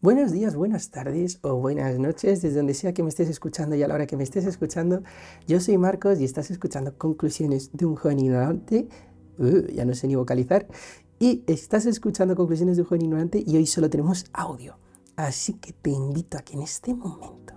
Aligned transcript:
Buenos 0.00 0.30
días, 0.30 0.54
buenas 0.54 0.90
tardes 0.92 1.40
o 1.42 1.56
buenas 1.56 1.98
noches, 1.98 2.40
desde 2.40 2.58
donde 2.58 2.74
sea 2.74 2.94
que 2.94 3.02
me 3.02 3.08
estés 3.08 3.28
escuchando 3.28 3.74
y 3.74 3.82
a 3.82 3.88
la 3.88 3.94
hora 3.94 4.06
que 4.06 4.16
me 4.16 4.22
estés 4.22 4.44
escuchando. 4.44 5.02
Yo 5.48 5.58
soy 5.58 5.76
Marcos 5.76 6.20
y 6.20 6.24
estás 6.24 6.52
escuchando 6.52 6.96
Conclusiones 6.96 7.70
de 7.72 7.84
un 7.84 7.96
joven 7.96 8.20
ignorante. 8.20 8.86
Uh, 9.38 9.66
ya 9.72 9.84
no 9.84 9.96
sé 9.96 10.06
ni 10.06 10.14
vocalizar. 10.14 10.68
Y 11.18 11.42
estás 11.48 11.84
escuchando 11.84 12.36
Conclusiones 12.36 12.76
de 12.76 12.82
un 12.82 12.88
joven 12.88 13.06
ignorante 13.06 13.42
y 13.44 13.56
hoy 13.56 13.66
solo 13.66 13.90
tenemos 13.90 14.26
audio. 14.32 14.78
Así 15.16 15.54
que 15.54 15.72
te 15.72 15.90
invito 15.90 16.38
a 16.38 16.42
que 16.42 16.52
en 16.52 16.62
este 16.62 16.94
momento 16.94 17.54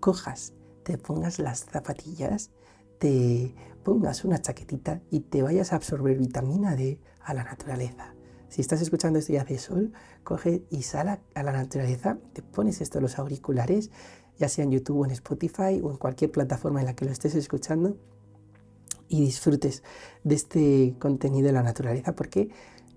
cojas, 0.00 0.54
te 0.82 0.98
pongas 0.98 1.38
las 1.38 1.66
zapatillas, 1.66 2.50
te 2.98 3.54
pongas 3.84 4.24
una 4.24 4.42
chaquetita 4.42 5.02
y 5.08 5.20
te 5.20 5.44
vayas 5.44 5.72
a 5.72 5.76
absorber 5.76 6.18
vitamina 6.18 6.74
D 6.74 6.98
a 7.22 7.32
la 7.32 7.44
naturaleza 7.44 8.16
si 8.50 8.60
estás 8.60 8.82
escuchando 8.82 9.18
esto 9.18 9.32
y 9.32 9.36
hace 9.36 9.58
sol, 9.58 9.92
coge 10.24 10.64
y 10.70 10.82
sal 10.82 11.20
a 11.34 11.42
la 11.42 11.52
naturaleza, 11.52 12.18
te 12.32 12.42
pones 12.42 12.80
esto 12.80 13.00
los 13.00 13.18
auriculares, 13.18 13.90
ya 14.38 14.48
sea 14.48 14.64
en 14.64 14.72
YouTube 14.72 14.98
o 14.98 15.04
en 15.04 15.12
Spotify 15.12 15.80
o 15.82 15.90
en 15.90 15.96
cualquier 15.96 16.32
plataforma 16.32 16.80
en 16.80 16.86
la 16.86 16.94
que 16.94 17.04
lo 17.04 17.12
estés 17.12 17.36
escuchando 17.36 17.96
y 19.08 19.20
disfrutes 19.20 19.82
de 20.24 20.34
este 20.34 20.94
contenido 20.98 21.46
de 21.46 21.52
la 21.52 21.62
naturaleza 21.62 22.14
porque 22.14 22.50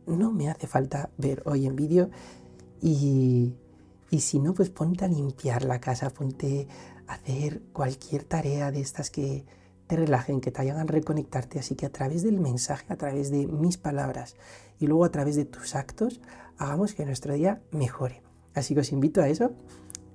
no 0.08 0.32
me 0.32 0.50
hace 0.50 0.68
falta 0.68 1.12
ver 1.18 1.44
hoy 1.46 1.68
en 1.68 1.76
vídeo 1.76 2.10
y, 2.82 3.54
y 4.10 4.22
si 4.22 4.40
no, 4.40 4.54
pues 4.54 4.70
ponte 4.70 5.06
a 5.06 5.08
limpiar 5.08 5.64
la 5.64 5.80
casa, 5.80 6.10
ponte 6.10 6.68
a 7.08 7.14
hacer 7.14 7.62
cualquier 7.74 8.24
tarea 8.24 8.72
de 8.72 8.82
estas 8.82 9.10
que 9.10 9.46
te 9.88 9.96
relajen, 9.96 10.42
que 10.42 10.52
te 10.52 10.62
hagan 10.62 10.88
reconectarte. 10.88 11.60
Así 11.60 11.76
que 11.76 11.86
a 11.86 11.92
través 11.92 12.24
del 12.24 12.40
mensaje, 12.40 12.92
a 12.92 12.96
través 12.96 13.32
de 13.32 13.48
mis 13.48 13.78
palabras 13.78 14.36
y 14.84 14.88
luego 14.88 15.06
a 15.06 15.12
través 15.12 15.38
de 15.38 15.46
tus 15.46 15.76
actos, 15.76 16.20
hagamos 16.58 16.94
que 16.94 17.06
nuestro 17.06 17.34
día 17.34 17.62
mejore. 17.72 18.22
Así 18.54 18.74
que 18.74 18.82
os 18.82 18.92
invito 18.92 19.22
a 19.22 19.30
eso. 19.30 19.54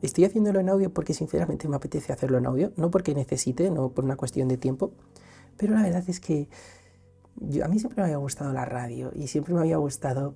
Estoy 0.02 0.26
haciéndolo 0.26 0.60
en 0.60 0.68
audio 0.68 0.92
porque 0.92 1.14
sinceramente 1.14 1.66
me 1.68 1.76
apetece 1.76 2.12
hacerlo 2.12 2.36
en 2.36 2.44
audio, 2.44 2.70
no 2.76 2.90
porque 2.90 3.14
necesite, 3.14 3.70
no 3.70 3.88
por 3.88 4.04
una 4.04 4.16
cuestión 4.16 4.46
de 4.46 4.58
tiempo, 4.58 4.92
pero 5.56 5.72
la 5.72 5.82
verdad 5.82 6.04
es 6.06 6.20
que 6.20 6.50
a 7.64 7.68
mí 7.68 7.78
siempre 7.78 8.02
me 8.02 8.08
había 8.08 8.18
gustado 8.18 8.52
la 8.52 8.66
radio 8.66 9.10
y 9.14 9.28
siempre 9.28 9.54
me 9.54 9.60
había 9.60 9.78
gustado 9.78 10.34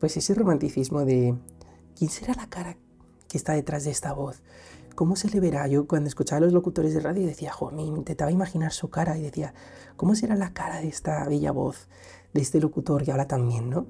pues 0.00 0.16
ese 0.16 0.34
romanticismo 0.34 1.04
de 1.04 1.36
quién 1.96 2.10
será 2.10 2.34
la 2.34 2.48
cara 2.48 2.76
que 3.28 3.38
está 3.38 3.52
detrás 3.52 3.84
de 3.84 3.92
esta 3.92 4.12
voz, 4.12 4.42
¿cómo 4.96 5.14
se 5.14 5.30
le 5.30 5.38
verá? 5.38 5.68
Yo 5.68 5.86
cuando 5.86 6.08
escuchaba 6.08 6.38
a 6.38 6.40
los 6.40 6.52
locutores 6.52 6.94
de 6.94 7.00
radio 7.00 7.26
decía, 7.26 7.52
jo, 7.52 7.70
me 7.70 7.82
intentaba 7.82 8.32
imaginar 8.32 8.72
su 8.72 8.90
cara 8.90 9.16
y 9.16 9.22
decía, 9.22 9.54
¿cómo 9.96 10.16
será 10.16 10.34
la 10.34 10.52
cara 10.52 10.80
de 10.80 10.88
esta 10.88 11.24
bella 11.28 11.52
voz, 11.52 11.88
de 12.32 12.40
este 12.40 12.60
locutor 12.60 13.04
que 13.04 13.12
habla 13.12 13.26
tan 13.26 13.48
bien, 13.48 13.70
¿no? 13.70 13.86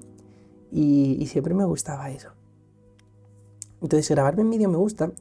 Y, 0.71 1.25
siempre 1.27 1.53
me 1.53 1.65
gustaba 1.65 2.09
eso. 2.09 2.29
Entonces 3.81 4.09
grabarme 4.09 4.41
en 4.41 4.49
vídeo 4.49 4.69
me 4.69 4.77
gusta, 4.77 5.11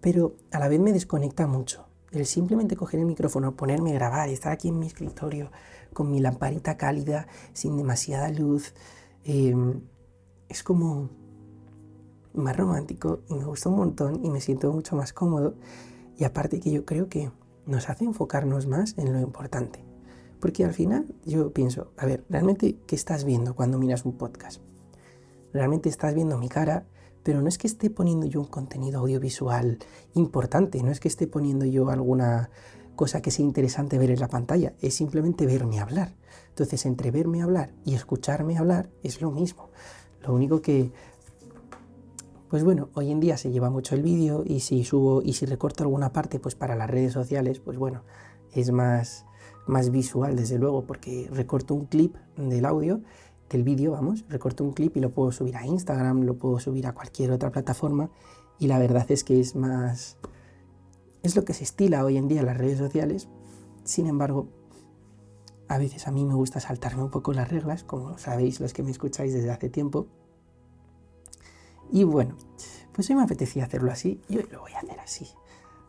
pero 0.00 0.34
a 0.52 0.58
la 0.58 0.68
vez 0.68 0.80
me 0.80 0.92
desconecta 0.92 1.46
mucho. 1.46 1.86
El 2.12 2.26
simplemente 2.26 2.76
coger 2.76 3.00
el 3.00 3.06
micrófono, 3.06 3.56
ponerme 3.56 3.92
a 3.92 3.94
grabar, 3.94 4.28
estar 4.28 4.52
aquí 4.52 4.68
en 4.68 4.78
mi 4.78 4.86
escritorio 4.86 5.50
con 5.92 6.10
mi 6.10 6.20
lamparita 6.20 6.76
cálida, 6.76 7.26
sin 7.52 7.76
demasiada 7.76 8.30
luz, 8.30 8.74
em, 9.24 9.80
es 10.48 10.62
como 10.62 11.08
más 12.34 12.56
romántico 12.56 13.20
y 13.28 13.34
me 13.34 13.44
gusta 13.44 13.68
un 13.68 13.76
montón 13.76 14.24
y 14.24 14.30
me 14.30 14.40
siento 14.40 14.72
mucho 14.72 14.96
más 14.96 15.12
cómodo. 15.12 15.54
Y 16.16 16.24
aparte 16.24 16.60
que 16.60 16.70
yo 16.70 16.84
creo 16.84 17.08
que 17.08 17.30
nos 17.66 17.88
hace 17.88 18.04
enfocarnos 18.04 18.66
más 18.66 18.96
en 18.98 19.12
lo 19.12 19.20
importante. 19.20 19.93
Porque 20.44 20.62
al 20.62 20.74
final 20.74 21.06
yo 21.24 21.54
pienso, 21.54 21.94
a 21.96 22.04
ver, 22.04 22.22
¿realmente 22.28 22.76
qué 22.86 22.96
estás 22.96 23.24
viendo 23.24 23.56
cuando 23.56 23.78
miras 23.78 24.04
un 24.04 24.18
podcast? 24.18 24.60
Realmente 25.54 25.88
estás 25.88 26.14
viendo 26.14 26.36
mi 26.36 26.50
cara, 26.50 26.84
pero 27.22 27.40
no 27.40 27.48
es 27.48 27.56
que 27.56 27.66
esté 27.66 27.88
poniendo 27.88 28.26
yo 28.26 28.40
un 28.40 28.48
contenido 28.48 29.00
audiovisual 29.00 29.78
importante, 30.12 30.82
no 30.82 30.90
es 30.90 31.00
que 31.00 31.08
esté 31.08 31.26
poniendo 31.26 31.64
yo 31.64 31.88
alguna 31.88 32.50
cosa 32.94 33.22
que 33.22 33.30
sea 33.30 33.42
interesante 33.42 33.96
ver 33.96 34.10
en 34.10 34.20
la 34.20 34.28
pantalla, 34.28 34.74
es 34.82 34.92
simplemente 34.92 35.46
verme 35.46 35.80
hablar. 35.80 36.14
Entonces, 36.50 36.84
entre 36.84 37.10
verme 37.10 37.40
hablar 37.40 37.72
y 37.86 37.94
escucharme 37.94 38.58
hablar 38.58 38.90
es 39.02 39.22
lo 39.22 39.30
mismo. 39.30 39.70
Lo 40.20 40.34
único 40.34 40.60
que 40.60 40.92
pues 42.50 42.64
bueno, 42.64 42.90
hoy 42.92 43.10
en 43.10 43.20
día 43.20 43.38
se 43.38 43.50
lleva 43.50 43.70
mucho 43.70 43.94
el 43.94 44.02
vídeo 44.02 44.42
y 44.44 44.60
si 44.60 44.84
subo 44.84 45.22
y 45.22 45.32
si 45.32 45.46
recorto 45.46 45.84
alguna 45.84 46.12
parte 46.12 46.38
pues 46.38 46.54
para 46.54 46.76
las 46.76 46.90
redes 46.90 47.14
sociales, 47.14 47.60
pues 47.60 47.78
bueno, 47.78 48.02
es 48.52 48.70
más, 48.70 49.24
más 49.66 49.90
visual 49.90 50.36
desde 50.36 50.58
luego 50.58 50.84
porque 50.84 51.28
recorto 51.32 51.74
un 51.74 51.86
clip 51.86 52.16
del 52.36 52.64
audio, 52.64 53.00
del 53.50 53.62
vídeo, 53.62 53.92
vamos, 53.92 54.24
recorto 54.28 54.64
un 54.64 54.72
clip 54.72 54.96
y 54.96 55.00
lo 55.00 55.10
puedo 55.10 55.32
subir 55.32 55.56
a 55.56 55.66
Instagram, 55.66 56.22
lo 56.22 56.36
puedo 56.36 56.58
subir 56.60 56.86
a 56.86 56.92
cualquier 56.92 57.30
otra 57.30 57.50
plataforma 57.50 58.10
y 58.58 58.66
la 58.66 58.78
verdad 58.78 59.10
es 59.10 59.24
que 59.24 59.40
es 59.40 59.54
más... 59.54 60.16
es 61.22 61.36
lo 61.36 61.44
que 61.44 61.54
se 61.54 61.64
estila 61.64 62.04
hoy 62.04 62.16
en 62.16 62.28
día 62.28 62.40
en 62.40 62.46
las 62.46 62.56
redes 62.56 62.78
sociales, 62.78 63.28
sin 63.84 64.06
embargo, 64.06 64.48
a 65.68 65.78
veces 65.78 66.06
a 66.06 66.10
mí 66.10 66.24
me 66.24 66.34
gusta 66.34 66.60
saltarme 66.60 67.02
un 67.02 67.10
poco 67.10 67.32
las 67.32 67.48
reglas, 67.48 67.84
como 67.84 68.18
sabéis 68.18 68.60
los 68.60 68.72
que 68.72 68.82
me 68.82 68.90
escucháis 68.90 69.32
desde 69.32 69.50
hace 69.50 69.68
tiempo, 69.68 70.06
y 71.90 72.04
bueno, 72.04 72.36
pues 72.92 73.08
hoy 73.10 73.16
me 73.16 73.22
apetecía 73.22 73.64
hacerlo 73.64 73.90
así 73.90 74.20
y 74.28 74.38
hoy 74.38 74.48
lo 74.50 74.60
voy 74.60 74.72
a 74.72 74.78
hacer 74.78 74.98
así. 75.00 75.26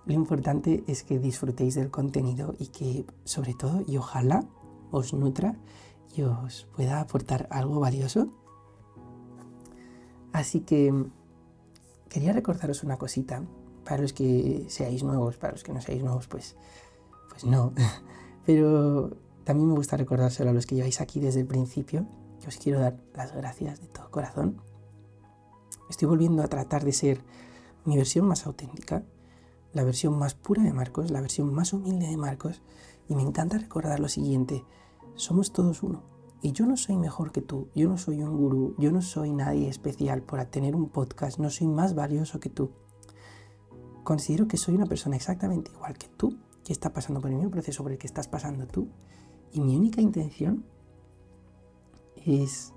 Lo 0.05 0.13
importante 0.13 0.83
es 0.88 1.03
que 1.03 1.19
disfrutéis 1.19 1.75
del 1.75 1.89
contenido 1.89 2.55
y 2.59 2.67
que 2.67 3.05
sobre 3.23 3.53
todo 3.53 3.83
y 3.88 3.97
ojalá 3.97 4.45
os 4.91 5.13
nutra 5.13 5.55
y 6.16 6.21
os 6.21 6.67
pueda 6.75 6.99
aportar 7.01 7.47
algo 7.49 7.79
valioso. 7.79 8.27
Así 10.31 10.61
que 10.61 10.93
quería 12.09 12.33
recordaros 12.33 12.83
una 12.83 12.97
cosita 12.97 13.43
para 13.83 14.01
los 14.01 14.13
que 14.13 14.66
seáis 14.69 15.03
nuevos, 15.03 15.38
para 15.38 15.53
los 15.53 15.63
que 15.63 15.73
no 15.73 15.81
seáis 15.81 16.03
nuevos, 16.03 16.27
pues, 16.27 16.55
pues 17.29 17.45
no. 17.45 17.73
Pero 18.45 19.11
también 19.43 19.69
me 19.69 19.75
gusta 19.75 19.97
recordárselo 19.97 20.51
a 20.51 20.53
los 20.53 20.66
que 20.66 20.75
lleváis 20.75 21.01
aquí 21.01 21.19
desde 21.19 21.41
el 21.41 21.47
principio, 21.47 22.05
que 22.41 22.47
os 22.47 22.57
quiero 22.57 22.79
dar 22.79 22.97
las 23.13 23.33
gracias 23.35 23.81
de 23.81 23.87
todo 23.87 24.11
corazón 24.11 24.61
Estoy 25.89 26.07
volviendo 26.07 26.41
a 26.41 26.47
tratar 26.47 26.83
de 26.83 26.91
ser 26.91 27.22
mi 27.85 27.97
versión 27.97 28.27
más 28.27 28.45
auténtica, 28.47 29.03
la 29.75 29.84
versión 29.84 30.18
más 30.18 30.36
pura 30.36 30.63
de 30.63 30.72
Marcos, 30.72 31.12
la 31.12 31.19
versión 31.19 31.53
más 31.53 31.74
humilde 31.74 32.08
de 32.08 32.16
Marcos, 32.16 32.63
y 33.09 33.13
me 33.13 33.22
encanta 33.22 33.58
recordar 33.58 34.00
lo 34.00 34.08
siguiente, 34.08 34.63
somos 35.16 35.52
todos 35.52 35.84
uno. 35.84 36.02
Y 36.41 36.53
yo 36.53 36.66
no 36.66 36.78
soy 36.78 36.96
mejor 36.96 37.34
que 37.34 37.41
tú, 37.41 37.68
yo 37.75 37.90
no 37.90 37.97
soy 37.97 38.24
un 38.24 38.38
gurú, 38.38 38.74
yo 38.78 38.91
no 38.91 39.02
soy 39.02 39.34
nadie 39.34 39.68
especial 39.68 40.22
por 40.22 40.44
tener 40.46 40.75
un 40.75 40.90
podcast, 40.90 41.40
no 41.40 41.50
soy 41.50 41.68
más 41.68 41.94
valioso 41.94 42.40
que 42.40 42.50
tú. 42.50 42.72
Considero 44.06 44.47
que 44.47 44.56
soy 44.56 44.75
una 44.75 44.85
persona 44.85 45.18
exactamente 45.18 45.72
igual 45.72 45.97
que 45.97 46.08
tú, 46.08 46.38
que 46.64 46.72
está 46.72 46.94
pasando 46.94 47.19
por 47.19 47.30
el 47.30 47.35
mismo 47.35 47.52
proceso 47.52 47.84
por 47.84 47.91
el 47.91 47.97
que 47.97 48.08
estás 48.08 48.30
pasando 48.30 48.68
tú. 48.68 48.88
Y 49.52 49.59
mi 49.59 49.75
única 49.75 50.00
intención 50.00 50.66
es 52.25 52.72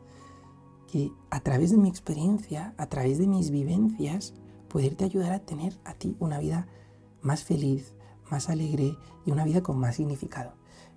que 0.88 1.12
a 1.31 1.41
través 1.41 1.70
de 1.70 1.76
mi 1.76 1.88
experiencia, 1.88 2.75
a 2.76 2.88
través 2.88 3.19
de 3.19 3.28
mis 3.28 3.50
vivencias, 3.50 4.34
poderte 4.69 5.04
ayudar 5.04 5.32
a 5.32 5.38
tener 5.38 5.78
a 5.84 5.94
ti 5.94 6.16
una 6.19 6.38
vida 6.38 6.66
más 7.28 7.44
feliz, 7.44 7.92
más 8.30 8.48
alegre 8.48 8.96
y 9.26 9.30
una 9.30 9.44
vida 9.44 9.62
con 9.62 9.78
más 9.78 9.96
significado. 9.96 10.54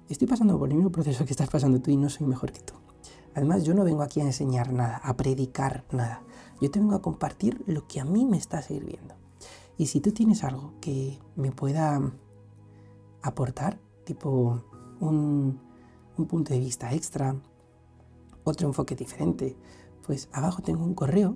Estoy 0.08 0.30
pasando 0.30 0.58
por 0.58 0.70
el 0.70 0.76
mismo 0.76 0.90
proceso 0.90 1.26
que 1.26 1.32
estás 1.32 1.50
pasando 1.50 1.82
tú 1.82 1.92
y 1.92 1.98
no 1.98 2.10
soy 2.10 2.26
mejor 2.26 2.54
que 2.54 2.62
tú. 2.62 2.74
Además, 3.36 3.66
yo 3.66 3.74
no 3.74 3.84
vengo 3.84 4.02
aquí 4.02 4.22
a 4.22 4.26
enseñar 4.26 4.72
nada, 4.72 4.96
a 5.04 5.18
predicar 5.18 5.84
nada. 5.92 6.24
Yo 6.62 6.72
te 6.72 6.80
vengo 6.80 6.96
a 6.96 7.02
compartir 7.02 7.62
lo 7.68 7.86
que 7.86 8.00
a 8.00 8.06
mí 8.06 8.26
me 8.26 8.38
está 8.38 8.62
sirviendo. 8.62 9.14
Y 9.78 9.88
si 9.88 10.00
tú 10.00 10.14
tienes 10.14 10.46
algo 10.46 10.74
que 10.80 11.20
me 11.36 11.52
pueda 11.52 12.00
aportar, 13.22 13.78
tipo 14.06 14.64
un, 15.02 15.60
un 16.18 16.26
punto 16.28 16.54
de 16.54 16.60
vista 16.62 16.94
extra, 16.94 17.36
otro 18.46 18.68
enfoque 18.70 18.96
diferente, 18.96 19.58
pues 20.06 20.30
abajo 20.32 20.62
tengo 20.62 20.86
un 20.86 20.94
correo 20.94 21.36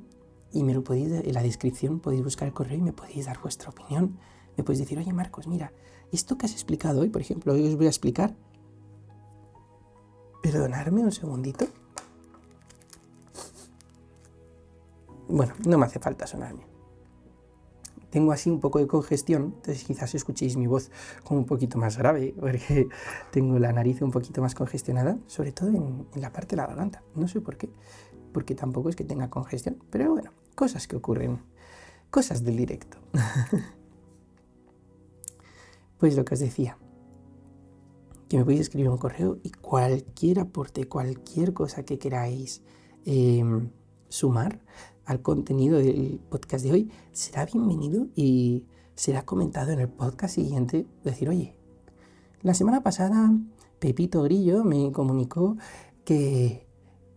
y 0.54 0.64
me 0.64 0.74
lo 0.74 0.86
podéis, 0.86 1.12
en 1.12 1.34
la 1.34 1.44
descripción 1.44 2.00
podéis 2.00 2.24
buscar 2.24 2.48
el 2.48 2.54
correo 2.54 2.78
y 2.78 2.82
me 2.82 2.94
podéis 2.94 3.26
dar 3.26 3.42
vuestra 3.42 3.72
opinión. 3.72 4.18
Me 4.58 4.64
podéis 4.64 4.80
decir, 4.80 4.98
oye 4.98 5.14
Marcos, 5.14 5.48
mira, 5.48 5.72
esto 6.12 6.38
que 6.38 6.46
has 6.46 6.54
explicado 6.54 7.02
hoy, 7.02 7.10
por 7.10 7.22
ejemplo, 7.22 7.54
hoy 7.54 7.68
os 7.68 7.76
voy 7.76 7.88
a 7.88 7.90
explicar. 7.90 8.36
Perdonadme 10.42 11.02
un 11.02 11.12
segundito. 11.12 11.66
Bueno, 15.28 15.54
no 15.66 15.78
me 15.78 15.86
hace 15.86 16.00
falta 16.00 16.28
sonarme. 16.28 16.66
Tengo 18.12 18.32
así 18.32 18.50
un 18.50 18.62
poco 18.62 18.80
de 18.80 18.88
congestión, 18.88 19.56
entonces 19.58 19.84
quizás 19.84 20.16
escuchéis 20.16 20.56
mi 20.56 20.68
voz 20.68 20.90
como 21.24 21.42
un 21.42 21.46
poquito 21.46 21.78
más 21.78 21.98
grave, 21.98 22.34
porque 22.40 22.88
tengo 23.32 23.60
la 23.60 23.74
nariz 23.74 24.02
un 24.02 24.12
poquito 24.12 24.42
más 24.42 24.56
congestionada, 24.56 25.18
sobre 25.28 25.52
todo 25.52 25.70
en, 25.70 26.08
en 26.14 26.22
la 26.22 26.32
parte 26.32 26.56
de 26.56 26.62
la 26.62 26.68
garganta. 26.68 27.04
No 27.16 27.28
sé 27.28 27.42
por 27.42 27.58
qué 27.58 27.70
porque 28.36 28.54
tampoco 28.54 28.90
es 28.90 28.98
que 28.98 29.06
tenga 29.06 29.30
congestión, 29.30 29.78
pero 29.90 30.12
bueno, 30.12 30.32
cosas 30.56 30.90
que 30.90 30.98
ocurren, 30.98 31.40
cosas 32.12 32.44
del 32.44 32.58
directo. 32.58 32.98
pues 35.98 36.16
lo 36.16 36.26
que 36.26 36.34
os 36.34 36.40
decía, 36.40 36.78
que 38.28 38.38
me 38.38 38.44
podéis 38.44 38.62
escribir 38.62 38.90
un 38.90 38.98
correo 38.98 39.40
y 39.44 39.52
cualquier 39.52 40.40
aporte, 40.40 40.88
cualquier 40.88 41.54
cosa 41.54 41.84
que 41.84 42.00
queráis 42.00 42.64
em, 43.06 43.70
sumar, 44.10 44.62
al 45.06 45.22
contenido 45.22 45.78
del 45.78 46.20
podcast 46.30 46.66
de 46.66 46.72
hoy, 46.72 46.92
será 47.12 47.46
bienvenido 47.46 48.08
y 48.16 48.66
será 48.96 49.24
comentado 49.24 49.72
en 49.72 49.80
el 49.80 49.90
podcast 49.90 50.36
siguiente. 50.36 50.88
Decir, 51.04 51.30
oye, 51.30 51.56
la 52.42 52.54
semana 52.54 52.82
pasada 52.82 53.32
Pepito 53.80 54.24
Grillo 54.24 54.64
me 54.64 54.92
comunicó 54.92 55.58
que 56.04 56.65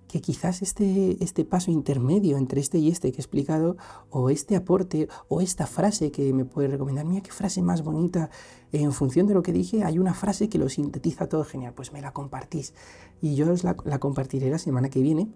que 0.09 0.21
quizás 0.21 0.63
este, 0.63 1.23
este 1.23 1.45
paso 1.45 1.71
intermedio 1.71 2.39
entre 2.39 2.61
este 2.61 2.79
y 2.79 2.89
este 2.89 3.13
que 3.13 3.19
he 3.19 3.21
explicado, 3.21 3.77
o 4.11 4.31
este 4.31 4.57
aporte, 4.57 5.09
o 5.29 5.41
esta 5.41 5.67
frase 5.67 6.11
que 6.11 6.33
me 6.33 6.45
puede 6.45 6.69
recomendar, 6.69 7.05
mira 7.05 7.23
qué 7.23 7.31
frase 7.31 7.63
más 7.63 7.83
bonita, 7.83 8.31
en 8.73 8.93
función 8.93 9.27
de 9.27 9.35
lo 9.35 9.43
que 9.43 9.53
dije, 9.53 9.85
hay 9.85 9.99
una 9.99 10.15
frase 10.15 10.49
que 10.49 10.59
lo 10.59 10.69
sintetiza 10.69 11.29
todo 11.29 11.45
genial, 11.45 11.75
pues 11.75 11.93
me 11.93 12.01
la 12.01 12.13
compartís. 12.13 12.75
Y 13.21 13.35
yo 13.35 13.53
os 13.53 13.65
la, 13.65 13.75
compartiré 13.75 14.51
la 14.51 14.59
semana 14.59 14.89
que 14.89 15.03
viene, 15.03 15.29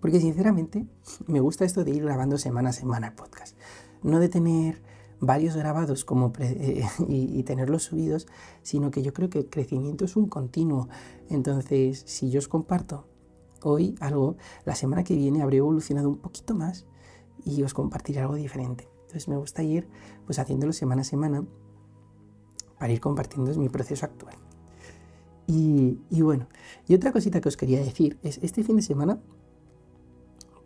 porque 0.00 0.18
sinceramente 0.18 0.86
me 1.26 1.40
gusta 1.40 1.64
esto 1.64 1.84
de 1.84 1.92
ir 1.92 2.02
grabando 2.02 2.38
semana 2.38 2.70
a 2.70 2.72
semana 2.72 3.08
el 3.08 3.12
podcast, 3.12 3.56
no 4.02 4.18
de 4.18 4.28
tener 4.28 4.82
varios 5.20 5.54
grabados 5.54 6.04
como 6.04 6.32
eh, 6.40 6.84
y, 7.06 7.38
y, 7.38 7.42
tenerlos 7.44 7.84
subidos, 7.84 8.26
sino 8.62 8.90
que 8.90 9.02
yo 9.02 9.12
creo 9.12 9.28
que 9.28 9.40
el 9.40 9.50
crecimiento 9.50 10.06
es 10.06 10.16
un 10.16 10.26
continuo. 10.26 10.88
Entonces, 11.28 12.02
si 12.06 12.30
yo 12.30 12.40
os 12.40 12.48
comparto 12.48 13.11
hoy 13.64 13.94
algo, 14.00 14.36
la 14.64 14.74
semana 14.74 15.04
que 15.04 15.14
viene 15.14 15.42
habré 15.42 15.58
evolucionado 15.58 16.08
un 16.08 16.18
poquito 16.18 16.54
más 16.54 16.86
y 17.44 17.62
os 17.62 17.74
compartiré 17.74 18.20
algo 18.20 18.34
diferente. 18.34 18.88
Entonces 19.02 19.28
me 19.28 19.36
gusta 19.36 19.62
ir 19.62 19.88
pues 20.26 20.38
haciéndolo 20.38 20.72
semana 20.72 21.02
a 21.02 21.04
semana 21.04 21.44
para 22.78 22.92
ir 22.92 23.00
compartiendo 23.00 23.54
mi 23.54 23.68
proceso 23.68 24.06
actual. 24.06 24.34
Y, 25.46 25.98
bueno, 26.22 26.48
y 26.88 26.94
otra 26.94 27.12
cosita 27.12 27.40
que 27.40 27.48
os 27.48 27.56
quería 27.56 27.78
decir 27.80 28.18
es, 28.22 28.38
este 28.42 28.64
fin 28.64 28.76
de 28.76 28.82
semana 28.82 29.20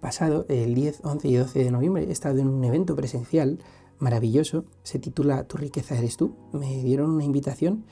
pasado, 0.00 0.46
el 0.48 0.74
10, 0.74 1.00
11 1.02 1.28
y 1.28 1.34
12 1.34 1.64
de 1.64 1.70
noviembre, 1.72 2.04
he 2.04 2.12
estado 2.12 2.38
en 2.38 2.46
un 2.46 2.62
evento 2.62 2.94
presencial 2.94 3.58
maravilloso, 3.98 4.64
se 4.84 5.00
titula 5.00 5.44
Tu 5.44 5.56
riqueza 5.56 5.98
eres 5.98 6.16
tú, 6.16 6.36
me 6.52 6.82
dieron 6.84 7.10
una 7.10 7.24
invitación 7.24 7.84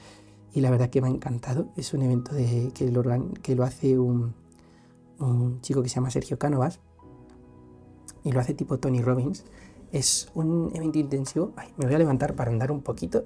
y 0.53 0.61
la 0.61 0.71
verdad 0.71 0.91
que 0.91 1.01
me 1.01 1.09
ha 1.09 1.11
encantado, 1.11 1.73
es 1.77 1.93
un 1.95 2.03
evento 2.03 2.33
de, 2.33 2.71
que, 2.75 2.93
lo, 2.93 3.03
que 3.43 3.57
lo 3.57 3.65
hace 3.65 3.99
un, 3.99 4.35
un 5.19 5.61
chico 5.61 5.83
que 5.83 5.89
se 5.89 5.97
llama 5.97 6.11
Sergio 6.11 6.39
Cánovas 6.39 6.81
y 8.25 8.33
lo 8.33 8.41
hace 8.41 8.55
tipo 8.55 8.79
Tony 8.79 9.01
Robbins. 9.01 9.45
Es 9.93 10.29
un 10.35 10.73
evento 10.75 10.99
intensivo. 10.99 11.53
me 11.77 11.87
voy 11.87 11.95
a 11.95 11.99
levantar 11.99 12.35
para 12.35 12.51
andar 12.51 12.73
un 12.73 12.83
poquito. 12.83 13.23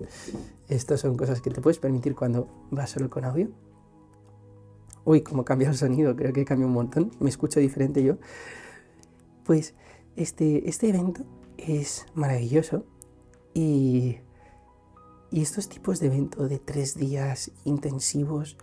Estas 0.68 1.00
son 1.00 1.16
cosas 1.16 1.40
que 1.40 1.50
te 1.50 1.62
puedes 1.62 1.78
permitir 1.78 2.14
cuando 2.14 2.48
vas 2.70 2.90
solo 2.90 3.08
con 3.08 3.24
audio. 3.24 3.48
Uy, 5.04 5.22
cómo 5.22 5.44
cambia 5.44 5.70
el 5.70 5.76
sonido, 5.76 6.14
creo 6.14 6.32
que 6.34 6.44
cambia 6.44 6.66
un 6.66 6.74
montón. 6.74 7.10
Me 7.20 7.30
escucho 7.30 7.60
diferente 7.60 8.02
yo. 8.02 8.16
Pues 9.44 9.74
este, 10.16 10.68
este 10.68 10.90
evento 10.90 11.22
es 11.56 12.04
maravilloso 12.14 12.84
y, 13.54 14.18
y 15.30 15.40
estos 15.40 15.70
tipos 15.70 16.00
de 16.00 16.08
eventos 16.08 16.50
de 16.50 16.58
tres 16.58 16.96
días 16.96 17.50
intensivos 17.64 18.58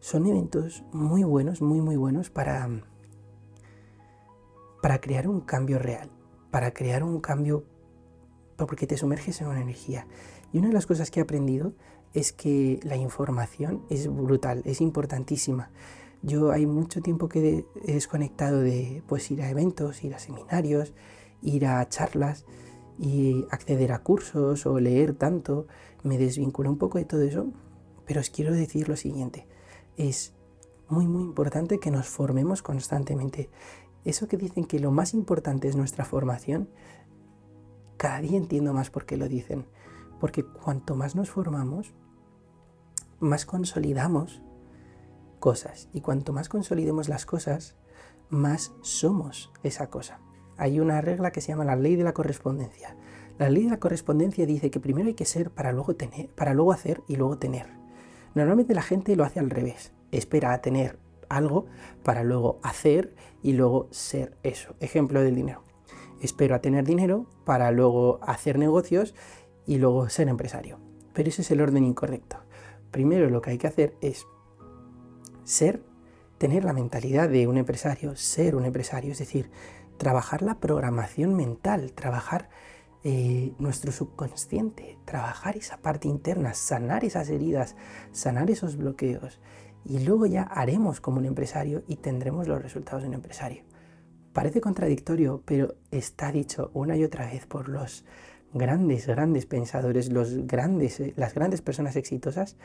son 0.00 0.26
eventos 0.26 0.82
muy 0.92 1.24
buenos, 1.24 1.60
muy, 1.60 1.80
muy 1.80 1.96
buenos 1.96 2.30
para, 2.30 2.68
para 4.82 4.98
crear 5.00 5.28
un 5.28 5.42
cambio 5.42 5.78
real, 5.78 6.10
para 6.50 6.72
crear 6.72 7.04
un 7.04 7.20
cambio 7.20 7.64
porque 8.56 8.86
te 8.86 8.96
sumerges 8.96 9.40
en 9.40 9.48
una 9.48 9.60
energía. 9.60 10.06
Y 10.52 10.58
una 10.58 10.68
de 10.68 10.74
las 10.74 10.86
cosas 10.86 11.10
que 11.10 11.20
he 11.20 11.22
aprendido 11.22 11.74
es 12.14 12.32
que 12.32 12.80
la 12.82 12.96
información 12.96 13.84
es 13.90 14.08
brutal, 14.08 14.62
es 14.64 14.80
importantísima. 14.80 15.70
Yo 16.22 16.50
hay 16.50 16.66
mucho 16.66 17.02
tiempo 17.02 17.28
que 17.28 17.66
he 17.86 17.92
desconectado 17.92 18.60
de 18.60 19.02
pues, 19.06 19.30
ir 19.30 19.42
a 19.42 19.50
eventos, 19.50 20.02
ir 20.02 20.14
a 20.14 20.18
seminarios, 20.18 20.94
ir 21.42 21.66
a 21.66 21.86
charlas 21.88 22.46
y 22.98 23.46
acceder 23.50 23.92
a 23.92 24.02
cursos 24.02 24.66
o 24.66 24.80
leer 24.80 25.14
tanto. 25.14 25.66
Me 26.02 26.18
desvinculo 26.18 26.70
un 26.70 26.78
poco 26.78 26.98
de 26.98 27.04
todo 27.04 27.22
eso, 27.22 27.52
pero 28.06 28.20
os 28.20 28.30
quiero 28.30 28.52
decir 28.52 28.88
lo 28.88 28.96
siguiente 28.96 29.46
es 30.08 30.34
muy, 30.88 31.06
muy 31.06 31.22
importante 31.22 31.78
que 31.78 31.90
nos 31.90 32.08
formemos 32.08 32.62
constantemente. 32.62 33.50
Eso 34.04 34.28
que 34.28 34.36
dicen 34.36 34.64
que 34.64 34.80
lo 34.80 34.90
más 34.90 35.12
importante 35.12 35.68
es 35.68 35.76
nuestra 35.76 36.04
formación, 36.04 36.70
cada 37.96 38.20
día 38.20 38.38
entiendo 38.38 38.72
más 38.72 38.90
por 38.90 39.04
qué 39.04 39.16
lo 39.16 39.28
dicen. 39.28 39.66
Porque 40.18 40.44
cuanto 40.44 40.96
más 40.96 41.14
nos 41.14 41.30
formamos, 41.30 41.94
más 43.20 43.44
consolidamos 43.44 44.42
cosas. 45.38 45.88
Y 45.92 46.00
cuanto 46.00 46.32
más 46.32 46.48
consolidemos 46.48 47.08
las 47.08 47.26
cosas, 47.26 47.76
más 48.30 48.72
somos 48.80 49.52
esa 49.62 49.90
cosa. 49.90 50.20
Hay 50.56 50.80
una 50.80 51.00
regla 51.00 51.30
que 51.30 51.40
se 51.40 51.48
llama 51.48 51.64
la 51.64 51.76
ley 51.76 51.96
de 51.96 52.04
la 52.04 52.14
correspondencia. 52.14 52.96
La 53.38 53.48
ley 53.48 53.64
de 53.64 53.70
la 53.70 53.80
correspondencia 53.80 54.46
dice 54.46 54.70
que 54.70 54.80
primero 54.80 55.08
hay 55.08 55.14
que 55.14 55.24
ser 55.24 55.50
para 55.50 55.72
luego 55.72 55.94
tener, 55.94 56.28
para 56.34 56.54
luego 56.54 56.72
hacer 56.72 57.02
y 57.06 57.16
luego 57.16 57.38
tener. 57.38 57.79
Normalmente 58.34 58.74
la 58.74 58.82
gente 58.82 59.16
lo 59.16 59.24
hace 59.24 59.40
al 59.40 59.50
revés, 59.50 59.92
espera 60.12 60.52
a 60.52 60.60
tener 60.60 60.98
algo 61.28 61.66
para 62.02 62.22
luego 62.22 62.58
hacer 62.62 63.14
y 63.42 63.52
luego 63.52 63.88
ser 63.90 64.36
eso. 64.42 64.74
Ejemplo 64.80 65.22
del 65.22 65.34
dinero. 65.34 65.62
Espero 66.20 66.54
a 66.54 66.60
tener 66.60 66.84
dinero 66.84 67.26
para 67.44 67.70
luego 67.70 68.20
hacer 68.22 68.58
negocios 68.58 69.14
y 69.66 69.78
luego 69.78 70.08
ser 70.10 70.28
empresario. 70.28 70.78
Pero 71.14 71.28
ese 71.28 71.42
es 71.42 71.50
el 71.50 71.60
orden 71.60 71.84
incorrecto. 71.84 72.36
Primero 72.90 73.30
lo 73.30 73.40
que 73.40 73.50
hay 73.50 73.58
que 73.58 73.68
hacer 73.68 73.94
es 74.00 74.26
ser, 75.44 75.82
tener 76.38 76.64
la 76.64 76.72
mentalidad 76.72 77.28
de 77.28 77.46
un 77.46 77.56
empresario, 77.56 78.16
ser 78.16 78.54
un 78.54 78.64
empresario, 78.64 79.12
es 79.12 79.18
decir, 79.18 79.50
trabajar 79.96 80.42
la 80.42 80.60
programación 80.60 81.34
mental, 81.34 81.92
trabajar 81.92 82.48
eh, 83.02 83.54
nuestro 83.58 83.92
subconsciente, 83.92 84.98
trabajar 85.06 85.56
esa 85.56 85.78
parte 85.78 86.06
interna, 86.06 86.52
sanar 86.52 87.04
esas 87.04 87.30
heridas, 87.30 87.74
sanar 88.12 88.50
esos 88.50 88.76
bloqueos. 88.76 89.40
Y 89.86 90.00
luego 90.00 90.26
ya 90.26 90.42
haremos 90.42 91.00
como 91.00 91.18
un 91.18 91.24
empresario 91.24 91.82
y 91.86 91.96
tendremos 91.96 92.46
los 92.46 92.60
resultados 92.60 93.02
de 93.02 93.08
un 93.08 93.14
empresario. 93.14 93.62
Parece 94.34 94.60
contradictorio, 94.60 95.42
pero 95.46 95.76
está 95.90 96.30
dicho 96.30 96.70
una 96.74 96.96
y 96.96 97.04
otra 97.04 97.26
vez 97.26 97.46
por 97.46 97.68
los 97.70 98.04
grandes, 98.52 99.06
grandes 99.06 99.46
pensadores, 99.46 100.12
los 100.12 100.46
grandes, 100.46 101.00
eh, 101.00 101.14
las 101.16 101.34
grandes 101.34 101.62
personas 101.62 101.96
exitosas, 101.96 102.56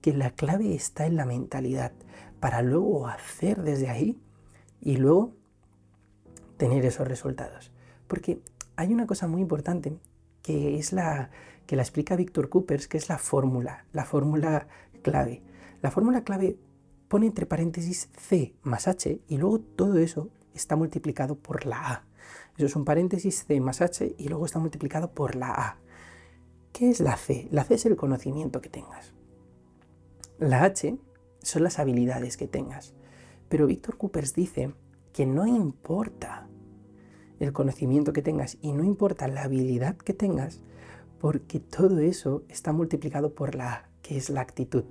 que 0.00 0.12
la 0.12 0.30
clave 0.30 0.74
está 0.74 1.06
en 1.06 1.16
la 1.16 1.26
mentalidad, 1.26 1.92
para 2.38 2.62
luego 2.62 3.06
hacer 3.08 3.62
desde 3.62 3.88
ahí 3.88 4.18
y 4.80 4.96
luego 4.96 5.34
tener 6.56 6.84
esos 6.86 7.08
resultados. 7.08 7.72
Porque 8.06 8.40
hay 8.80 8.94
una 8.94 9.06
cosa 9.06 9.28
muy 9.28 9.42
importante 9.42 9.98
que 10.42 10.78
es 10.78 10.94
la 10.94 11.30
que 11.66 11.76
la 11.76 11.82
explica 11.82 12.16
Víctor 12.16 12.48
Coopers, 12.48 12.88
que 12.88 12.96
es 12.96 13.10
la 13.10 13.18
fórmula, 13.18 13.84
la 13.92 14.06
fórmula 14.06 14.68
clave. 15.02 15.42
La 15.82 15.90
fórmula 15.90 16.24
clave 16.24 16.58
pone 17.06 17.26
entre 17.26 17.44
paréntesis 17.44 18.08
C 18.16 18.54
más 18.62 18.88
H 18.88 19.20
y 19.28 19.36
luego 19.36 19.60
todo 19.60 19.98
eso 19.98 20.30
está 20.54 20.76
multiplicado 20.76 21.36
por 21.36 21.66
la 21.66 21.92
A. 21.92 22.04
Eso 22.56 22.66
es 22.66 22.74
un 22.74 22.86
paréntesis 22.86 23.44
C 23.44 23.60
más 23.60 23.82
H 23.82 24.14
y 24.16 24.28
luego 24.28 24.46
está 24.46 24.58
multiplicado 24.58 25.12
por 25.12 25.36
la 25.36 25.50
A. 25.50 25.78
¿Qué 26.72 26.88
es 26.88 27.00
la 27.00 27.18
C? 27.18 27.48
La 27.50 27.64
C 27.64 27.74
es 27.74 27.84
el 27.84 27.96
conocimiento 27.96 28.62
que 28.62 28.70
tengas. 28.70 29.12
La 30.38 30.64
H 30.64 30.96
son 31.42 31.64
las 31.64 31.78
habilidades 31.78 32.38
que 32.38 32.48
tengas. 32.48 32.94
Pero 33.50 33.66
Víctor 33.66 33.98
Coopers 33.98 34.34
dice 34.34 34.72
que 35.12 35.26
no 35.26 35.46
importa 35.46 36.48
el 37.40 37.52
conocimiento 37.52 38.12
que 38.12 38.22
tengas 38.22 38.58
y 38.60 38.72
no 38.72 38.84
importa 38.84 39.26
la 39.26 39.42
habilidad 39.42 39.96
que 39.96 40.14
tengas, 40.14 40.60
porque 41.20 41.58
todo 41.58 41.98
eso 41.98 42.44
está 42.48 42.72
multiplicado 42.72 43.34
por 43.34 43.54
la 43.54 43.88
que 44.02 44.16
es 44.16 44.30
la 44.30 44.40
actitud. 44.40 44.84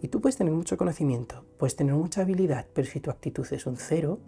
Y 0.00 0.08
tú 0.08 0.20
puedes 0.20 0.36
tener 0.36 0.52
mucho 0.52 0.76
conocimiento, 0.76 1.44
puedes 1.58 1.76
tener 1.76 1.94
mucha 1.94 2.22
habilidad, 2.22 2.66
pero 2.72 2.88
si 2.88 3.00
tu 3.00 3.10
actitud 3.10 3.46
es 3.50 3.66
un 3.66 3.76
cero, 3.76 4.20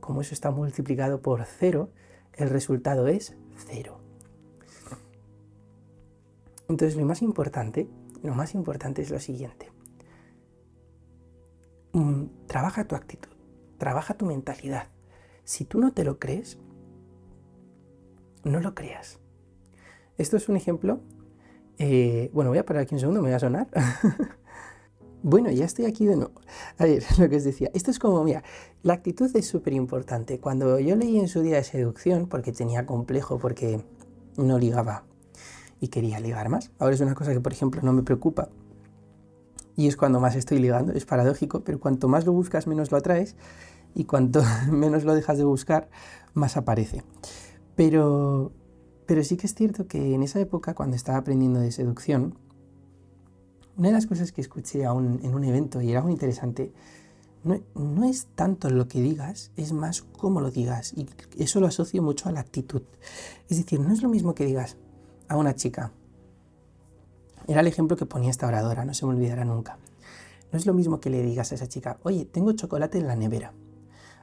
como 0.00 0.20
eso 0.20 0.34
está 0.34 0.50
multiplicado 0.50 1.20
por 1.20 1.44
cero, 1.44 1.90
el 2.34 2.48
resultado 2.48 3.08
es 3.08 3.36
cero. 3.66 4.00
Entonces 6.68 6.96
lo 6.96 7.04
más 7.04 7.22
importante, 7.22 7.88
lo 8.22 8.34
más 8.34 8.54
importante 8.54 9.02
es 9.02 9.10
lo 9.10 9.20
siguiente. 9.20 9.70
Mm, 11.92 12.24
trabaja 12.46 12.86
tu 12.86 12.94
actitud, 12.94 13.30
trabaja 13.78 14.14
tu 14.14 14.26
mentalidad. 14.26 14.88
Si 15.44 15.64
tú 15.64 15.78
no 15.78 15.92
te 15.92 16.04
lo 16.04 16.18
crees, 16.18 16.58
no 18.46 18.60
lo 18.60 18.74
creas. 18.74 19.18
Esto 20.18 20.36
es 20.36 20.48
un 20.48 20.56
ejemplo. 20.56 21.00
Eh, 21.78 22.30
bueno, 22.32 22.50
voy 22.50 22.58
a 22.58 22.64
parar 22.64 22.84
aquí 22.84 22.94
un 22.94 23.00
segundo, 23.00 23.20
me 23.20 23.28
voy 23.28 23.34
a 23.36 23.40
sonar. 23.40 23.68
bueno, 25.22 25.50
ya 25.50 25.64
estoy 25.64 25.84
aquí 25.84 26.06
de 26.06 26.16
nuevo. 26.16 26.32
A 26.78 26.84
ver, 26.84 27.02
lo 27.18 27.28
que 27.28 27.36
os 27.36 27.44
decía. 27.44 27.70
Esto 27.74 27.90
es 27.90 27.98
como, 27.98 28.22
mira, 28.24 28.42
la 28.82 28.94
actitud 28.94 29.30
es 29.34 29.46
súper 29.46 29.74
importante. 29.74 30.40
Cuando 30.40 30.78
yo 30.78 30.96
leí 30.96 31.18
en 31.18 31.28
su 31.28 31.42
día 31.42 31.56
de 31.56 31.64
seducción, 31.64 32.28
porque 32.28 32.52
tenía 32.52 32.86
complejo, 32.86 33.38
porque 33.38 33.84
no 34.36 34.58
ligaba 34.58 35.04
y 35.80 35.88
quería 35.88 36.20
ligar 36.20 36.48
más. 36.48 36.70
Ahora 36.78 36.94
es 36.94 37.00
una 37.00 37.14
cosa 37.14 37.32
que, 37.32 37.40
por 37.40 37.52
ejemplo, 37.52 37.82
no 37.82 37.92
me 37.92 38.02
preocupa. 38.02 38.48
Y 39.76 39.88
es 39.88 39.96
cuando 39.96 40.20
más 40.20 40.36
estoy 40.36 40.58
ligando, 40.58 40.94
es 40.94 41.04
paradójico, 41.04 41.60
pero 41.60 41.78
cuanto 41.78 42.08
más 42.08 42.24
lo 42.24 42.32
buscas, 42.32 42.66
menos 42.66 42.90
lo 42.90 42.96
atraes. 42.96 43.36
y 43.94 44.04
cuanto 44.04 44.42
menos 44.70 45.04
lo 45.04 45.14
dejas 45.14 45.36
de 45.36 45.44
buscar, 45.44 45.90
más 46.32 46.56
aparece. 46.56 47.02
Pero, 47.76 48.52
pero 49.06 49.22
sí 49.22 49.36
que 49.36 49.46
es 49.46 49.54
cierto 49.54 49.86
que 49.86 50.14
en 50.14 50.22
esa 50.22 50.40
época, 50.40 50.74
cuando 50.74 50.96
estaba 50.96 51.18
aprendiendo 51.18 51.60
de 51.60 51.70
seducción, 51.70 52.38
una 53.76 53.88
de 53.88 53.94
las 53.94 54.06
cosas 54.06 54.32
que 54.32 54.40
escuché 54.40 54.84
en 54.84 55.34
un 55.34 55.44
evento 55.44 55.82
y 55.82 55.90
era 55.90 56.02
muy 56.02 56.12
interesante, 56.12 56.72
no, 57.74 58.04
es 58.04 58.26
tanto 58.34 58.70
lo 58.70 58.88
que 58.88 59.00
digas, 59.00 59.52
es 59.56 59.72
más 59.72 60.02
cómo 60.02 60.40
lo 60.40 60.50
digas. 60.50 60.94
Y 60.96 61.06
eso 61.38 61.60
lo 61.60 61.66
asocio 61.66 62.02
mucho 62.02 62.28
a 62.28 62.32
la 62.32 62.40
actitud. 62.40 62.82
Es 63.48 63.58
decir, 63.58 63.78
no 63.78 63.92
es 63.92 64.02
lo 64.02 64.08
mismo 64.08 64.34
que 64.34 64.46
digas 64.46 64.76
a 65.28 65.36
una 65.36 65.54
chica. 65.54 65.92
Era 67.46 67.60
el 67.60 67.68
ejemplo 67.68 67.96
que 67.96 68.06
ponía 68.06 68.30
esta 68.30 68.48
oradora, 68.48 68.84
no 68.84 68.94
se 68.94 69.06
me 69.06 69.12
olvidará 69.12 69.44
nunca. 69.44 69.78
No 70.50 70.58
es 70.58 70.66
lo 70.66 70.74
mismo 70.74 71.00
que 71.00 71.10
le 71.10 71.22
digas 71.22 71.52
a 71.52 71.54
esa 71.54 71.68
chica, 71.68 71.98
oye, 72.02 72.24
tengo 72.24 72.52
chocolate 72.52 72.98
en 72.98 73.06
la 73.06 73.14
nevera, 73.14 73.52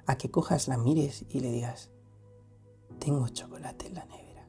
a 0.05 0.17
que 0.17 0.29
cojas, 0.29 0.67
la 0.67 0.77
mires 0.77 1.25
y 1.29 1.39
le 1.39 1.51
digas, 1.51 1.89
tengo 3.00 3.27
chocolate 3.27 3.88
en 3.88 3.95
la 3.95 4.05
nevera. 4.05 4.47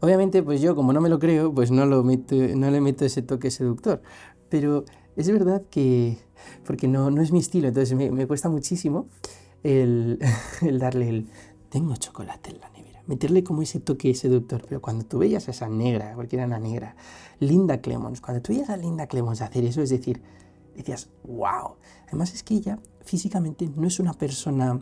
Obviamente, 0.00 0.42
pues 0.42 0.60
yo, 0.60 0.74
como 0.74 0.92
no 0.92 1.00
me 1.00 1.08
lo 1.08 1.18
creo, 1.18 1.52
pues 1.54 1.70
no, 1.70 1.84
le 1.86 2.80
meto 2.80 3.04
ese 3.04 3.22
toque 3.22 3.50
seductor. 3.50 4.02
Pero 4.48 4.84
es 5.16 5.30
verdad 5.30 5.62
que, 5.70 6.18
porque 6.64 6.88
no, 6.88 7.08
es 7.20 7.32
mi 7.32 7.38
estilo, 7.38 7.68
entonces 7.68 7.96
me, 7.96 8.26
cuesta 8.26 8.48
muchísimo 8.48 9.08
el, 9.62 10.18
el, 10.62 10.78
darle 10.78 11.08
el, 11.08 11.28
tengo 11.68 11.94
chocolate 11.96 12.50
en 12.50 12.60
la 12.60 12.70
nevera. 12.70 13.02
Meterle 13.06 13.44
como 13.44 13.62
ese 13.62 13.80
toque 13.80 14.14
seductor. 14.14 14.64
Pero 14.68 14.80
cuando 14.80 15.04
tú 15.04 15.18
veías 15.18 15.48
a 15.48 15.50
esa 15.50 15.68
negra, 15.68 16.12
porque 16.14 16.36
era 16.36 16.46
una 16.46 16.58
negra, 16.58 16.96
Linda 17.38 17.80
Clemons, 17.80 18.20
cuando 18.20 18.42
tú 18.42 18.52
veías 18.52 18.70
a 18.70 18.76
Linda 18.76 19.06
Clemons 19.06 19.42
hacer 19.42 19.64
eso, 19.64 19.82
es 19.82 19.90
decir, 19.90 20.22
decías, 20.76 21.10
wow. 21.24 21.76
Además 22.08 22.34
es 22.34 22.42
que 22.42 22.54
ella 22.54 22.78
físicamente 23.04 23.68
no 23.74 23.86
es 23.86 24.00
una 24.00 24.12
persona 24.12 24.80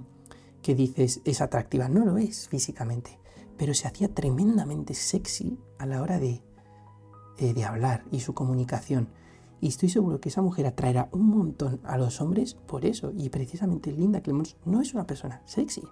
que 0.63 0.75
dices 0.75 1.21
es 1.25 1.41
atractiva, 1.41 1.89
no 1.89 2.05
lo 2.05 2.19
es 2.19 2.49
físicamente, 2.49 3.19
pero 3.57 3.75
se 3.75 3.89
hacía 3.89 4.13
tremendamente 4.15 4.95
sexy 4.95 5.59
a 5.79 5.87
la 5.87 6.03
hora 6.03 6.19
de, 6.19 6.43
eh, 7.39 7.55
de 7.55 7.65
hablar 7.65 8.05
y 8.11 8.21
su 8.21 8.35
comunicación. 8.35 9.09
Y 9.61 9.69
estoy 9.69 9.89
seguro 9.89 10.21
que 10.21 10.29
esa 10.29 10.43
mujer 10.43 10.67
atraerá 10.67 11.09
un 11.13 11.27
montón 11.27 11.81
a 11.83 11.99
los 11.99 12.21
hombres 12.21 12.55
por 12.55 12.85
eso. 12.85 13.13
Y 13.17 13.29
precisamente 13.29 13.91
Linda 13.91 14.21
Clemons 14.21 14.57
no 14.65 14.81
es 14.81 14.95
una 14.95 15.07
persona 15.07 15.43
sexy, 15.47 15.83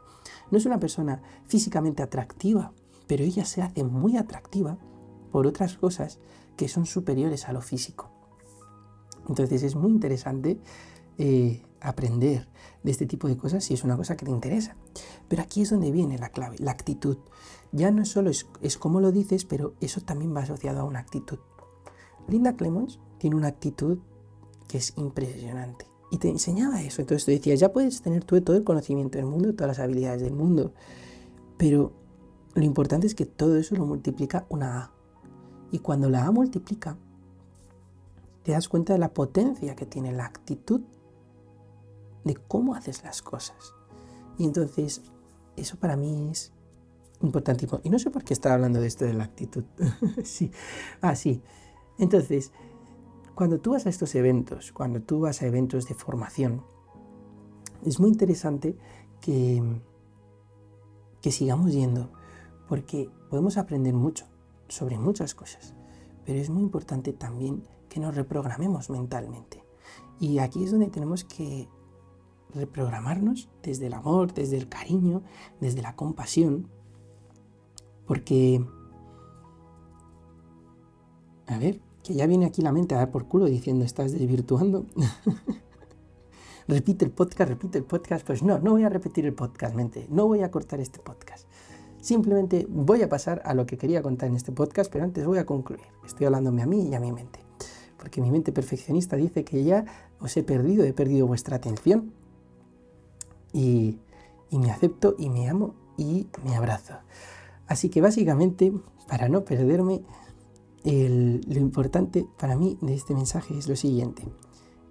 no 0.50 0.58
es 0.58 0.66
una 0.66 0.78
persona 0.78 1.20
físicamente 1.46 2.02
atractiva, 2.02 2.72
pero 3.06 3.24
ella 3.24 3.44
se 3.44 3.62
hace 3.62 3.82
muy 3.82 4.16
atractiva 4.16 4.78
por 5.32 5.46
otras 5.46 5.76
cosas 5.76 6.20
que 6.56 6.68
son 6.68 6.86
superiores 6.86 7.48
a 7.48 7.52
lo 7.52 7.60
físico. 7.60 8.10
Entonces 9.28 9.62
es 9.62 9.74
muy 9.74 9.90
interesante 9.90 10.60
eh, 11.18 11.62
aprender 11.80 12.48
de 12.82 12.90
este 12.90 13.06
tipo 13.06 13.28
de 13.28 13.36
cosas 13.36 13.64
si 13.64 13.74
es 13.74 13.84
una 13.84 13.96
cosa 13.96 14.16
que 14.16 14.24
te 14.24 14.30
interesa. 14.30 14.76
Pero 15.28 15.42
aquí 15.42 15.62
es 15.62 15.70
donde 15.70 15.90
viene 15.90 16.18
la 16.18 16.30
clave, 16.30 16.56
la 16.58 16.70
actitud. 16.70 17.18
Ya 17.72 17.90
no 17.90 18.04
solo 18.04 18.30
es, 18.30 18.46
es 18.60 18.78
como 18.78 19.00
lo 19.00 19.12
dices, 19.12 19.44
pero 19.44 19.74
eso 19.80 20.00
también 20.00 20.34
va 20.34 20.40
asociado 20.40 20.80
a 20.80 20.84
una 20.84 21.00
actitud. 21.00 21.38
Linda 22.28 22.56
Clemons 22.56 22.98
tiene 23.18 23.36
una 23.36 23.48
actitud 23.48 23.98
que 24.68 24.78
es 24.78 24.94
impresionante. 24.96 25.86
Y 26.10 26.18
te 26.18 26.28
enseñaba 26.28 26.82
eso. 26.82 27.02
Entonces 27.02 27.24
tú 27.24 27.32
decías, 27.32 27.58
ya 27.58 27.72
puedes 27.72 28.00
tener 28.02 28.24
tú 28.24 28.40
todo 28.40 28.56
el 28.56 28.64
conocimiento 28.64 29.18
del 29.18 29.26
mundo, 29.26 29.54
todas 29.54 29.76
las 29.76 29.78
habilidades 29.78 30.22
del 30.22 30.34
mundo. 30.34 30.72
Pero 31.56 31.92
lo 32.54 32.64
importante 32.64 33.06
es 33.06 33.14
que 33.14 33.26
todo 33.26 33.56
eso 33.56 33.74
lo 33.74 33.86
multiplica 33.86 34.46
una 34.48 34.78
A. 34.78 34.90
Y 35.72 35.80
cuando 35.80 36.08
la 36.08 36.26
A 36.26 36.30
multiplica, 36.30 36.96
te 38.44 38.52
das 38.52 38.68
cuenta 38.68 38.92
de 38.92 39.00
la 39.00 39.12
potencia 39.12 39.74
que 39.74 39.86
tiene 39.86 40.12
la 40.12 40.26
actitud 40.26 40.82
de 42.26 42.34
cómo 42.34 42.74
haces 42.74 43.04
las 43.04 43.22
cosas. 43.22 43.74
Y 44.36 44.44
entonces, 44.44 45.02
eso 45.56 45.78
para 45.78 45.96
mí 45.96 46.28
es 46.32 46.52
importantísimo. 47.22 47.80
Y 47.84 47.90
no 47.90 47.98
sé 47.98 48.10
por 48.10 48.24
qué 48.24 48.34
estaba 48.34 48.56
hablando 48.56 48.80
de 48.80 48.88
esto 48.88 49.04
de 49.04 49.14
la 49.14 49.24
actitud. 49.24 49.64
sí, 50.24 50.50
ah, 51.00 51.14
sí. 51.14 51.40
Entonces, 51.98 52.50
cuando 53.34 53.60
tú 53.60 53.70
vas 53.72 53.86
a 53.86 53.90
estos 53.90 54.14
eventos, 54.16 54.72
cuando 54.72 55.00
tú 55.00 55.20
vas 55.20 55.40
a 55.40 55.46
eventos 55.46 55.86
de 55.86 55.94
formación, 55.94 56.64
es 57.84 58.00
muy 58.00 58.10
interesante 58.10 58.76
que, 59.20 59.62
que 61.22 61.30
sigamos 61.30 61.72
yendo, 61.72 62.10
porque 62.68 63.08
podemos 63.30 63.56
aprender 63.56 63.94
mucho 63.94 64.26
sobre 64.66 64.98
muchas 64.98 65.34
cosas, 65.36 65.74
pero 66.24 66.40
es 66.40 66.50
muy 66.50 66.62
importante 66.62 67.12
también 67.12 67.62
que 67.88 68.00
nos 68.00 68.16
reprogramemos 68.16 68.90
mentalmente. 68.90 69.62
Y 70.18 70.38
aquí 70.38 70.64
es 70.64 70.72
donde 70.72 70.88
tenemos 70.88 71.22
que 71.22 71.68
reprogramarnos 72.54 73.48
desde 73.62 73.86
el 73.86 73.94
amor, 73.94 74.32
desde 74.32 74.56
el 74.56 74.68
cariño, 74.68 75.22
desde 75.60 75.82
la 75.82 75.96
compasión, 75.96 76.68
porque, 78.06 78.64
a 81.46 81.58
ver, 81.58 81.80
que 82.02 82.14
ya 82.14 82.26
viene 82.26 82.46
aquí 82.46 82.62
la 82.62 82.72
mente 82.72 82.94
a 82.94 82.98
dar 82.98 83.10
por 83.10 83.26
culo 83.26 83.46
diciendo 83.46 83.84
estás 83.84 84.12
desvirtuando. 84.12 84.86
repite 86.68 87.04
el 87.04 87.10
podcast, 87.10 87.50
repite 87.50 87.78
el 87.78 87.84
podcast. 87.84 88.24
Pues 88.24 88.42
no, 88.42 88.60
no 88.60 88.72
voy 88.72 88.84
a 88.84 88.88
repetir 88.88 89.26
el 89.26 89.34
podcast, 89.34 89.74
mente. 89.74 90.06
No 90.08 90.26
voy 90.26 90.42
a 90.42 90.50
cortar 90.52 90.80
este 90.80 91.00
podcast. 91.00 91.48
Simplemente 92.00 92.66
voy 92.70 93.02
a 93.02 93.08
pasar 93.08 93.42
a 93.44 93.54
lo 93.54 93.66
que 93.66 93.76
quería 93.76 94.02
contar 94.02 94.28
en 94.28 94.36
este 94.36 94.52
podcast, 94.52 94.92
pero 94.92 95.02
antes 95.02 95.26
voy 95.26 95.38
a 95.38 95.46
concluir. 95.46 95.86
Estoy 96.04 96.26
hablándome 96.26 96.62
a 96.62 96.66
mí 96.66 96.88
y 96.88 96.94
a 96.94 97.00
mi 97.00 97.10
mente 97.10 97.46
porque 98.06 98.20
mi 98.20 98.30
mente 98.30 98.52
perfeccionista 98.52 99.16
dice 99.16 99.44
que 99.44 99.64
ya 99.64 99.84
os 100.20 100.36
he 100.36 100.44
perdido, 100.44 100.84
he 100.84 100.92
perdido 100.92 101.26
vuestra 101.26 101.56
atención 101.56 102.12
y, 103.52 103.98
me 104.50 104.70
acepto 104.70 105.14
y 105.18 105.28
me 105.28 105.48
amo 105.48 105.74
y 105.96 106.28
me 106.44 106.56
abrazo. 106.56 106.94
Así 107.66 107.88
que 107.88 108.00
básicamente, 108.00 108.72
para 109.08 109.28
no 109.28 109.44
perderme, 109.44 110.02
lo 110.84 111.58
importante 111.58 112.26
para 112.38 112.56
mí 112.56 112.78
de 112.80 112.94
este 112.94 113.14
mensaje 113.14 113.58
es 113.58 113.68
lo 113.68 113.76
siguiente. 113.76 114.22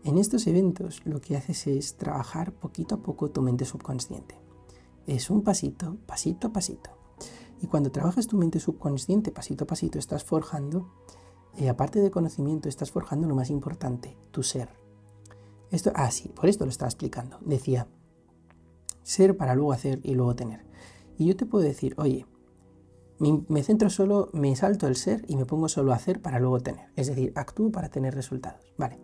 En 0.03 0.17
estos 0.17 0.45
eventos 0.45 1.01
lo 1.05 1.19
que 1.19 1.35
haces 1.35 1.65
es 1.67 1.95
trabajar 1.95 2.51
poquito 2.51 2.95
a 2.95 2.97
poco 2.99 3.31
tu 3.31 3.41
mente 3.41 3.65
subconsciente. 3.65 4.35
Es 5.07 5.29
un 5.29 5.41
pasito, 5.41 5.97
pasito 6.05 6.47
a 6.47 6.53
pasito. 6.53 6.91
Y 7.61 7.67
cuando 7.67 7.91
trabajas 7.91 8.27
tu 8.27 8.37
mente 8.37 8.59
subconsciente 8.59 9.31
pasito 9.31 9.63
a 9.63 9.67
pasito, 9.67 9.97
estás 9.97 10.23
forjando 10.23 10.91
y 11.57 11.67
aparte 11.67 12.01
de 12.01 12.11
conocimiento, 12.11 12.67
estás 12.67 12.91
forjando 12.91 13.27
lo 13.27 13.35
más 13.35 13.49
importante, 13.49 14.17
tu 14.31 14.43
ser. 14.43 14.69
Esto, 15.71 15.91
ah, 15.95 16.11
sí, 16.11 16.29
por 16.29 16.47
esto 16.47 16.65
lo 16.65 16.69
estaba 16.69 16.89
explicando. 16.89 17.37
Decía, 17.41 17.87
ser 19.05 19.37
para 19.37 19.53
luego 19.53 19.71
hacer 19.71 19.99
y 20.03 20.15
luego 20.15 20.35
tener. 20.35 20.65
Y 21.17 21.27
yo 21.27 21.37
te 21.37 21.45
puedo 21.45 21.63
decir, 21.63 21.93
oye, 21.97 22.25
me, 23.19 23.63
centro 23.63 23.89
solo, 23.89 24.29
me 24.33 24.55
salto 24.55 24.87
el 24.87 24.95
ser 24.95 25.23
y 25.27 25.37
me 25.37 25.45
pongo 25.45 25.69
solo 25.69 25.93
a 25.93 25.95
hacer 25.95 26.21
para 26.21 26.39
luego 26.39 26.59
tener. 26.59 26.89
Es 26.95 27.07
decir, 27.07 27.31
actúo 27.35 27.71
para 27.71 27.89
tener 27.89 28.15
resultados. 28.15 28.73
Vale. 28.77 28.99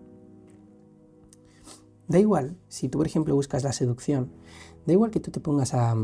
Da 2.07 2.19
igual, 2.19 2.57
si 2.67 2.89
tú, 2.89 2.97
por 2.97 3.07
ejemplo, 3.07 3.35
buscas 3.35 3.63
la 3.63 3.71
seducción, 3.71 4.31
da 4.85 4.93
igual 4.93 5.11
que 5.11 5.19
tú 5.19 5.31
te 5.31 5.39
pongas 5.39 5.73
a... 5.75 5.95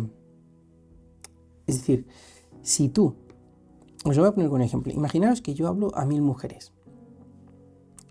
Es 1.66 1.80
decir, 1.80 2.08
si 2.62 2.88
tú 2.88 3.16
os 4.06 4.18
voy 4.18 4.28
a 4.28 4.32
poner 4.32 4.50
un 4.50 4.62
ejemplo. 4.62 4.94
Imaginaos 4.94 5.42
que 5.42 5.56
yo 5.56 5.68
hablo 5.68 5.92
a 5.96 6.06
mil 6.06 6.22
mujeres. 6.22 6.72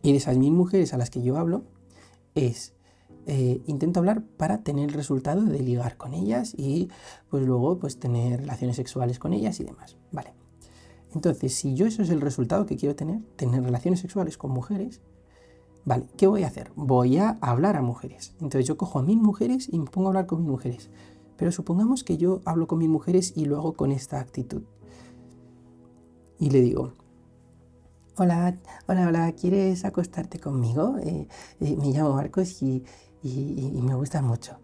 Y 0.02 0.10
de 0.10 0.18
esas 0.18 0.36
mil 0.36 0.52
mujeres 0.52 0.92
a 0.92 0.98
las 0.98 1.10
que 1.10 1.22
yo 1.22 1.38
hablo, 1.38 1.62
es 2.34 2.75
eh, 3.26 3.60
intento 3.66 4.00
hablar 4.00 4.22
para 4.22 4.62
tener 4.62 4.88
el 4.88 4.94
resultado 4.94 5.42
de 5.42 5.58
ligar 5.60 5.96
con 5.96 6.14
ellas 6.14 6.54
y 6.56 6.88
pues 7.28 7.44
luego 7.44 7.78
pues 7.78 7.98
tener 7.98 8.40
relaciones 8.40 8.76
sexuales 8.76 9.18
con 9.18 9.32
ellas 9.32 9.60
y 9.60 9.64
demás. 9.64 9.96
Vale. 10.12 10.34
Entonces, 11.14 11.54
si 11.54 11.74
yo 11.74 11.86
eso 11.86 12.02
es 12.02 12.10
el 12.10 12.20
resultado 12.20 12.66
que 12.66 12.76
quiero 12.76 12.94
tener, 12.94 13.22
tener 13.36 13.62
relaciones 13.62 14.00
sexuales 14.00 14.36
con 14.36 14.50
mujeres, 14.50 15.00
vale, 15.84 16.06
¿qué 16.16 16.26
voy 16.26 16.42
a 16.42 16.48
hacer? 16.48 16.72
Voy 16.76 17.16
a 17.18 17.38
hablar 17.40 17.76
a 17.76 17.82
mujeres. 17.82 18.34
Entonces 18.40 18.66
yo 18.66 18.76
cojo 18.76 18.98
a 18.98 19.02
mil 19.02 19.18
mujeres 19.18 19.68
y 19.70 19.78
me 19.78 19.86
pongo 19.86 20.08
a 20.08 20.10
hablar 20.10 20.26
con 20.26 20.40
mil 20.40 20.50
mujeres. 20.50 20.90
Pero 21.36 21.52
supongamos 21.52 22.04
que 22.04 22.16
yo 22.16 22.40
hablo 22.44 22.66
con 22.66 22.78
mil 22.78 22.88
mujeres 22.88 23.32
y 23.36 23.44
lo 23.44 23.56
hago 23.56 23.74
con 23.74 23.92
esta 23.92 24.20
actitud 24.20 24.62
y 26.38 26.50
le 26.50 26.60
digo, 26.60 26.92
hola, 28.16 28.58
hola, 28.86 29.08
hola, 29.08 29.32
¿quieres 29.32 29.84
acostarte 29.84 30.38
conmigo? 30.38 30.96
Eh, 30.98 31.28
eh, 31.60 31.76
me 31.76 31.92
llamo 31.92 32.14
Marcos 32.14 32.62
y, 32.62 32.84
me 33.82 33.94
gusta 33.94 34.22
mucho. 34.22 34.58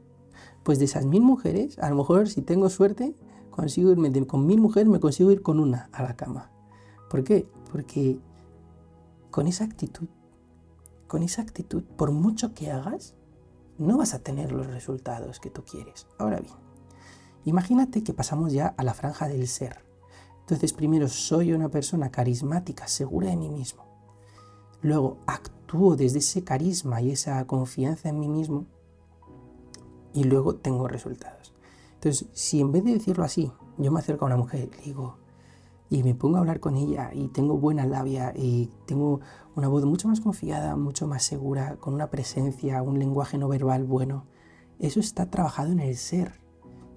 Pues 0.63 0.79
de 0.79 0.85
esas 0.85 1.05
mil 1.05 1.23
mujeres, 1.23 1.79
a 1.79 1.91
lo 1.91 1.97
mejor 1.97 2.29
si 2.29 2.43
tengo 2.43 2.69
suerte, 2.71 3.15
consigo 3.51 3.91
irme 3.91 4.27
con 4.27 4.47
mil 4.47 4.61
mujeres, 4.61 4.89
me 4.89 5.01
consigo 5.01 5.31
ir 5.31 5.43
con 5.43 5.61
una 5.61 5.89
a 5.93 6.03
la 6.03 6.17
cama. 6.17 6.51
¿Por 7.11 7.25
qué? 7.25 7.47
Porque 7.71 8.19
con 9.31 9.47
esa 9.47 9.65
actitud, 9.65 10.09
con 11.09 11.23
esa 11.23 11.43
actitud, 11.43 11.83
por 11.83 12.11
mucho 12.11 12.55
que 12.55 12.71
hagas, 12.71 13.15
no 13.79 13.99
vas 13.99 14.15
a 14.15 14.21
tener 14.21 14.53
los 14.53 14.67
resultados 14.67 15.41
que 15.41 15.51
tú 15.51 15.65
quieres. 15.65 16.07
Ahora 16.19 16.41
bien, 16.41 16.55
imagínate 17.45 18.03
que 18.03 18.15
pasamos 18.15 18.53
ya 18.53 18.69
a 18.77 18.85
la 18.85 18.95
franja 18.95 19.29
del 19.29 19.49
ser. 19.49 19.85
Entonces, 20.41 20.73
primero 20.73 21.09
soy 21.09 21.53
una 21.53 21.69
persona 21.69 22.11
carismática, 22.11 22.89
segura 22.89 23.31
de 23.31 23.37
mí 23.37 23.49
mismo. 23.49 23.85
Luego 24.83 25.19
actúo 25.27 25.62
desde 25.97 26.19
ese 26.19 26.45
carisma 26.45 27.01
y 27.01 27.11
esa 27.11 27.47
confianza 27.47 28.09
en 28.09 28.21
mí 28.21 28.29
mismo 28.29 28.67
y 30.13 30.25
luego 30.25 30.57
tengo 30.57 30.89
resultados. 30.89 31.55
Entonces, 31.95 32.29
si 32.33 32.61
en 32.61 32.73
vez 32.73 32.85
de 32.85 32.95
decirlo 32.95 33.25
así, 33.25 33.53
yo 33.79 33.91
me 33.91 34.01
acerco 34.01 34.25
a 34.25 34.27
una 34.27 34.37
mujer 34.37 34.71
y 34.81 34.87
digo, 34.87 35.17
y 35.89 36.03
me 36.03 36.15
pongo 36.15 36.37
a 36.37 36.41
hablar 36.41 36.61
con 36.61 36.77
ella 36.77 37.11
y 37.13 37.29
tengo 37.29 37.57
buena 37.57 37.87
labia 37.87 38.33
y 38.35 38.71
tengo 38.87 39.21
una 39.55 39.69
voz 39.69 39.85
mucho 39.85 40.09
más 40.09 40.21
confiada, 40.21 40.77
mucho 40.77 41.07
más 41.07 41.23
segura, 41.23 41.77
con 41.77 41.95
una 41.95 42.11
presencia, 42.11 42.83
un 42.83 42.99
lenguaje 42.99 43.39
no 43.39 43.49
verbal 43.49 43.85
bueno, 43.85 44.27
eso 44.79 45.01
está 45.01 45.31
trabajado 45.31 45.71
en 45.73 45.81
el 45.81 45.97
ser. 45.97 46.41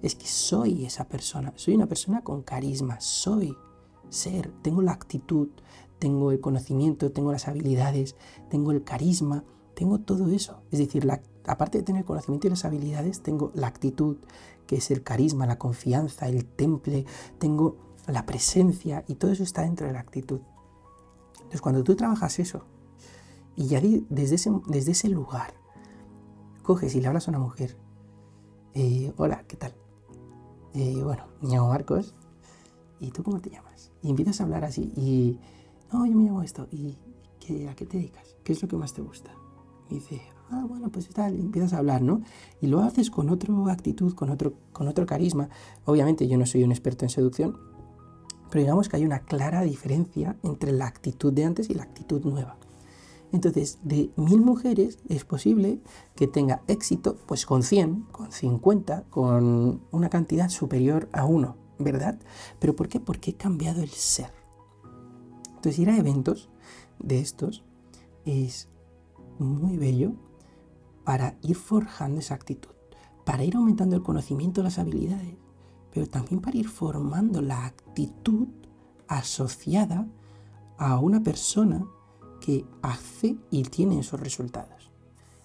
Es 0.02 0.14
que 0.14 0.26
soy 0.26 0.84
esa 0.84 1.08
persona, 1.08 1.52
soy 1.56 1.74
una 1.74 1.86
persona 1.86 2.22
con 2.22 2.42
carisma, 2.42 3.00
soy 3.00 3.56
ser, 4.08 4.52
tengo 4.62 4.82
la 4.82 4.92
actitud, 4.92 5.48
tengo 5.98 6.32
el 6.32 6.40
conocimiento, 6.40 7.12
tengo 7.12 7.32
las 7.32 7.48
habilidades, 7.48 8.16
tengo 8.50 8.72
el 8.72 8.84
carisma, 8.84 9.44
tengo 9.74 9.98
todo 10.00 10.28
eso. 10.30 10.62
Es 10.70 10.78
decir, 10.78 11.08
aparte 11.46 11.78
de 11.78 11.84
tener 11.84 12.00
el 12.00 12.06
conocimiento 12.06 12.46
y 12.46 12.50
las 12.50 12.64
habilidades, 12.64 13.22
tengo 13.22 13.52
la 13.54 13.66
actitud, 13.66 14.16
que 14.66 14.76
es 14.76 14.90
el 14.90 15.02
carisma, 15.02 15.46
la 15.46 15.58
confianza, 15.58 16.28
el 16.28 16.44
temple, 16.44 17.04
tengo 17.38 17.76
la 18.06 18.26
presencia 18.26 19.04
y 19.06 19.14
todo 19.16 19.32
eso 19.32 19.42
está 19.42 19.62
dentro 19.62 19.86
de 19.86 19.92
la 19.92 20.00
actitud. 20.00 20.40
Entonces, 21.36 21.60
cuando 21.60 21.84
tú 21.84 21.94
trabajas 21.94 22.38
eso 22.38 22.64
y 23.54 23.66
ya 23.66 23.80
desde 23.80 24.34
ese, 24.34 24.50
desde 24.66 24.92
ese 24.92 25.08
lugar 25.08 25.54
coges 26.62 26.94
y 26.94 27.00
le 27.00 27.06
hablas 27.06 27.28
a 27.28 27.30
una 27.30 27.38
mujer, 27.38 27.76
eh, 28.74 29.12
hola, 29.16 29.44
¿qué 29.46 29.56
tal? 29.56 29.74
Eh, 30.74 31.00
bueno, 31.02 31.24
me 31.40 31.50
llamo 31.50 31.68
Marcos, 31.68 32.14
¿y 33.00 33.10
tú 33.10 33.22
cómo 33.22 33.40
te 33.40 33.50
llamas? 33.50 33.92
Y 34.02 34.10
empiezas 34.10 34.40
a 34.40 34.44
hablar 34.44 34.64
así, 34.64 34.92
y 34.96 35.38
no, 35.92 36.06
yo 36.06 36.16
me 36.16 36.24
llamo 36.24 36.42
esto, 36.42 36.66
¿y 36.70 36.96
qué, 37.40 37.68
a 37.68 37.74
qué 37.74 37.86
te 37.86 37.98
dedicas? 37.98 38.36
¿Qué 38.44 38.52
es 38.52 38.62
lo 38.62 38.68
que 38.68 38.76
más 38.76 38.92
te 38.92 39.02
gusta? 39.02 39.30
Y 39.88 39.94
dice, 39.94 40.22
ah, 40.50 40.64
bueno, 40.68 40.90
pues 40.90 41.08
tal, 41.08 41.36
y 41.36 41.40
empiezas 41.40 41.72
a 41.72 41.78
hablar, 41.78 42.02
¿no? 42.02 42.22
Y 42.60 42.66
lo 42.66 42.80
haces 42.80 43.10
con 43.10 43.30
otra 43.30 43.52
actitud, 43.70 44.14
con 44.14 44.30
otro, 44.30 44.54
con 44.72 44.88
otro 44.88 45.06
carisma. 45.06 45.48
Obviamente 45.84 46.28
yo 46.28 46.38
no 46.38 46.46
soy 46.46 46.62
un 46.64 46.72
experto 46.72 47.04
en 47.04 47.10
seducción, 47.10 47.56
pero 48.50 48.60
digamos 48.60 48.88
que 48.88 48.96
hay 48.96 49.04
una 49.04 49.20
clara 49.20 49.62
diferencia 49.62 50.36
entre 50.42 50.72
la 50.72 50.86
actitud 50.86 51.32
de 51.32 51.44
antes 51.44 51.70
y 51.70 51.74
la 51.74 51.84
actitud 51.84 52.24
nueva. 52.24 52.56
Entonces, 53.32 53.80
de 53.82 54.10
mil 54.16 54.40
mujeres 54.40 54.98
es 55.08 55.24
posible 55.24 55.80
que 56.14 56.26
tenga 56.26 56.62
éxito 56.68 57.16
pues 57.26 57.44
con 57.44 57.62
100, 57.62 58.02
con 58.12 58.30
50, 58.30 59.04
con 59.10 59.82
una 59.90 60.08
cantidad 60.08 60.48
superior 60.48 61.08
a 61.12 61.24
uno, 61.24 61.56
¿verdad? 61.78 62.18
¿Pero 62.60 62.76
por 62.76 62.88
qué? 62.88 63.00
Porque 63.00 63.32
he 63.32 63.34
cambiado 63.34 63.82
el 63.82 63.90
ser. 63.90 64.30
Entonces, 65.66 65.82
ir 65.82 65.90
a 65.90 65.96
eventos 65.96 66.48
de 67.00 67.18
estos 67.18 67.64
es 68.24 68.68
muy 69.40 69.76
bello 69.76 70.12
para 71.02 71.34
ir 71.42 71.56
forjando 71.56 72.20
esa 72.20 72.36
actitud, 72.36 72.70
para 73.24 73.42
ir 73.42 73.56
aumentando 73.56 73.96
el 73.96 74.04
conocimiento, 74.04 74.62
las 74.62 74.78
habilidades, 74.78 75.34
pero 75.92 76.06
también 76.06 76.40
para 76.40 76.56
ir 76.56 76.68
formando 76.68 77.42
la 77.42 77.66
actitud 77.66 78.46
asociada 79.08 80.06
a 80.78 81.00
una 81.00 81.24
persona 81.24 81.84
que 82.40 82.64
hace 82.82 83.36
y 83.50 83.64
tiene 83.64 83.98
esos 83.98 84.20
resultados. 84.20 84.92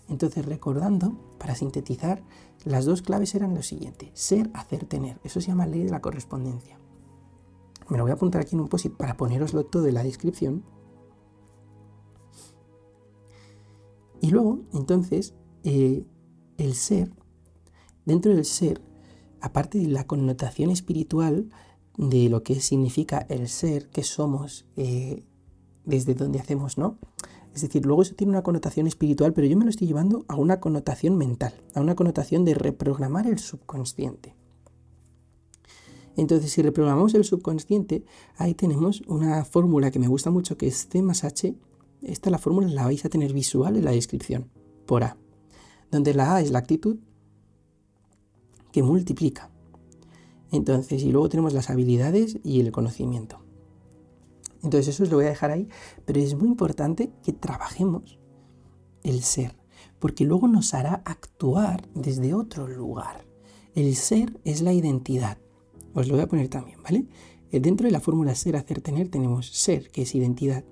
Entonces, 0.08 0.46
recordando, 0.46 1.36
para 1.40 1.56
sintetizar, 1.56 2.22
las 2.64 2.86
dos 2.86 3.02
claves 3.02 3.34
eran 3.34 3.56
lo 3.56 3.64
siguiente, 3.64 4.12
ser, 4.14 4.52
hacer, 4.54 4.86
tener. 4.86 5.20
Eso 5.24 5.42
se 5.42 5.48
llama 5.48 5.66
ley 5.66 5.84
de 5.84 5.90
la 5.90 6.02
correspondencia. 6.02 6.81
Me 7.90 7.98
lo 7.98 8.04
voy 8.04 8.12
a 8.12 8.16
apuntar 8.16 8.42
aquí 8.42 8.56
en 8.56 8.62
un 8.62 8.68
post 8.68 8.88
para 8.90 9.18
poneroslo 9.18 9.66
todo 9.66 9.88
en 9.88 9.94
la 9.96 10.04
descripción. 10.04 10.64
Y 14.22 14.30
luego, 14.30 14.62
entonces, 14.74 15.34
eh, 15.64 16.06
el 16.58 16.76
ser, 16.76 17.12
dentro 18.06 18.34
del 18.34 18.46
ser, 18.46 18.82
aparte 19.42 19.80
de 19.80 19.88
la 19.88 20.06
connotación 20.06 20.70
espiritual 20.70 21.50
de 21.98 22.30
lo 22.30 22.44
que 22.44 22.60
significa 22.62 23.26
el 23.30 23.48
ser, 23.48 23.90
que 23.90 24.04
somos, 24.04 24.66
eh, 24.76 25.24
desde 25.86 26.14
donde 26.14 26.40
hacemos, 26.40 26.78
¿no? 26.78 27.00
Es 27.54 27.62
decir, 27.64 27.86
luego 27.86 28.04
eso 28.04 28.16
tiene 28.16 28.32
una 28.32 28.44
connotación 28.44 28.88
espiritual, 28.88 29.34
pero 29.34 29.48
yo 29.48 29.58
me 29.58 29.66
lo 29.66 29.70
estoy 29.70 29.88
llevando 29.88 30.24
a 30.28 30.36
una 30.36 30.60
connotación 30.60 31.18
mental, 31.18 31.54
a 31.74 31.82
una 31.82 31.96
connotación 31.96 32.46
de 32.46 32.54
reprogramar 32.54 33.28
el 33.28 33.40
subconsciente. 33.40 34.36
Entonces, 36.18 36.52
si 36.52 36.62
reprogramamos 36.62 37.14
el 37.14 37.24
subconsciente, 37.24 38.04
ahí 38.38 38.54
tenemos 38.54 39.02
una 39.08 39.46
fórmula 39.46 39.92
que 39.92 40.00
me 40.00 40.08
gusta 40.08 40.30
mucho, 40.30 40.58
que 40.58 40.68
es 40.68 40.88
C 40.90 41.02
más 41.02 41.24
H. 41.24 41.56
Esta 42.02 42.30
la 42.30 42.38
fórmula 42.38 42.68
la 42.68 42.86
vais 42.86 43.06
a 43.06 43.10
tener 43.10 43.34
visual 43.34 43.78
en 43.78 43.86
la 43.86 43.92
descripción, 43.92 44.50
por 44.86 45.04
A. 45.04 45.18
Donde 45.90 46.14
la 46.14 46.36
A 46.36 46.42
es 46.42 46.52
la 46.52 46.60
actitud 46.60 46.98
que 48.72 48.84
multiplica. 48.84 49.50
Entonces, 50.52 51.04
y 51.04 51.12
luego 51.12 51.30
tenemos 51.30 51.54
las 51.54 51.70
habilidades 51.70 52.38
y 52.44 52.60
el 52.60 52.72
conocimiento. 52.72 53.40
Entonces 54.64 54.90
eso 54.90 55.04
os 55.04 55.10
lo 55.10 55.18
voy 55.18 55.26
a 55.26 55.30
dejar 55.30 55.52
ahí, 55.52 55.68
pero 56.06 56.20
es 56.20 56.36
muy 56.36 56.48
importante 56.48 57.12
que 57.24 57.34
trabajemos 57.34 58.20
el 59.04 59.24
ser, 59.24 59.56
porque 60.00 60.26
luego 60.26 60.48
nos 60.48 60.74
hará 60.74 61.02
actuar 61.06 61.88
desde 61.96 62.34
otro 62.34 62.68
lugar. 62.68 63.26
El 63.74 63.96
ser 63.96 64.40
es 64.44 64.62
la 64.62 64.74
identidad. 64.74 65.38
Os 65.94 66.08
lo 66.08 66.16
voy 66.16 66.24
a 66.24 66.28
poner 66.28 66.48
también, 66.48 66.82
¿vale? 66.84 67.06
Eh, 67.52 67.60
dentro 67.60 67.86
de 67.86 67.92
la 67.92 68.00
fórmula 68.00 68.34
ser, 68.36 68.56
hacer, 68.56 68.82
tener 68.82 69.10
tenemos 69.10 69.48
ser, 69.48 69.90
que 69.92 70.04
es 70.04 70.16
identidad. 70.16 70.64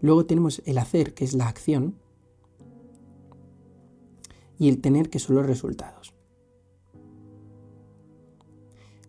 Luego 0.00 0.24
tenemos 0.26 0.62
el 0.64 0.78
hacer, 0.78 1.14
que 1.14 1.24
es 1.24 1.34
la 1.34 1.48
acción. 1.48 1.96
Y 4.58 4.68
el 4.68 4.80
tener, 4.80 5.10
que 5.10 5.18
son 5.18 5.36
los 5.36 5.46
resultados. 5.46 6.14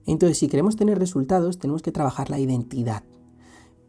Entonces, 0.05 0.38
si 0.38 0.47
queremos 0.47 0.75
tener 0.75 0.97
resultados, 0.97 1.59
tenemos 1.59 1.81
que 1.81 1.91
trabajar 1.91 2.29
la 2.29 2.39
identidad 2.39 3.03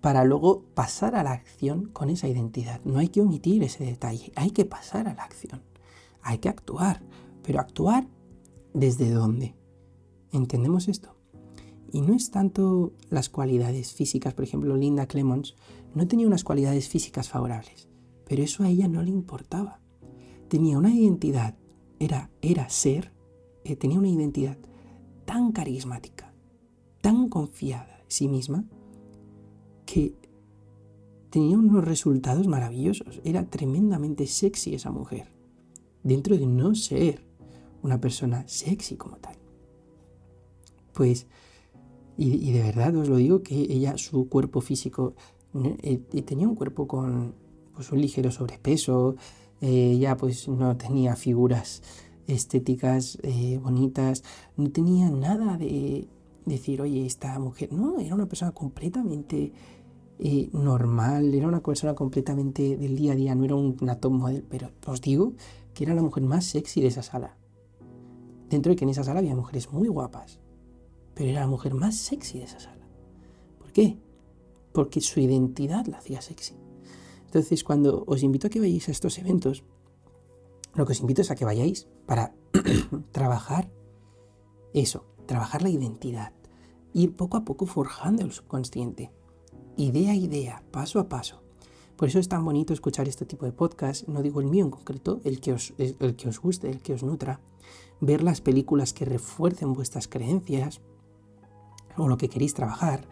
para 0.00 0.24
luego 0.24 0.64
pasar 0.74 1.14
a 1.14 1.22
la 1.22 1.32
acción 1.32 1.86
con 1.86 2.10
esa 2.10 2.28
identidad. 2.28 2.80
No 2.84 2.98
hay 2.98 3.08
que 3.08 3.20
omitir 3.20 3.62
ese 3.62 3.84
detalle, 3.84 4.32
hay 4.36 4.50
que 4.50 4.64
pasar 4.64 5.08
a 5.08 5.14
la 5.14 5.24
acción, 5.24 5.62
hay 6.22 6.38
que 6.38 6.48
actuar, 6.48 7.02
pero 7.42 7.60
actuar 7.60 8.06
desde 8.72 9.10
dónde. 9.10 9.54
¿Entendemos 10.32 10.88
esto? 10.88 11.16
Y 11.92 12.02
no 12.02 12.14
es 12.14 12.30
tanto 12.30 12.92
las 13.08 13.28
cualidades 13.28 13.92
físicas, 13.92 14.34
por 14.34 14.44
ejemplo, 14.44 14.76
Linda 14.76 15.06
Clemons 15.06 15.56
no 15.94 16.06
tenía 16.06 16.26
unas 16.26 16.44
cualidades 16.44 16.88
físicas 16.88 17.28
favorables, 17.28 17.88
pero 18.26 18.42
eso 18.42 18.62
a 18.62 18.68
ella 18.68 18.86
no 18.86 19.02
le 19.02 19.10
importaba. 19.10 19.80
Tenía 20.48 20.78
una 20.78 20.94
identidad, 20.94 21.56
era, 21.98 22.30
era 22.42 22.68
ser, 22.68 23.12
eh, 23.64 23.74
tenía 23.74 23.98
una 23.98 24.08
identidad 24.08 24.58
tan 25.24 25.50
carismática, 25.52 26.32
tan 27.00 27.28
confiada 27.28 28.00
en 28.00 28.10
sí 28.10 28.28
misma, 28.28 28.64
que 29.84 30.14
tenía 31.30 31.58
unos 31.58 31.84
resultados 31.84 32.46
maravillosos. 32.46 33.20
Era 33.24 33.46
tremendamente 33.46 34.28
sexy 34.28 34.74
esa 34.74 34.92
mujer, 34.92 35.32
dentro 36.04 36.36
de 36.38 36.46
no 36.46 36.76
ser 36.76 37.24
una 37.82 38.00
persona 38.00 38.46
sexy 38.46 38.96
como 38.96 39.16
tal. 39.16 39.39
Pues, 40.92 41.26
y, 42.16 42.52
de 42.52 42.62
verdad 42.62 42.94
os 42.96 43.08
lo 43.08 43.16
digo, 43.16 43.42
que 43.42 43.54
ella, 43.54 43.96
su 43.96 44.28
cuerpo 44.28 44.60
físico, 44.60 45.14
eh, 45.82 45.98
tenía 46.22 46.46
un 46.46 46.54
cuerpo 46.54 46.86
con 46.86 47.34
pues, 47.74 47.90
un 47.92 48.00
ligero 48.00 48.30
sobrepeso, 48.30 49.16
ella 49.62 50.16
pues 50.16 50.48
no 50.48 50.76
tenía 50.76 51.16
figuras 51.16 51.82
estéticas 52.26 53.18
eh, 53.22 53.58
bonitas, 53.62 54.22
no 54.56 54.70
tenía 54.70 55.10
nada 55.10 55.56
de 55.56 56.08
decir, 56.46 56.80
oye, 56.80 57.06
esta 57.06 57.38
mujer, 57.38 57.72
no, 57.72 58.00
era 58.00 58.14
una 58.14 58.26
persona 58.26 58.52
completamente 58.52 59.52
eh, 60.18 60.48
normal, 60.52 61.34
era 61.34 61.48
una 61.48 61.60
persona 61.60 61.94
completamente 61.94 62.76
del 62.76 62.96
día 62.96 63.12
a 63.12 63.16
día, 63.16 63.34
no 63.34 63.44
era 63.44 63.54
una 63.54 63.96
top 64.00 64.12
model, 64.12 64.44
pero 64.48 64.70
os 64.86 65.00
digo 65.00 65.34
que 65.74 65.84
era 65.84 65.94
la 65.94 66.02
mujer 66.02 66.22
más 66.24 66.44
sexy 66.44 66.80
de 66.80 66.88
esa 66.88 67.02
sala. 67.02 67.36
Dentro 68.48 68.70
de 68.70 68.76
que 68.76 68.84
en 68.84 68.90
esa 68.90 69.04
sala 69.04 69.20
había 69.20 69.36
mujeres 69.36 69.70
muy 69.72 69.88
guapas, 69.88 70.40
pero 71.14 71.30
era 71.30 71.40
la 71.40 71.46
mujer 71.46 71.74
más 71.74 71.96
sexy 71.96 72.38
de 72.38 72.44
esa 72.44 72.60
sala. 72.60 72.86
¿Por 73.58 73.72
qué? 73.72 73.98
Porque 74.72 75.00
su 75.00 75.20
identidad 75.20 75.86
la 75.86 75.98
hacía 75.98 76.20
sexy. 76.20 76.56
Entonces, 77.26 77.64
cuando 77.64 78.04
os 78.06 78.22
invito 78.22 78.46
a 78.46 78.50
que 78.50 78.60
vayáis 78.60 78.88
a 78.88 78.92
estos 78.92 79.18
eventos, 79.18 79.64
lo 80.74 80.86
que 80.86 80.92
os 80.92 81.00
invito 81.00 81.22
es 81.22 81.30
a 81.30 81.36
que 81.36 81.44
vayáis 81.44 81.88
para 82.06 82.34
trabajar 83.12 83.70
eso, 84.74 85.04
trabajar 85.26 85.62
la 85.62 85.70
identidad, 85.70 86.32
ir 86.92 87.14
poco 87.16 87.36
a 87.36 87.44
poco 87.44 87.66
forjando 87.66 88.22
el 88.22 88.32
subconsciente 88.32 89.12
idea 89.76 90.12
a 90.12 90.16
idea, 90.16 90.62
paso 90.70 90.98
a 90.98 91.08
paso. 91.08 91.42
Por 91.96 92.08
eso 92.08 92.18
es 92.18 92.28
tan 92.28 92.44
bonito 92.44 92.72
escuchar 92.72 93.08
este 93.08 93.26
tipo 93.26 93.44
de 93.44 93.52
podcast, 93.52 94.08
no 94.08 94.22
digo 94.22 94.40
el 94.40 94.46
mío 94.46 94.64
en 94.64 94.70
concreto, 94.70 95.20
el 95.24 95.40
que 95.40 95.52
os, 95.52 95.74
el 95.78 96.16
que 96.16 96.28
os 96.28 96.40
guste, 96.40 96.70
el 96.70 96.80
que 96.80 96.94
os 96.94 97.02
nutra, 97.02 97.40
ver 98.00 98.22
las 98.22 98.40
películas 98.40 98.92
que 98.92 99.04
refuercen 99.04 99.74
vuestras 99.74 100.08
creencias 100.08 100.80
o 101.96 102.08
lo 102.08 102.16
que 102.16 102.28
queréis 102.28 102.54
trabajar, 102.54 103.06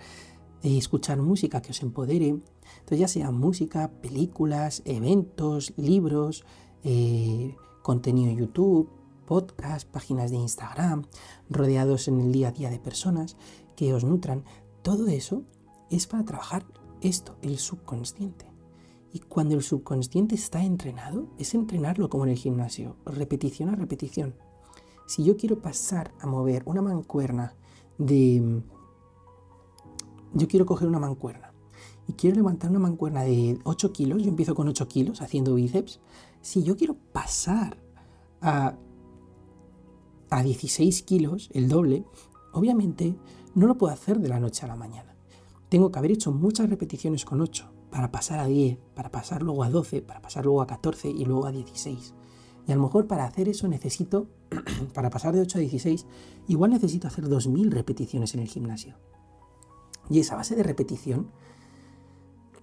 y 0.62 0.74
eh, 0.74 0.78
escuchar 0.78 1.18
música 1.18 1.62
que 1.62 1.70
os 1.70 1.82
empodere, 1.82 2.28
entonces 2.28 2.98
ya 2.98 3.08
sea 3.08 3.30
música, 3.30 3.90
películas, 4.00 4.82
eventos, 4.84 5.72
libros, 5.76 6.44
eh, 6.84 7.54
contenido 7.82 8.30
en 8.30 8.38
YouTube, 8.38 8.88
podcast, 9.26 9.88
páginas 9.88 10.30
de 10.30 10.38
Instagram, 10.38 11.04
rodeados 11.50 12.08
en 12.08 12.20
el 12.20 12.32
día 12.32 12.48
a 12.48 12.52
día 12.52 12.70
de 12.70 12.78
personas 12.78 13.36
que 13.76 13.92
os 13.92 14.04
nutran. 14.04 14.44
Todo 14.82 15.06
eso 15.08 15.44
es 15.90 16.06
para 16.06 16.24
trabajar 16.24 16.66
esto, 17.00 17.36
el 17.42 17.58
subconsciente. 17.58 18.46
Y 19.12 19.20
cuando 19.20 19.54
el 19.54 19.62
subconsciente 19.62 20.34
está 20.34 20.64
entrenado, 20.64 21.28
es 21.38 21.54
entrenarlo 21.54 22.08
como 22.08 22.24
en 22.24 22.30
el 22.30 22.36
gimnasio, 22.36 22.96
repetición 23.06 23.70
a 23.70 23.76
repetición. 23.76 24.34
Si 25.06 25.24
yo 25.24 25.36
quiero 25.36 25.62
pasar 25.62 26.12
a 26.20 26.26
mover 26.26 26.62
una 26.66 26.82
mancuerna 26.82 27.54
de... 27.98 28.62
Yo 30.34 30.48
quiero 30.48 30.66
coger 30.66 30.88
una 30.88 30.98
mancuerna 30.98 31.52
y 32.06 32.14
quiero 32.14 32.36
levantar 32.36 32.70
una 32.70 32.78
mancuerna 32.78 33.22
de 33.22 33.58
8 33.64 33.92
kilos, 33.92 34.22
yo 34.22 34.28
empiezo 34.28 34.54
con 34.54 34.68
8 34.68 34.88
kilos 34.88 35.20
haciendo 35.20 35.54
bíceps. 35.54 36.00
Si 36.40 36.62
yo 36.62 36.76
quiero 36.76 36.96
pasar 37.12 37.76
a, 38.40 38.76
a 40.30 40.42
16 40.42 41.02
kilos, 41.02 41.50
el 41.52 41.68
doble, 41.68 42.04
obviamente 42.52 43.14
no 43.54 43.66
lo 43.66 43.76
puedo 43.76 43.92
hacer 43.92 44.20
de 44.20 44.28
la 44.28 44.40
noche 44.40 44.64
a 44.64 44.68
la 44.68 44.76
mañana. 44.76 45.16
Tengo 45.68 45.92
que 45.92 45.98
haber 45.98 46.12
hecho 46.12 46.32
muchas 46.32 46.70
repeticiones 46.70 47.24
con 47.24 47.40
8 47.42 47.70
para 47.90 48.10
pasar 48.10 48.38
a 48.38 48.46
10, 48.46 48.78
para 48.94 49.10
pasar 49.10 49.42
luego 49.42 49.62
a 49.64 49.70
12, 49.70 50.00
para 50.02 50.22
pasar 50.22 50.44
luego 50.44 50.62
a 50.62 50.66
14 50.66 51.10
y 51.10 51.24
luego 51.24 51.46
a 51.46 51.52
16. 51.52 52.14
Y 52.68 52.72
a 52.72 52.76
lo 52.76 52.82
mejor 52.82 53.06
para 53.06 53.24
hacer 53.24 53.48
eso 53.48 53.66
necesito, 53.66 54.28
para 54.94 55.08
pasar 55.08 55.34
de 55.34 55.40
8 55.40 55.56
a 55.56 55.60
16, 55.62 56.06
igual 56.48 56.70
necesito 56.70 57.08
hacer 57.08 57.26
2000 57.26 57.70
repeticiones 57.70 58.34
en 58.34 58.40
el 58.40 58.48
gimnasio. 58.48 58.94
Y 60.10 60.20
esa 60.20 60.36
base 60.36 60.54
de 60.54 60.62
repetición, 60.62 61.30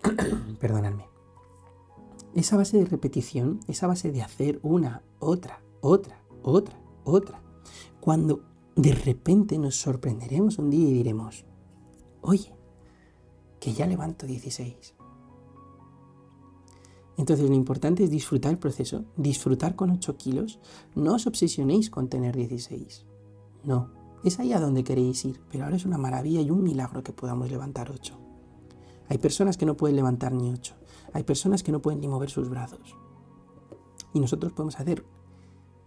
perdonadme, 0.60 1.08
esa 2.36 2.56
base 2.56 2.78
de 2.78 2.86
repetición, 2.86 3.60
esa 3.68 3.88
base 3.88 4.12
de 4.12 4.22
hacer 4.22 4.60
una, 4.62 5.02
otra, 5.18 5.64
otra, 5.82 6.22
otra, 6.44 6.80
otra, 7.04 7.42
cuando 8.00 8.44
de 8.76 8.94
repente 8.94 9.58
nos 9.58 9.76
sorprenderemos 9.76 10.60
un 10.60 10.70
día 10.70 10.88
y 10.88 10.94
diremos, 10.94 11.46
oye, 12.22 12.54
que 13.60 13.74
ya 13.74 13.88
levanto 13.88 14.28
16. 14.28 14.95
Entonces 17.18 17.50
lo 17.50 17.56
importante 17.56 18.04
es 18.04 18.10
disfrutar 18.10 18.52
el 18.52 18.58
proceso, 18.58 19.06
disfrutar 19.16 19.76
con 19.76 19.90
8 19.90 20.18
kilos. 20.18 20.60
No 20.96 21.16
os 21.16 21.28
obsesionéis 21.28 21.90
con 21.90 22.10
tener 22.10 22.36
16. 22.36 23.06
No, 23.64 23.90
es 24.24 24.40
ahí 24.40 24.54
a 24.54 24.60
donde 24.60 24.84
queréis 24.84 25.24
ir, 25.26 25.40
pero 25.52 25.64
ahora 25.64 25.78
es 25.78 25.86
una 25.86 25.98
maravilla 25.98 26.42
y 26.42 26.52
un 26.52 26.64
milagro 26.64 27.04
que 27.04 27.14
podamos 27.14 27.50
levantar 27.50 27.92
8. 27.92 28.18
Hay 29.08 29.18
personas 29.18 29.58
que 29.58 29.66
no 29.66 29.78
pueden 29.78 29.96
levantar 29.96 30.34
ni 30.34 30.52
8. 30.52 30.76
Hay 31.14 31.24
personas 31.24 31.64
que 31.64 31.72
no 31.72 31.82
pueden 31.82 32.02
ni 32.02 32.08
mover 32.08 32.30
sus 32.30 32.50
brazos. 32.50 32.96
Y 34.14 34.20
nosotros 34.20 34.52
podemos 34.52 34.80
hacer 34.80 35.06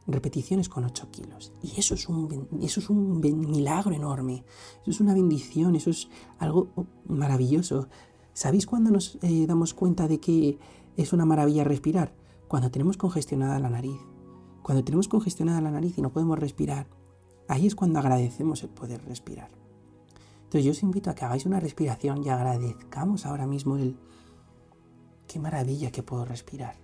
repeticiones 0.07 0.69
con 0.69 0.85
8 0.85 1.11
kilos. 1.11 1.53
Y 1.63 1.79
eso 1.79 1.95
es 1.95 2.09
un, 2.09 2.49
eso 2.63 2.81
es 2.81 2.89
un 2.91 3.21
milagro 3.21 3.93
enorme. 3.93 4.45
Eso 4.83 4.91
es 4.91 5.01
una 5.01 5.15
bendición, 5.15 5.77
eso 5.77 5.91
es 5.91 6.09
algo 6.39 6.69
maravilloso. 7.07 7.89
¿Sabéis 8.33 8.67
cuándo 8.67 8.91
nos 8.91 9.19
eh, 9.23 9.47
damos 9.47 9.75
cuenta 9.75 10.09
de 10.09 10.21
que 10.21 10.59
es 10.99 11.13
una 11.13 11.25
maravilla 11.25 11.65
respirar? 11.65 12.13
Cuando 12.49 12.71
tenemos 12.71 12.97
congestionada 12.97 13.59
la 13.61 13.71
nariz. 13.71 14.01
Cuando 14.63 14.85
tenemos 14.85 15.09
congestionada 15.09 15.61
la 15.61 15.71
nariz 15.71 15.97
y 15.97 16.03
no 16.03 16.13
podemos 16.13 16.39
respirar, 16.39 16.89
ahí 17.47 17.67
es 17.67 17.75
cuando 17.75 18.01
agradecemos 18.01 18.63
el 18.65 18.69
poder 18.69 19.03
respirar. 19.05 19.51
Entonces 20.39 20.65
yo 20.65 20.73
os 20.73 20.83
invito 20.83 21.09
a 21.09 21.15
que 21.15 21.25
hagáis 21.25 21.47
una 21.47 21.61
respiración 21.61 22.25
y 22.25 22.29
agradezcamos 22.29 23.27
ahora 23.27 23.47
mismo 23.47 23.77
el 23.77 23.97
qué 25.29 25.39
maravilla 25.39 25.93
que 25.93 26.03
puedo 26.03 26.25
respirar. 26.25 26.77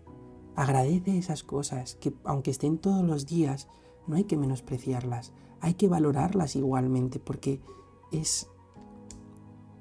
Agradece 0.55 1.19
esas 1.19 1.43
cosas 1.43 1.97
que 1.97 2.15
aunque 2.25 2.53
estén 2.53 2.79
todos 2.79 3.05
los 3.05 3.27
días, 3.27 3.69
no 4.07 4.15
hay 4.15 4.25
que 4.25 4.37
menospreciarlas, 4.37 5.33
hay 5.61 5.75
que 5.75 5.89
valorarlas 5.89 6.55
igualmente 6.55 7.19
porque 7.19 7.61
es, 8.13 8.49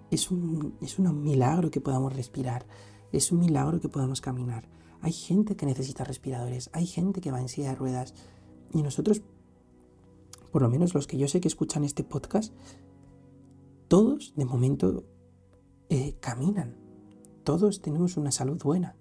es, 0.10 0.32
un, 0.32 0.76
es 0.82 0.98
un 0.98 1.22
milagro 1.22 1.70
que 1.70 1.82
podamos 1.82 2.16
respirar, 2.16 2.66
es 3.14 3.32
un 3.32 3.40
milagro 3.40 3.80
que 3.80 3.88
podamos 3.88 4.20
caminar. 4.20 4.68
Hay 5.02 5.14
gente 5.14 5.56
que 5.56 5.66
necesita 5.66 6.04
respiradores, 6.04 6.70
hay 6.74 6.86
gente 6.86 7.22
que 7.22 7.32
va 7.32 7.40
en 7.40 7.48
silla 7.48 7.70
de 7.70 7.76
ruedas 7.76 8.14
y 8.74 8.82
nosotros, 8.82 9.22
por 10.52 10.62
lo 10.62 10.70
menos 10.70 10.94
los 10.94 11.08
que 11.08 11.18
yo 11.18 11.28
sé 11.28 11.40
que 11.40 11.48
escuchan 11.48 11.84
este 11.84 12.04
podcast, 12.04 12.54
todos 13.88 14.34
de 14.36 14.46
momento 14.46 15.06
eh, 15.90 16.16
caminan, 16.20 16.76
todos 17.44 17.82
tenemos 17.82 18.18
una 18.18 18.32
salud 18.32 18.62
buena, 18.64 18.96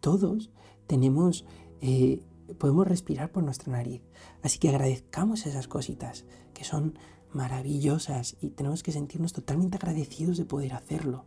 todos 0.00 0.50
tenemos, 0.86 1.46
eh, 1.80 2.20
podemos 2.58 2.86
respirar 2.86 3.32
por 3.32 3.42
nuestra 3.42 3.72
nariz. 3.72 4.02
Así 4.42 4.58
que 4.58 4.68
agradezcamos 4.68 5.46
esas 5.46 5.68
cositas 5.68 6.26
que 6.52 6.64
son 6.64 6.98
maravillosas 7.32 8.36
y 8.40 8.50
tenemos 8.50 8.82
que 8.82 8.92
sentirnos 8.92 9.32
totalmente 9.32 9.76
agradecidos 9.76 10.36
de 10.36 10.44
poder 10.44 10.74
hacerlo. 10.74 11.24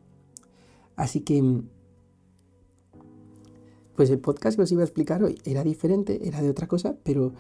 Así 0.96 1.22
que, 1.22 1.64
pues 3.98 4.12
el 4.12 4.20
podcast 4.20 4.56
que 4.56 4.62
os 4.62 4.72
iba 4.72 4.82
a 4.82 4.86
explicar 4.86 5.24
hoy 5.24 5.42
era 5.44 5.64
diferente, 5.64 6.28
era 6.28 6.40
de 6.44 6.52
otra 6.52 6.68
cosa, 6.68 6.96
pero 7.04 7.34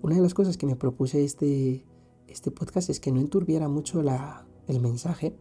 una 0.00 0.14
de 0.14 0.22
las 0.22 0.32
cosas 0.32 0.56
que 0.56 0.64
me 0.64 0.76
propuse 0.76 1.24
este, 1.24 1.84
este 2.28 2.52
podcast 2.52 2.88
es 2.88 3.00
que 3.00 3.10
no 3.10 3.20
enturbiara 3.20 3.68
mucho 3.68 4.00
la, 4.00 4.46
el 4.68 4.80
mensaje. 4.80 5.34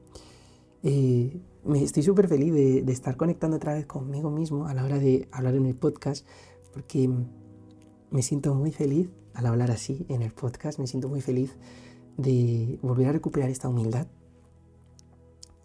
Eh, 0.81 1.39
me 1.63 1.83
estoy 1.83 2.01
súper 2.01 2.27
feliz 2.27 2.51
de, 2.51 2.91
estar 2.91 3.17
conectando 3.17 3.57
otra 3.57 3.75
vez 3.75 3.85
conmigo 3.85 4.31
mismo 4.31 4.65
a 4.65 4.73
la 4.73 4.83
hora 4.83 4.97
de 4.97 5.29
hablar 5.31 5.53
en 5.53 5.67
el 5.67 5.75
podcast, 5.75 6.25
porque 6.73 7.07
me 8.09 8.23
siento 8.23 8.55
muy 8.55 8.71
feliz 8.71 9.11
al 9.35 9.45
hablar 9.45 9.69
así 9.69 10.07
en 10.09 10.23
el 10.23 10.31
podcast, 10.31 10.79
me 10.79 10.87
siento 10.87 11.07
muy 11.07 11.21
feliz 11.21 11.55
de 12.17 12.79
volver 12.81 13.09
a 13.09 13.11
recuperar 13.11 13.51
esta 13.51 13.69
humildad. 13.69 14.07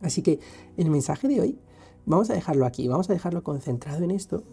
Así 0.03 0.21
que 0.21 0.39
el 0.77 0.91
mensaje 0.91 1.29
de 1.29 1.41
hoy 1.41 1.59
vamos 2.05 2.29
a 2.29 2.35
dejarlo 2.35 2.67
aquí, 2.67 2.89
vamos 2.89 3.09
a 3.09 3.15
dejarlo 3.15 3.43
concentrado 3.43 4.05
en 4.05 4.11
esto 4.11 4.45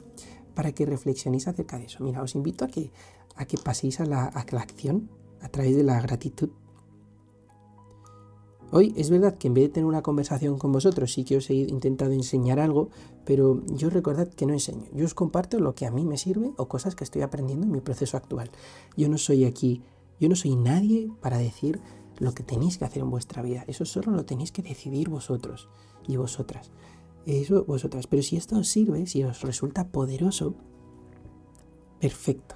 para 0.55 0.71
que 0.71 0.85
reflexionéis 0.85 1.47
acerca 1.47 1.77
de 1.77 1.85
eso. 1.85 2.03
Mira, 2.03 2.23
os 2.23 2.35
invito 2.35 2.65
a 2.65 2.67
que, 2.67 2.91
a 3.35 3.45
que 3.45 3.57
paséis 3.57 3.99
a 3.99 4.05
la, 4.05 4.25
a 4.25 4.45
la 4.51 4.61
acción 4.61 5.09
a 5.41 5.49
través 5.49 5.75
de 5.75 5.83
la 5.83 6.01
gratitud 6.01 6.49
Hoy 8.71 8.93
es 8.97 9.09
verdad 9.09 9.37
que 9.37 9.47
en 9.47 9.53
vez 9.53 9.65
de 9.65 9.69
tener 9.69 9.85
una 9.85 10.01
conversación 10.01 10.57
con 10.57 10.71
vosotros, 10.71 11.13
sí 11.13 11.23
que 11.23 11.37
os 11.37 11.49
he 11.49 11.53
intentado 11.53 12.11
enseñar 12.11 12.59
algo, 12.59 12.89
pero 13.23 13.63
yo 13.67 13.89
recordad 13.89 14.27
que 14.27 14.45
no 14.45 14.53
enseño. 14.53 14.85
Yo 14.93 15.05
os 15.05 15.13
comparto 15.13 15.59
lo 15.59 15.75
que 15.75 15.85
a 15.85 15.91
mí 15.91 16.03
me 16.03 16.17
sirve 16.17 16.51
o 16.57 16.67
cosas 16.67 16.95
que 16.95 17.03
estoy 17.03 17.21
aprendiendo 17.21 17.65
en 17.65 17.71
mi 17.71 17.79
proceso 17.79 18.17
actual. 18.17 18.49
Yo 18.97 19.07
no 19.07 19.17
soy 19.17 19.45
aquí, 19.45 19.81
yo 20.19 20.29
no 20.29 20.35
soy 20.35 20.55
nadie 20.55 21.09
para 21.21 21.37
decir 21.37 21.79
lo 22.17 22.33
que 22.33 22.43
tenéis 22.43 22.77
que 22.77 22.85
hacer 22.85 23.03
en 23.03 23.11
vuestra 23.11 23.43
vida. 23.43 23.63
Eso 23.67 23.85
solo 23.85 24.11
lo 24.11 24.25
tenéis 24.25 24.51
que 24.51 24.61
decidir 24.61 25.09
vosotros 25.09 25.69
y 26.07 26.17
vosotras. 26.17 26.71
Eso 27.25 27.65
vosotras. 27.65 28.07
Pero 28.07 28.23
si 28.23 28.37
esto 28.37 28.57
os 28.57 28.67
sirve, 28.67 29.07
si 29.07 29.23
os 29.23 29.41
resulta 29.41 29.87
poderoso, 29.89 30.55
perfecto. 31.99 32.55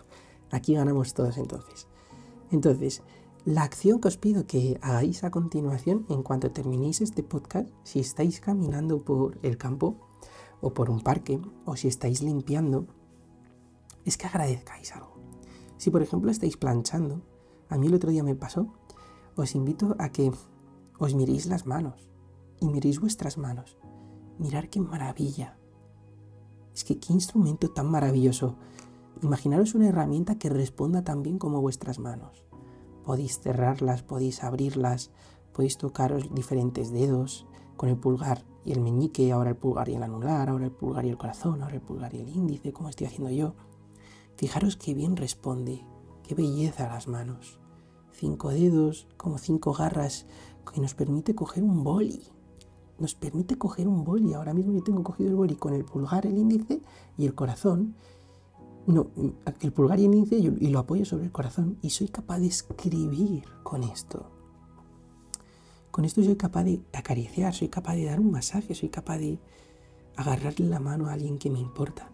Aquí 0.51 0.75
ganamos 0.75 1.13
todos 1.13 1.37
entonces. 1.37 1.87
Entonces, 2.51 3.03
la 3.45 3.63
acción 3.63 3.99
que 3.99 4.07
os 4.07 4.17
pido 4.17 4.45
que 4.45 4.77
hagáis 4.81 5.23
a 5.23 5.31
continuación 5.31 6.05
en 6.09 6.23
cuanto 6.23 6.51
terminéis 6.51 7.01
este 7.01 7.23
podcast, 7.23 7.69
si 7.83 7.99
estáis 7.99 8.41
caminando 8.41 9.03
por 9.03 9.39
el 9.43 9.57
campo 9.57 9.95
o 10.61 10.73
por 10.73 10.89
un 10.89 11.01
parque 11.01 11.39
o 11.65 11.75
si 11.75 11.87
estáis 11.87 12.21
limpiando, 12.21 12.85
es 14.05 14.17
que 14.17 14.27
agradezcáis 14.27 14.93
algo. 14.93 15.13
Si 15.77 15.89
por 15.89 16.01
ejemplo 16.01 16.29
estáis 16.31 16.57
planchando, 16.57 17.21
a 17.69 17.77
mí 17.77 17.87
el 17.87 17.93
otro 17.93 18.11
día 18.11 18.23
me 18.23 18.35
pasó, 18.35 18.73
os 19.35 19.55
invito 19.55 19.95
a 19.99 20.09
que 20.09 20.31
os 20.97 21.15
miréis 21.15 21.45
las 21.45 21.65
manos 21.65 22.09
y 22.59 22.67
miréis 22.67 22.99
vuestras 22.99 23.37
manos. 23.37 23.77
Mirar 24.39 24.69
qué 24.69 24.79
maravilla. 24.79 25.59
Es 26.73 26.83
que 26.83 26.99
qué 26.99 27.13
instrumento 27.13 27.69
tan 27.69 27.91
maravilloso. 27.91 28.55
Imaginaros 29.21 29.75
una 29.75 29.89
herramienta 29.89 30.39
que 30.39 30.49
responda 30.49 31.03
tan 31.03 31.21
bien 31.21 31.37
como 31.37 31.61
vuestras 31.61 31.99
manos 31.99 32.49
podéis 33.09 33.39
cerrarlas, 33.39 34.03
podéis 34.03 34.43
abrirlas, 34.43 35.09
podéis 35.51 35.79
tocaros 35.79 36.31
diferentes 36.35 36.91
dedos 36.91 37.47
con 37.75 37.89
el 37.89 37.97
pulgar 37.97 38.45
y 38.63 38.71
el 38.71 38.81
meñique, 38.81 39.31
ahora 39.31 39.49
el 39.49 39.55
pulgar 39.55 39.89
y 39.89 39.95
el 39.95 40.03
anular, 40.03 40.47
ahora 40.47 40.65
el 40.65 40.71
pulgar 40.71 41.05
y 41.05 41.09
el 41.09 41.17
corazón, 41.17 41.63
ahora 41.63 41.73
el 41.73 41.81
pulgar 41.81 42.13
y 42.13 42.19
el 42.19 42.29
índice, 42.29 42.71
como 42.71 42.87
estoy 42.87 43.07
haciendo 43.07 43.31
yo. 43.31 43.55
Fijaros 44.37 44.75
qué 44.75 44.93
bien 44.93 45.15
responde, 45.15 45.83
qué 46.21 46.35
belleza 46.35 46.87
las 46.87 47.07
manos. 47.07 47.59
Cinco 48.11 48.49
dedos, 48.49 49.07
como 49.17 49.39
cinco 49.39 49.73
garras, 49.73 50.27
que 50.71 50.79
nos 50.79 50.93
permite 50.93 51.33
coger 51.33 51.63
un 51.63 51.83
boli. 51.83 52.21
Nos 52.99 53.15
permite 53.15 53.57
coger 53.57 53.87
un 53.87 54.03
boli. 54.03 54.33
Ahora 54.33 54.53
mismo 54.53 54.73
yo 54.73 54.83
tengo 54.83 55.03
cogido 55.03 55.29
el 55.29 55.35
boli 55.35 55.55
con 55.55 55.73
el 55.73 55.85
pulgar, 55.85 56.25
el 56.25 56.37
índice 56.37 56.81
y 57.17 57.25
el 57.25 57.33
corazón 57.33 57.95
no, 58.85 59.07
el 59.61 59.71
pulgar 59.71 59.99
y 59.99 60.05
el 60.05 60.15
índice 60.15 60.37
y 60.37 60.67
lo 60.67 60.79
apoyo 60.79 61.05
sobre 61.05 61.25
el 61.25 61.31
corazón 61.31 61.77
y 61.81 61.91
soy 61.91 62.07
capaz 62.07 62.39
de 62.39 62.47
escribir 62.47 63.43
con 63.63 63.83
esto. 63.83 64.31
Con 65.91 66.05
esto 66.05 66.23
soy 66.23 66.35
capaz 66.35 66.63
de 66.63 66.81
acariciar, 66.93 67.53
soy 67.53 67.69
capaz 67.69 67.95
de 67.95 68.05
dar 68.05 68.19
un 68.19 68.31
masaje, 68.31 68.73
soy 68.73 68.89
capaz 68.89 69.17
de 69.17 69.39
agarrarle 70.15 70.67
la 70.67 70.79
mano 70.79 71.07
a 71.07 71.13
alguien 71.13 71.37
que 71.37 71.49
me 71.49 71.59
importa. 71.59 72.11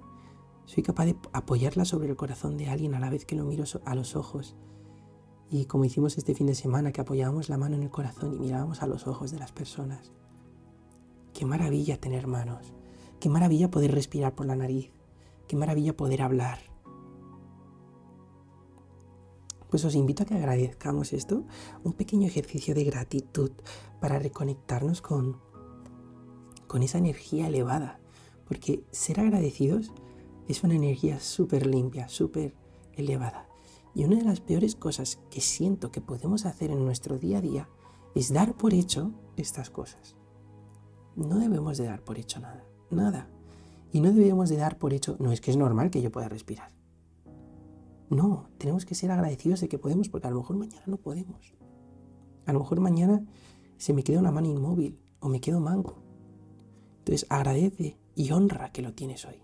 Soy 0.66 0.84
capaz 0.84 1.06
de 1.06 1.16
apoyarla 1.34 1.86
sobre 1.86 2.10
el 2.10 2.16
corazón 2.16 2.58
de 2.58 2.68
alguien 2.68 2.96
a 2.96 3.00
la 3.00 3.10
vez 3.10 3.26
que 3.26 3.36
lo 3.36 3.46
miro 3.46 3.64
a 3.86 3.96
los 3.96 4.16
ojos. 4.16 4.56
Y 5.50 5.66
como 5.66 5.86
hicimos 5.86 6.18
este 6.18 6.34
fin 6.34 6.48
de 6.48 6.56
semana, 6.56 6.92
que 6.92 7.02
apoyábamos 7.02 7.50
la 7.50 7.58
mano 7.58 7.76
en 7.76 7.84
el 7.84 7.90
corazón 7.90 8.34
y 8.34 8.40
mirábamos 8.40 8.82
a 8.82 8.88
los 8.88 9.08
ojos 9.08 9.32
de 9.32 9.40
las 9.40 9.52
personas. 9.52 10.12
Qué 11.36 11.46
maravilla 11.46 12.00
tener 12.00 12.28
manos. 12.28 12.74
Qué 13.20 13.28
maravilla 13.28 13.70
poder 13.70 13.92
respirar 13.92 14.34
por 14.36 14.46
la 14.46 14.56
nariz. 14.56 14.90
Qué 15.50 15.58
maravilla 15.58 15.96
poder 15.98 16.22
hablar. 16.22 16.60
Pues 19.70 19.84
os 19.84 19.96
invito 19.96 20.24
a 20.24 20.26
que 20.26 20.36
agradezcamos 20.36 21.12
esto, 21.12 21.44
un 21.84 21.92
pequeño 21.92 22.26
ejercicio 22.26 22.74
de 22.74 22.86
gratitud 22.86 23.52
para 24.00 24.18
reconectarnos 24.18 25.02
con, 25.02 25.42
con 26.68 26.84
esa 26.84 27.00
energía 27.00 27.48
elevada. 27.48 28.00
Porque 28.48 28.86
ser 28.92 29.20
agradecidos 29.20 29.92
es 30.48 30.64
una 30.64 30.76
energía 30.76 31.20
súper 31.20 31.68
limpia, 31.68 32.08
súper 32.08 32.56
elevada. 32.94 33.50
Y 33.94 34.06
una 34.06 34.16
de 34.16 34.24
las 34.24 34.40
peores 34.40 34.76
cosas 34.76 35.20
que 35.30 35.42
siento 35.42 35.92
que 35.92 36.00
podemos 36.00 36.46
hacer 36.46 36.72
en 36.72 36.86
nuestro 36.86 37.18
día 37.18 37.40
a 37.40 37.42
día 37.42 37.70
es 38.14 38.32
dar 38.32 38.56
por 38.56 38.74
hecho 38.74 39.12
estas 39.36 39.70
cosas. 39.70 40.16
No 41.16 41.40
debemos 41.40 41.78
de 41.78 41.86
dar 41.86 42.04
por 42.04 42.18
hecho 42.18 42.40
nada, 42.40 42.66
nada. 42.90 43.30
Y 43.92 44.02
no 44.02 44.12
debemos 44.12 44.50
de 44.50 44.58
dar 44.58 44.78
por 44.78 44.94
hecho, 44.94 45.16
no 45.20 45.32
es 45.32 45.42
que 45.42 45.52
es 45.52 45.58
normal 45.58 45.90
que 45.90 46.02
yo 46.02 46.12
pueda 46.12 46.28
respirar. 46.28 46.72
No, 48.10 48.50
tenemos 48.58 48.86
que 48.86 48.96
ser 48.96 49.12
agradecidos 49.12 49.62
de 49.62 49.70
que 49.70 49.80
podemos 49.80 50.10
porque 50.10 50.28
a 50.28 50.32
lo 50.32 50.38
mejor 50.38 50.58
mañana 50.58 50.84
no 50.86 50.98
podemos. 50.98 51.56
A 52.46 52.54
lo 52.54 52.60
mejor 52.60 52.80
mañana 52.80 53.26
se 53.78 53.94
me 53.94 54.04
queda 54.04 54.20
una 54.20 54.32
mano 54.32 54.48
inmóvil 54.48 55.00
o 55.20 55.30
me 55.30 55.42
quedo 55.42 55.60
manco. 55.60 56.04
Entonces 57.00 57.26
agradece 57.30 57.98
y 58.16 58.32
honra 58.32 58.72
que 58.72 58.82
lo 58.82 58.94
tienes 58.94 59.26
hoy. 59.26 59.42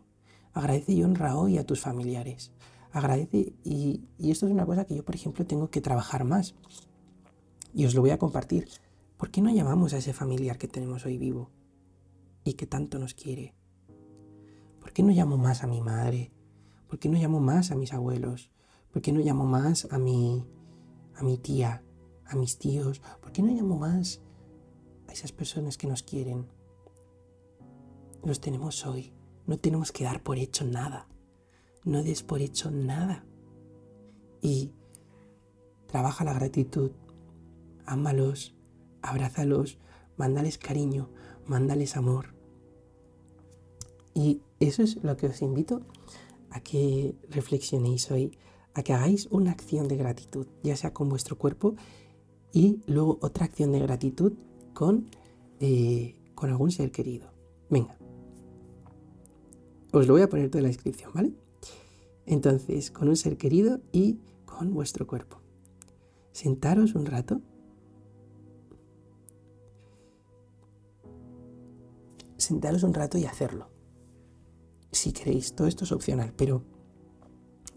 Agradece 0.54 0.92
y 0.94 1.04
honra 1.04 1.38
hoy 1.38 1.58
a 1.58 1.66
tus 1.66 1.80
familiares 1.80 2.52
agradece 2.92 3.54
y, 3.64 4.04
esto 4.20 4.46
es 4.46 4.52
una 4.52 4.66
cosa 4.66 4.86
que 4.86 4.96
yo, 4.96 5.04
por 5.04 5.16
ejemplo, 5.16 5.46
tengo 5.46 5.70
que 5.70 5.82
trabajar 5.82 6.24
más. 6.26 6.56
Y 7.74 7.86
os 7.86 7.96
lo 7.96 8.02
voy 8.02 8.10
a 8.10 8.18
compartir. 8.18 8.68
¿Por 9.18 9.32
qué 9.32 9.42
no 9.42 9.50
llamamos 9.50 9.94
a 9.94 9.98
ese 9.98 10.14
familiar 10.14 10.58
que 10.58 10.68
tenemos 10.68 11.06
hoy 11.06 11.18
vivo 11.18 11.50
y 12.44 12.54
que 12.54 12.68
tanto 12.68 13.00
nos 13.00 13.14
quiere? 13.14 13.56
¿Por 14.80 14.94
qué 14.94 15.04
no 15.04 15.12
llamo 15.12 15.38
más 15.38 15.64
a 15.64 15.68
mi 15.68 15.82
madre? 15.82 16.32
¿Por 16.88 17.00
qué 17.00 17.10
no 17.10 17.18
llamo 17.18 17.40
más 17.40 17.72
a 17.72 17.76
mis 17.76 17.94
abuelos? 17.94 18.52
¿Por 18.92 19.02
qué 19.02 19.12
no 19.12 19.20
llamo 19.20 19.46
más 19.46 19.88
a 19.92 19.98
mi, 19.98 20.46
a 21.16 21.24
mi 21.24 21.38
tía, 21.38 21.84
a 22.26 22.36
mis 22.36 22.58
tíos? 22.58 23.02
¿Por 23.22 23.32
qué 23.32 23.42
no 23.42 23.54
llamo 23.54 23.78
más 23.78 24.22
a 25.08 25.14
esas 25.14 25.32
personas 25.32 25.78
que 25.78 25.88
nos 25.88 26.04
quieren? 26.04 26.48
Los 28.24 28.42
tenemos 28.42 28.86
hoy. 28.86 29.14
No 29.48 29.58
tenemos 29.58 29.92
que 29.92 30.04
dar 30.04 30.22
por 30.22 30.38
hecho 30.38 30.66
nada 30.66 31.08
no 31.84 32.04
des 32.04 32.24
por 32.24 32.42
hecho 32.42 32.72
nada. 32.72 33.26
Y 34.42 34.74
trabaja 35.88 36.24
la 36.24 36.34
gratitud, 36.34 36.92
ámalos, 37.86 38.56
abrázalos, 39.02 39.78
mándales 40.18 40.58
cariño, 40.58 41.10
mándales 41.46 41.98
amor. 41.98 42.34
Y 44.14 44.42
eso 44.60 44.84
es 44.84 45.04
lo 45.04 45.16
que 45.18 45.28
os 45.28 45.42
invito 45.42 45.82
a 46.50 46.60
que 46.60 47.16
reflexionéis 47.30 48.12
hoy, 48.12 48.38
a 48.74 48.84
que 48.84 48.94
hagáis 48.94 49.28
una 49.32 49.52
acción 49.52 49.88
de 49.88 49.98
gratitud, 49.98 50.48
ya 50.64 50.76
sea 50.76 50.94
con 50.94 51.10
vuestro 51.10 51.38
cuerpo 51.38 51.76
y 52.52 52.82
luego 52.88 53.18
otra 53.22 53.46
acción 53.46 53.72
de 53.72 53.80
gratitud 53.80 54.34
con, 54.74 55.10
eh, 55.60 56.16
con 56.36 56.50
algún 56.50 56.72
ser 56.72 56.92
querido. 56.92 57.32
Venga, 57.70 57.98
os 59.92 60.08
lo 60.08 60.14
voy 60.14 60.22
a 60.22 60.30
poner 60.30 60.50
todo 60.50 60.62
la 60.62 60.68
descripción, 60.68 61.12
¿vale? 61.14 61.34
Entonces, 62.26 62.92
con 62.92 63.10
un 63.10 63.16
ser 63.16 63.38
querido 63.38 63.82
y 63.92 64.20
con 64.46 64.74
vuestro 64.74 65.08
cuerpo. 65.08 65.38
Sentaros 66.32 66.96
un 66.96 67.06
rato. 67.06 67.42
Sentaros 72.42 72.84
un 72.84 72.94
rato 72.94 73.18
y 73.18 73.26
hacerlo. 73.26 73.70
Si 74.92 75.14
queréis, 75.14 75.56
todo 75.56 75.68
esto 75.68 75.84
es 75.84 75.92
opcional, 75.92 76.34
pero 76.36 76.64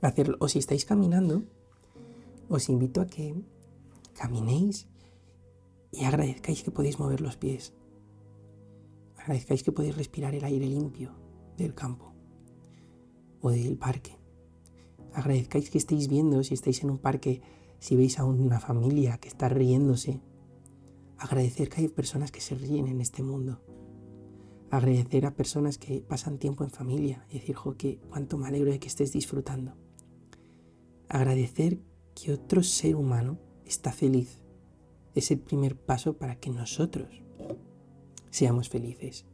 hacerlo. 0.00 0.36
O 0.40 0.48
si 0.48 0.58
estáis 0.58 0.84
caminando, 0.84 1.42
os 2.48 2.68
invito 2.68 3.00
a 3.00 3.06
que 3.06 3.34
caminéis 4.14 4.88
y 5.92 6.04
agradezcáis 6.04 6.62
que 6.62 6.70
podéis 6.70 6.98
mover 6.98 7.20
los 7.20 7.36
pies. 7.36 7.74
Agradezcáis 9.18 9.62
que 9.62 9.72
podéis 9.72 9.96
respirar 9.96 10.34
el 10.34 10.44
aire 10.44 10.66
limpio 10.66 11.12
del 11.56 11.74
campo 11.74 12.12
o 13.40 13.50
del 13.50 13.76
parque 13.76 14.24
agradezcáis 15.14 15.70
que 15.70 15.78
estéis 15.78 16.08
viendo, 16.08 16.42
si 16.42 16.54
estáis 16.54 16.82
en 16.82 16.90
un 16.90 16.98
parque, 16.98 17.40
si 17.78 17.96
veis 17.96 18.18
a 18.18 18.24
una 18.24 18.60
familia 18.60 19.18
que 19.18 19.28
está 19.28 19.48
riéndose. 19.48 20.20
Agradecer 21.18 21.68
que 21.68 21.82
hay 21.82 21.88
personas 21.88 22.32
que 22.32 22.40
se 22.40 22.56
ríen 22.56 22.88
en 22.88 23.00
este 23.00 23.22
mundo. 23.22 23.60
Agradecer 24.74 25.24
a 25.24 25.36
personas 25.36 25.78
que 25.78 26.00
pasan 26.00 26.38
tiempo 26.38 26.64
en 26.64 26.70
familia 26.70 27.24
y 27.30 27.34
decir, 27.34 27.54
jo, 27.54 27.76
que 27.76 28.00
cuánto 28.10 28.38
me 28.38 28.48
alegro 28.48 28.72
de 28.72 28.80
que 28.80 28.88
estés 28.88 29.12
disfrutando. 29.12 29.76
Agradecer 31.08 31.78
que 32.12 32.32
otro 32.32 32.64
ser 32.64 32.96
humano 32.96 33.38
está 33.64 33.92
feliz. 33.92 34.42
Es 35.14 35.30
el 35.30 35.38
primer 35.38 35.76
paso 35.76 36.14
para 36.14 36.40
que 36.40 36.50
nosotros 36.50 37.22
seamos 38.30 38.68
felices. 38.68 39.26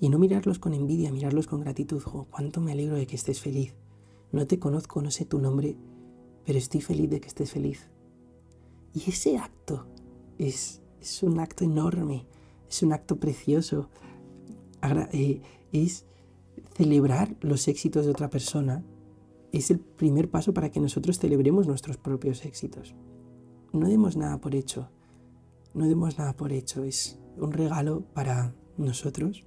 Y 0.00 0.10
no 0.10 0.18
mirarlos 0.18 0.58
con 0.58 0.74
envidia, 0.74 1.10
mirarlos 1.12 1.46
con 1.46 1.60
gratitud. 1.60 2.02
Jo, 2.02 2.26
cuánto 2.30 2.60
me 2.60 2.72
alegro 2.72 2.96
de 2.96 3.06
que 3.06 3.16
estés 3.16 3.40
feliz. 3.40 3.74
No 4.32 4.46
te 4.46 4.58
conozco, 4.58 5.00
no 5.00 5.10
sé 5.10 5.24
tu 5.24 5.38
nombre, 5.38 5.78
pero 6.44 6.58
estoy 6.58 6.82
feliz 6.82 7.08
de 7.08 7.20
que 7.20 7.28
estés 7.28 7.52
feliz. 7.52 7.88
Y 8.92 9.08
ese 9.08 9.38
acto 9.38 9.86
es, 10.36 10.82
es 11.00 11.22
un 11.22 11.40
acto 11.40 11.64
enorme, 11.64 12.26
es 12.68 12.82
un 12.82 12.92
acto 12.92 13.18
precioso. 13.18 13.88
Eh, 15.12 15.42
es 15.72 16.06
celebrar 16.74 17.36
los 17.40 17.68
éxitos 17.68 18.04
de 18.04 18.10
otra 18.10 18.30
persona. 18.30 18.84
Es 19.52 19.70
el 19.70 19.80
primer 19.80 20.30
paso 20.30 20.52
para 20.52 20.70
que 20.70 20.80
nosotros 20.80 21.18
celebremos 21.18 21.66
nuestros 21.66 21.96
propios 21.96 22.44
éxitos. 22.44 22.94
No 23.72 23.88
demos 23.88 24.16
nada 24.16 24.40
por 24.40 24.54
hecho. 24.54 24.90
No 25.74 25.86
demos 25.86 26.18
nada 26.18 26.34
por 26.36 26.52
hecho. 26.52 26.84
Es 26.84 27.18
un 27.36 27.52
regalo 27.52 28.02
para 28.14 28.54
nosotros 28.76 29.44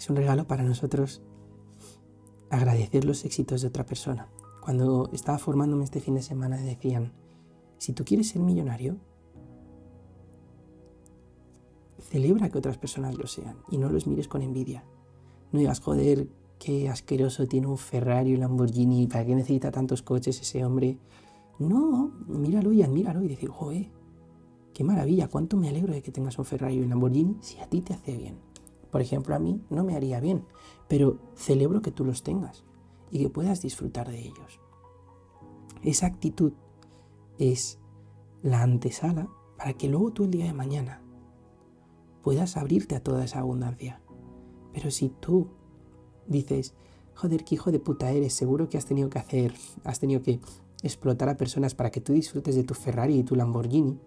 Es 0.00 0.10
un 0.10 0.16
regalo 0.16 0.46
para 0.46 0.62
nosotros 0.62 1.22
agradecer 2.50 3.04
los 3.06 3.24
éxitos 3.24 3.62
de 3.62 3.68
otra 3.68 3.86
persona. 3.86 4.28
Cuando 4.60 5.08
estaba 5.12 5.38
formándome 5.38 5.84
este 5.84 6.00
fin 6.00 6.14
de 6.14 6.22
semana 6.22 6.58
decían, 6.58 7.12
si 7.78 7.94
tú 7.94 8.04
quieres 8.04 8.28
ser 8.28 8.42
millonario, 8.42 8.98
celebra 12.00 12.48
que 12.48 12.58
otras 12.58 12.78
personas 12.78 13.16
lo 13.16 13.26
sean 13.26 13.56
y 13.70 13.78
no 13.78 13.88
los 13.88 14.06
mires 14.06 14.28
con 14.28 14.42
envidia. 14.42 14.84
No 15.52 15.58
digas, 15.58 15.80
joder, 15.80 16.28
qué 16.58 16.88
asqueroso 16.88 17.46
tiene 17.46 17.66
un 17.66 17.78
Ferrari, 17.78 18.34
un 18.34 18.40
Lamborghini, 18.40 19.06
¿para 19.06 19.24
qué 19.24 19.34
necesita 19.34 19.70
tantos 19.70 20.02
coches 20.02 20.40
ese 20.40 20.64
hombre? 20.64 20.98
No, 21.58 22.12
míralo 22.26 22.72
y 22.72 22.82
admíralo 22.82 23.22
y 23.22 23.28
decir, 23.28 23.48
joder, 23.48 23.90
qué 24.72 24.84
maravilla, 24.84 25.28
cuánto 25.28 25.56
me 25.56 25.68
alegro 25.68 25.92
de 25.92 26.02
que 26.02 26.12
tengas 26.12 26.38
un 26.38 26.44
Ferrari 26.44 26.76
y 26.76 26.80
un 26.80 26.90
Lamborghini 26.90 27.36
si 27.40 27.58
a 27.58 27.66
ti 27.66 27.80
te 27.80 27.94
hace 27.94 28.16
bien. 28.16 28.38
Por 28.90 29.00
ejemplo, 29.00 29.34
a 29.34 29.38
mí 29.38 29.60
no 29.70 29.84
me 29.84 29.96
haría 29.96 30.20
bien, 30.20 30.44
pero 30.88 31.18
celebro 31.34 31.82
que 31.82 31.92
tú 31.92 32.04
los 32.04 32.22
tengas 32.22 32.64
y 33.10 33.18
que 33.18 33.30
puedas 33.30 33.62
disfrutar 33.62 34.10
de 34.10 34.20
ellos. 34.20 34.60
Esa 35.82 36.06
actitud 36.06 36.52
es 37.38 37.78
la 38.42 38.62
antesala 38.62 39.28
para 39.56 39.74
que 39.74 39.88
luego 39.88 40.12
tú 40.12 40.24
el 40.24 40.30
día 40.30 40.46
de 40.46 40.52
mañana 40.52 41.02
puedas 42.22 42.56
abrirte 42.56 42.96
a 42.96 43.02
toda 43.02 43.24
esa 43.24 43.40
abundancia. 43.40 44.00
Pero 44.72 44.90
si 44.90 45.08
tú 45.08 45.48
dices, 46.26 46.74
joder, 47.14 47.44
qué 47.44 47.56
hijo 47.56 47.72
de 47.72 47.80
puta 47.80 48.10
eres, 48.10 48.34
seguro 48.34 48.68
que 48.68 48.78
has 48.78 48.86
tenido 48.86 49.10
que 49.10 49.18
hacer, 49.18 49.54
has 49.84 50.00
tenido 50.00 50.22
que 50.22 50.40
explotar 50.82 51.28
a 51.28 51.36
personas 51.36 51.74
para 51.74 51.90
que 51.90 52.00
tú 52.00 52.12
disfrutes 52.12 52.54
de 52.54 52.64
tu 52.64 52.74
Ferrari 52.74 53.18
y 53.18 53.24
tu 53.24 53.36
Lamborghini, 53.36 53.98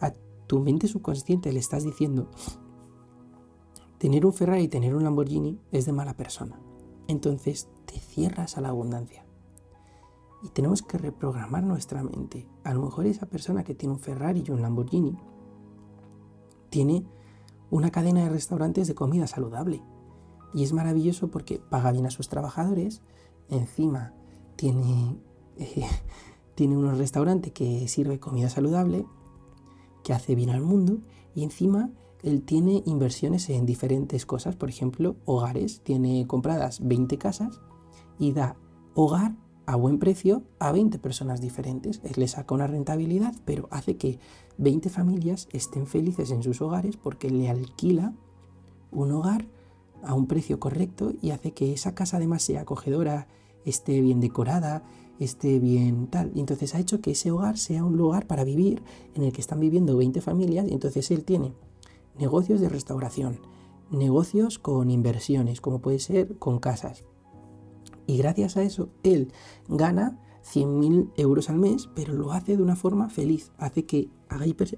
a 0.00 0.12
tu 0.46 0.60
mente 0.60 0.88
subconsciente 0.88 1.52
le 1.52 1.60
estás 1.60 1.84
diciendo, 1.84 2.30
Tener 3.98 4.26
un 4.26 4.34
Ferrari 4.34 4.64
y 4.64 4.68
tener 4.68 4.94
un 4.94 5.04
Lamborghini 5.04 5.58
es 5.72 5.86
de 5.86 5.92
mala 5.92 6.14
persona. 6.14 6.60
Entonces 7.08 7.68
te 7.86 7.98
cierras 7.98 8.58
a 8.58 8.60
la 8.60 8.68
abundancia. 8.68 9.24
Y 10.42 10.50
tenemos 10.50 10.82
que 10.82 10.98
reprogramar 10.98 11.64
nuestra 11.64 12.02
mente. 12.02 12.46
A 12.64 12.74
lo 12.74 12.82
mejor 12.82 13.06
esa 13.06 13.24
persona 13.24 13.64
que 13.64 13.74
tiene 13.74 13.94
un 13.94 14.00
Ferrari 14.00 14.44
y 14.46 14.50
un 14.50 14.60
Lamborghini 14.60 15.16
tiene 16.74 17.04
una 17.70 17.92
cadena 17.92 18.24
de 18.24 18.30
restaurantes 18.30 18.88
de 18.88 18.96
comida 18.96 19.28
saludable. 19.28 19.80
Y 20.52 20.64
es 20.64 20.72
maravilloso 20.72 21.30
porque 21.30 21.60
paga 21.60 21.92
bien 21.92 22.04
a 22.04 22.10
sus 22.10 22.28
trabajadores, 22.28 23.00
encima 23.48 24.12
tiene, 24.56 25.16
eh, 25.56 25.86
tiene 26.56 26.76
unos 26.76 26.98
restaurantes 26.98 27.52
que 27.52 27.86
sirve 27.86 28.18
comida 28.18 28.48
saludable, 28.48 29.06
que 30.02 30.12
hace 30.12 30.34
bien 30.34 30.50
al 30.50 30.62
mundo 30.62 30.98
y 31.32 31.44
encima 31.44 31.92
él 32.24 32.42
tiene 32.42 32.82
inversiones 32.86 33.48
en 33.50 33.66
diferentes 33.66 34.26
cosas, 34.26 34.56
por 34.56 34.68
ejemplo, 34.68 35.14
hogares, 35.26 35.80
tiene 35.84 36.26
compradas 36.26 36.84
20 36.84 37.18
casas 37.18 37.60
y 38.18 38.32
da 38.32 38.56
hogar 38.94 39.36
a 39.66 39.76
buen 39.76 40.00
precio 40.00 40.42
a 40.58 40.72
20 40.72 40.98
personas 40.98 41.40
diferentes. 41.40 42.00
Él 42.02 42.14
le 42.16 42.26
saca 42.26 42.52
una 42.52 42.66
rentabilidad, 42.66 43.32
pero 43.44 43.68
hace 43.70 43.96
que 43.96 44.18
20 44.58 44.88
familias 44.88 45.48
estén 45.52 45.86
felices 45.86 46.30
en 46.30 46.42
sus 46.42 46.60
hogares 46.60 46.96
porque 46.96 47.30
le 47.30 47.48
alquila 47.48 48.14
un 48.90 49.12
hogar 49.12 49.46
a 50.02 50.14
un 50.14 50.26
precio 50.26 50.60
correcto 50.60 51.12
y 51.20 51.30
hace 51.30 51.52
que 51.52 51.72
esa 51.72 51.94
casa 51.94 52.18
además 52.18 52.42
sea 52.42 52.62
acogedora, 52.62 53.26
esté 53.64 54.00
bien 54.00 54.20
decorada, 54.20 54.84
esté 55.18 55.58
bien 55.58 56.06
tal. 56.08 56.30
Y 56.34 56.40
entonces 56.40 56.74
ha 56.74 56.78
hecho 56.78 57.00
que 57.00 57.12
ese 57.12 57.30
hogar 57.30 57.58
sea 57.58 57.84
un 57.84 57.96
lugar 57.96 58.26
para 58.26 58.44
vivir 58.44 58.82
en 59.14 59.24
el 59.24 59.32
que 59.32 59.40
están 59.40 59.60
viviendo 59.60 59.96
20 59.96 60.20
familias 60.20 60.66
y 60.68 60.72
entonces 60.72 61.10
él 61.10 61.24
tiene 61.24 61.52
negocios 62.18 62.60
de 62.60 62.68
restauración, 62.68 63.40
negocios 63.90 64.58
con 64.58 64.90
inversiones, 64.90 65.60
como 65.60 65.80
puede 65.80 65.98
ser 65.98 66.38
con 66.38 66.58
casas. 66.58 67.04
Y 68.06 68.18
gracias 68.18 68.56
a 68.56 68.62
eso 68.62 68.90
él 69.02 69.32
gana 69.68 70.20
100.000 70.44 71.12
euros 71.16 71.50
al 71.50 71.58
mes, 71.58 71.88
pero 71.94 72.12
lo 72.12 72.32
hace 72.32 72.56
de 72.56 72.62
una 72.62 72.76
forma 72.76 73.08
feliz, 73.08 73.52
hace 73.58 73.86
que 73.86 74.10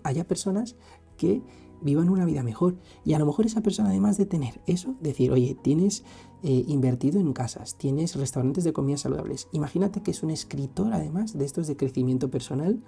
haya 0.05 0.29
personas 0.29 0.77
que 1.17 1.43
vivan 1.83 2.09
una 2.09 2.25
vida 2.25 2.43
mejor. 2.43 2.77
Y 3.05 3.15
a 3.15 3.19
lo 3.19 3.27
mejor 3.27 3.47
esa 3.47 3.63
persona, 3.63 3.91
además 3.91 4.17
de 4.17 4.27
tener 4.27 4.61
eso, 4.67 4.97
decir, 5.01 5.33
oye, 5.33 5.57
tienes 5.61 6.05
eh, 6.43 6.65
invertido 6.69 7.21
en 7.21 7.33
casas, 7.33 7.77
tienes 7.77 8.17
restaurantes 8.17 8.65
de 8.65 8.73
comidas 8.73 9.01
saludables. 9.03 9.49
Imagínate 9.53 10.03
que 10.03 10.11
es 10.11 10.23
un 10.23 10.31
escritor, 10.31 10.93
además 10.93 11.37
de 11.37 11.45
estos 11.45 11.67
de 11.67 11.77
crecimiento 11.77 12.31
personal, 12.31 12.83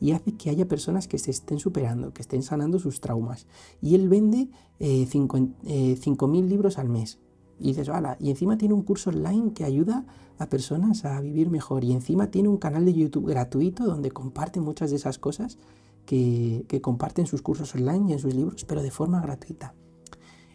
y 0.00 0.12
hace 0.12 0.32
que 0.32 0.50
haya 0.50 0.68
personas 0.68 1.08
que 1.08 1.18
se 1.18 1.32
estén 1.32 1.58
superando, 1.58 2.12
que 2.12 2.22
estén 2.22 2.42
sanando 2.42 2.78
sus 2.78 3.00
traumas. 3.00 3.46
Y 3.80 3.96
él 3.96 4.08
vende 4.08 4.48
5.000 4.78 5.54
eh, 5.64 5.98
eh 5.98 6.42
libros 6.42 6.78
al 6.78 6.88
mes. 6.88 7.18
Y 7.60 7.68
dices, 7.68 7.90
y 8.20 8.30
encima 8.30 8.56
tiene 8.56 8.74
un 8.74 8.82
curso 8.82 9.10
online 9.10 9.52
que 9.52 9.64
ayuda 9.64 10.06
a 10.38 10.48
personas 10.48 11.04
a 11.04 11.20
vivir 11.20 11.50
mejor. 11.50 11.84
Y 11.84 11.92
encima 11.92 12.30
tiene 12.30 12.48
un 12.48 12.58
canal 12.58 12.84
de 12.84 12.94
YouTube 12.94 13.26
gratuito 13.26 13.84
donde 13.84 14.10
comparte 14.10 14.60
muchas 14.60 14.90
de 14.90 14.96
esas 14.96 15.18
cosas 15.18 15.58
que, 16.06 16.64
que 16.68 16.80
comparten 16.80 17.26
sus 17.26 17.42
cursos 17.42 17.74
online 17.74 18.10
y 18.10 18.12
en 18.12 18.18
sus 18.18 18.34
libros, 18.34 18.64
pero 18.64 18.82
de 18.82 18.90
forma 18.90 19.20
gratuita. 19.20 19.74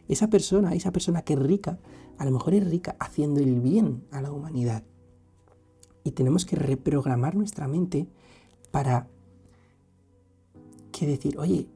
Esa 0.07 0.29
persona, 0.29 0.73
esa 0.73 0.91
persona 0.91 1.21
que 1.21 1.33
es 1.33 1.39
rica, 1.39 1.79
a 2.17 2.25
lo 2.25 2.31
mejor 2.31 2.53
es 2.53 2.67
rica 2.69 2.95
haciendo 2.99 3.39
el 3.39 3.59
bien 3.59 4.03
a 4.11 4.21
la 4.21 4.31
humanidad. 4.31 4.83
Y 6.03 6.11
tenemos 6.11 6.45
que 6.45 6.55
reprogramar 6.55 7.35
nuestra 7.35 7.67
mente 7.67 8.07
para 8.71 9.07
que 10.91 11.07
decir, 11.07 11.37
oye, 11.37 11.67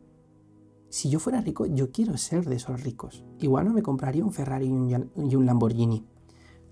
si 0.90 1.10
yo 1.10 1.20
fuera 1.20 1.42
rico, 1.42 1.66
yo 1.66 1.92
quiero 1.92 2.18
ser 2.18 2.46
de 2.46 2.56
esos 2.56 2.82
ricos. 2.84 3.24
Igual 3.40 3.66
no 3.66 3.74
me 3.74 3.84
compraría 3.84 4.24
un 4.24 4.34
Ferrari 4.34 4.68
y 4.68 5.36
un 5.36 5.46
Lamborghini. 5.46 6.06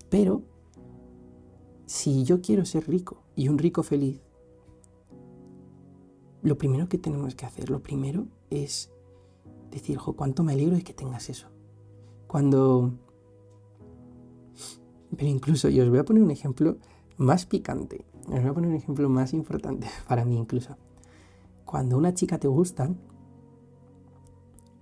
Pero 0.08 0.42
si 1.86 2.24
yo 2.24 2.40
quiero 2.40 2.64
ser 2.64 2.88
rico 2.88 3.22
y 3.34 3.48
un 3.48 3.58
rico 3.58 3.82
feliz, 3.82 4.20
lo 6.42 6.56
primero 6.56 6.88
que 6.88 6.98
tenemos 6.98 7.34
que 7.34 7.46
hacer, 7.46 7.70
lo 7.70 7.82
primero 7.82 8.26
es 8.50 8.90
decir, 9.70 9.98
jo, 9.98 10.14
cuánto 10.14 10.42
me 10.42 10.52
alegro 10.52 10.76
de 10.76 10.82
que 10.82 10.94
tengas 10.94 11.28
eso. 11.28 11.48
Cuando... 12.26 12.92
Pero 15.16 15.30
incluso, 15.30 15.68
y 15.68 15.80
os 15.80 15.88
voy 15.88 15.98
a 15.98 16.04
poner 16.04 16.22
un 16.22 16.30
ejemplo 16.30 16.78
más 17.16 17.46
picante, 17.46 18.04
os 18.26 18.40
voy 18.40 18.48
a 18.48 18.54
poner 18.54 18.70
un 18.70 18.76
ejemplo 18.76 19.08
más 19.08 19.32
importante 19.32 19.86
para 20.08 20.24
mí 20.24 20.36
incluso. 20.36 20.76
Cuando 21.64 21.96
una 21.96 22.14
chica 22.14 22.38
te 22.38 22.48
gusta 22.48 22.90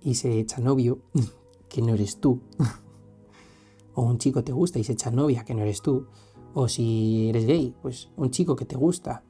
y 0.05 0.15
se 0.15 0.39
echa 0.39 0.61
novio, 0.61 0.99
que 1.67 1.81
no 1.81 1.95
eres 1.95 2.21
tú, 2.21 2.39
o 3.93 4.03
un 4.03 4.19
chico 4.19 4.43
te 4.43 4.53
gusta 4.53 4.79
y 4.79 4.85
se 4.85 4.93
echa 4.93 5.11
novia, 5.11 5.43
que 5.43 5.53
no 5.53 5.63
eres 5.63 5.81
tú, 5.81 6.07
o 6.53 6.69
si 6.69 7.27
eres 7.27 7.45
gay, 7.45 7.75
pues 7.81 8.11
un 8.15 8.31
chico 8.31 8.55
que 8.55 8.65
te 8.65 8.77
gusta 8.77 9.23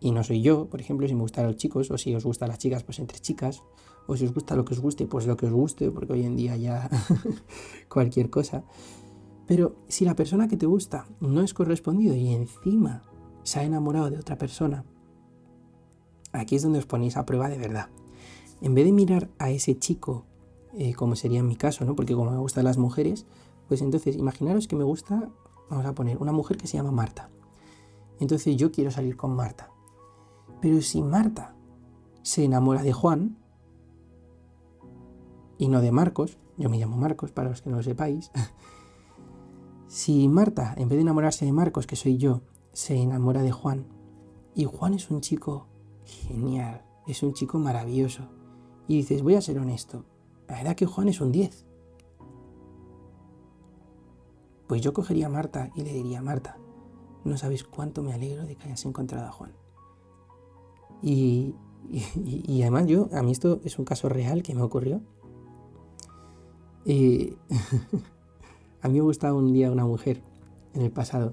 y 0.00 0.10
no 0.10 0.24
soy 0.24 0.42
yo, 0.42 0.68
por 0.68 0.80
ejemplo, 0.80 1.06
si 1.06 1.14
me 1.14 1.20
gustan 1.20 1.46
los 1.46 1.56
chicos, 1.56 1.90
o 1.90 1.98
si 1.98 2.14
os 2.14 2.24
gustan 2.24 2.48
las 2.48 2.58
chicas, 2.58 2.82
pues 2.82 2.98
entre 2.98 3.20
chicas, 3.20 3.62
o 4.08 4.16
si 4.16 4.24
os 4.24 4.34
gusta 4.34 4.56
lo 4.56 4.64
que 4.64 4.74
os 4.74 4.80
guste, 4.80 5.06
pues 5.06 5.26
lo 5.26 5.36
que 5.36 5.46
os 5.46 5.52
guste, 5.52 5.92
porque 5.92 6.14
hoy 6.14 6.24
en 6.24 6.34
día 6.34 6.56
ya 6.56 6.90
cualquier 7.88 8.28
cosa. 8.28 8.64
Pero 9.46 9.76
si 9.86 10.04
la 10.04 10.16
persona 10.16 10.48
que 10.48 10.56
te 10.56 10.66
gusta 10.66 11.06
no 11.20 11.40
es 11.42 11.54
correspondido 11.54 12.16
y 12.16 12.32
encima 12.32 13.04
se 13.44 13.60
ha 13.60 13.64
enamorado 13.64 14.10
de 14.10 14.18
otra 14.18 14.38
persona, 14.38 14.84
aquí 16.32 16.56
es 16.56 16.62
donde 16.62 16.80
os 16.80 16.86
ponéis 16.86 17.16
a 17.16 17.24
prueba 17.24 17.48
de 17.48 17.58
verdad. 17.58 17.88
En 18.62 18.74
vez 18.74 18.84
de 18.84 18.92
mirar 18.92 19.28
a 19.38 19.50
ese 19.50 19.78
chico, 19.78 20.24
eh, 20.74 20.94
como 20.94 21.16
sería 21.16 21.40
en 21.40 21.48
mi 21.48 21.56
caso, 21.56 21.84
¿no? 21.84 21.94
porque 21.96 22.14
como 22.14 22.30
me 22.30 22.38
gustan 22.38 22.64
las 22.64 22.78
mujeres, 22.78 23.26
pues 23.68 23.82
entonces 23.82 24.16
imaginaros 24.16 24.68
que 24.68 24.76
me 24.76 24.84
gusta, 24.84 25.28
vamos 25.68 25.84
a 25.84 25.94
poner, 25.94 26.18
una 26.18 26.32
mujer 26.32 26.56
que 26.56 26.66
se 26.66 26.76
llama 26.76 26.92
Marta. 26.92 27.28
Entonces 28.20 28.56
yo 28.56 28.70
quiero 28.70 28.90
salir 28.90 29.16
con 29.16 29.34
Marta. 29.34 29.70
Pero 30.60 30.80
si 30.80 31.02
Marta 31.02 31.56
se 32.22 32.44
enamora 32.44 32.82
de 32.82 32.92
Juan, 32.92 33.36
y 35.58 35.68
no 35.68 35.80
de 35.80 35.90
Marcos, 35.90 36.38
yo 36.56 36.68
me 36.68 36.78
llamo 36.78 36.96
Marcos 36.96 37.32
para 37.32 37.48
los 37.48 37.62
que 37.62 37.70
no 37.70 37.76
lo 37.76 37.82
sepáis, 37.82 38.30
si 39.88 40.28
Marta, 40.28 40.74
en 40.76 40.88
vez 40.88 40.96
de 40.96 41.02
enamorarse 41.02 41.44
de 41.44 41.52
Marcos, 41.52 41.86
que 41.86 41.96
soy 41.96 42.16
yo, 42.16 42.42
se 42.72 42.94
enamora 42.94 43.42
de 43.42 43.50
Juan, 43.52 43.86
y 44.54 44.64
Juan 44.66 44.94
es 44.94 45.10
un 45.10 45.20
chico 45.20 45.66
genial, 46.04 46.84
es 47.06 47.22
un 47.22 47.32
chico 47.32 47.58
maravilloso, 47.58 48.28
y 48.92 48.96
dices, 48.96 49.22
voy 49.22 49.36
a 49.36 49.40
ser 49.40 49.58
honesto, 49.58 50.04
la 50.48 50.56
verdad 50.56 50.76
que 50.76 50.84
Juan 50.84 51.08
es 51.08 51.18
un 51.22 51.32
10. 51.32 51.64
Pues 54.66 54.82
yo 54.82 54.92
cogería 54.92 55.28
a 55.28 55.30
Marta 55.30 55.70
y 55.74 55.80
le 55.82 55.94
diría, 55.94 56.20
Marta, 56.20 56.58
no 57.24 57.38
sabes 57.38 57.64
cuánto 57.64 58.02
me 58.02 58.12
alegro 58.12 58.44
de 58.44 58.54
que 58.54 58.64
hayas 58.64 58.84
encontrado 58.84 59.26
a 59.26 59.32
Juan. 59.32 59.52
Y, 61.00 61.54
y 61.90 62.60
además 62.60 62.86
yo, 62.86 63.08
a 63.14 63.22
mí 63.22 63.32
esto 63.32 63.60
es 63.64 63.78
un 63.78 63.86
caso 63.86 64.10
real 64.10 64.42
que 64.42 64.54
me 64.54 64.60
ocurrió. 64.60 65.00
Y 66.84 67.32
a 68.82 68.88
mí 68.88 68.98
me 68.98 69.04
gustaba 69.04 69.38
un 69.38 69.54
día 69.54 69.72
una 69.72 69.86
mujer 69.86 70.22
en 70.74 70.82
el 70.82 70.90
pasado. 70.90 71.32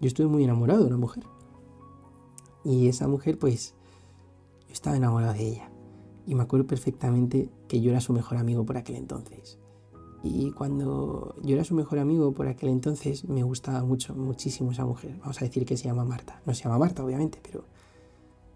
Yo 0.00 0.08
estuve 0.08 0.28
muy 0.28 0.42
enamorado 0.44 0.80
de 0.80 0.86
una 0.86 0.96
mujer. 0.96 1.24
Y 2.64 2.88
esa 2.88 3.08
mujer, 3.08 3.38
pues, 3.38 3.74
yo 4.68 4.72
estaba 4.72 4.96
enamorado 4.96 5.34
de 5.34 5.48
ella. 5.48 5.73
Y 6.26 6.34
me 6.34 6.42
acuerdo 6.42 6.66
perfectamente 6.66 7.48
que 7.68 7.80
yo 7.80 7.90
era 7.90 8.00
su 8.00 8.12
mejor 8.12 8.38
amigo 8.38 8.64
por 8.64 8.76
aquel 8.76 8.96
entonces. 8.96 9.58
Y 10.22 10.52
cuando 10.52 11.34
yo 11.42 11.54
era 11.54 11.64
su 11.64 11.74
mejor 11.74 11.98
amigo 11.98 12.32
por 12.32 12.48
aquel 12.48 12.70
entonces, 12.70 13.28
me 13.28 13.42
gustaba 13.42 13.84
mucho, 13.84 14.14
muchísimo 14.14 14.72
esa 14.72 14.86
mujer. 14.86 15.18
Vamos 15.18 15.40
a 15.42 15.44
decir 15.44 15.66
que 15.66 15.76
se 15.76 15.84
llama 15.84 16.04
Marta. 16.04 16.40
No 16.46 16.54
se 16.54 16.64
llama 16.64 16.78
Marta, 16.78 17.04
obviamente, 17.04 17.40
pero 17.42 17.66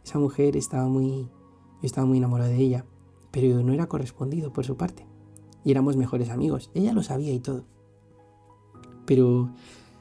esa 0.03 0.19
mujer 0.19 0.57
estaba 0.57 0.89
muy, 0.89 1.25
yo 1.25 1.29
estaba 1.83 2.07
muy 2.07 2.19
enamorado 2.19 2.51
de 2.51 2.57
ella, 2.57 2.87
pero 3.31 3.63
no 3.63 3.75
era 3.75 3.87
correspondido 3.87 4.51
por 4.51 4.65
su 4.65 4.77
parte 4.77 5.07
y 5.65 5.71
éramos 5.71 5.97
mejores 5.97 6.31
amigos. 6.31 6.71
Ella 6.73 6.95
lo 6.95 7.03
sabía 7.03 7.33
y 7.33 7.41
todo. 7.41 7.65
Pero 9.05 9.51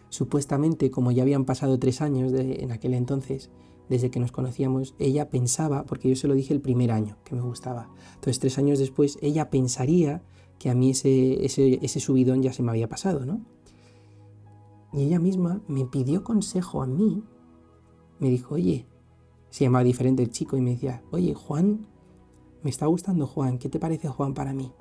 supuestamente, 0.08 0.92
como 0.92 1.12
ya 1.12 1.24
habían 1.24 1.44
pasado 1.44 1.78
tres 1.78 2.02
años 2.02 2.32
en 2.34 2.72
aquel 2.72 2.94
entonces, 2.94 3.50
desde 3.90 4.10
que 4.10 4.20
nos 4.20 4.32
conocíamos, 4.32 4.96
ella 5.00 5.30
pensaba, 5.30 5.86
porque 5.86 6.10
yo 6.10 6.16
se 6.16 6.28
lo 6.28 6.34
dije 6.34 6.54
el 6.54 6.62
primer 6.62 6.92
año 6.92 7.18
que 7.24 7.36
me 7.36 7.42
gustaba. 7.42 7.90
Entonces, 8.16 8.40
tres 8.40 8.58
años 8.58 8.80
después, 8.80 9.18
ella 9.22 9.50
pensaría 9.50 10.24
que 10.60 10.70
a 10.70 10.76
mí 10.76 10.92
ese, 10.92 12.00
subidón 12.00 12.42
ya 12.42 12.54
se 12.54 12.64
me 12.64 12.72
había 12.72 12.90
pasado, 12.90 13.26
¿no? 13.26 13.42
Y 14.94 15.04
ella 15.04 15.20
misma 15.20 15.62
me 15.68 15.86
pidió 15.86 16.24
consejo 16.24 16.82
a 16.82 16.88
mí. 16.88 17.24
Me 18.20 18.30
dijo, 18.30 18.56
oye, 18.56 18.88
se 19.50 19.66
llamaba 19.66 19.84
diferente 19.84 20.24
el 20.24 20.32
chico 20.32 20.58
y 20.58 20.62
me 20.62 20.72
decía, 20.72 21.04
oye, 21.12 21.34
Juan, 21.34 21.88
me 22.64 22.70
está 22.70 22.88
gustando 22.88 23.28
Juan, 23.28 23.60
¿qué 23.60 23.70
te 23.70 23.80
parece 23.80 24.08
Juan 24.08 24.34
para 24.34 24.54
mí? 24.54 24.72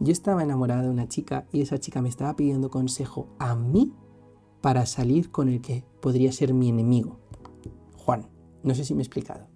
Yo 0.00 0.12
estaba 0.12 0.42
enamorada 0.42 0.82
de 0.82 0.90
una 0.90 1.08
chica 1.08 1.46
y 1.52 1.60
esa 1.60 1.78
chica 1.78 2.00
me 2.00 2.08
estaba 2.08 2.36
pidiendo 2.36 2.70
consejo 2.70 3.28
a 3.38 3.54
mí 3.56 3.92
para 4.60 4.86
salir 4.86 5.30
con 5.30 5.48
el 5.48 5.60
que 5.60 5.84
podría 6.00 6.32
ser 6.32 6.54
mi 6.54 6.68
enemigo. 6.68 7.18
No 8.68 8.74
sé 8.74 8.84
si 8.84 8.94
me 8.94 9.00
he 9.00 9.02
explicado. 9.02 9.46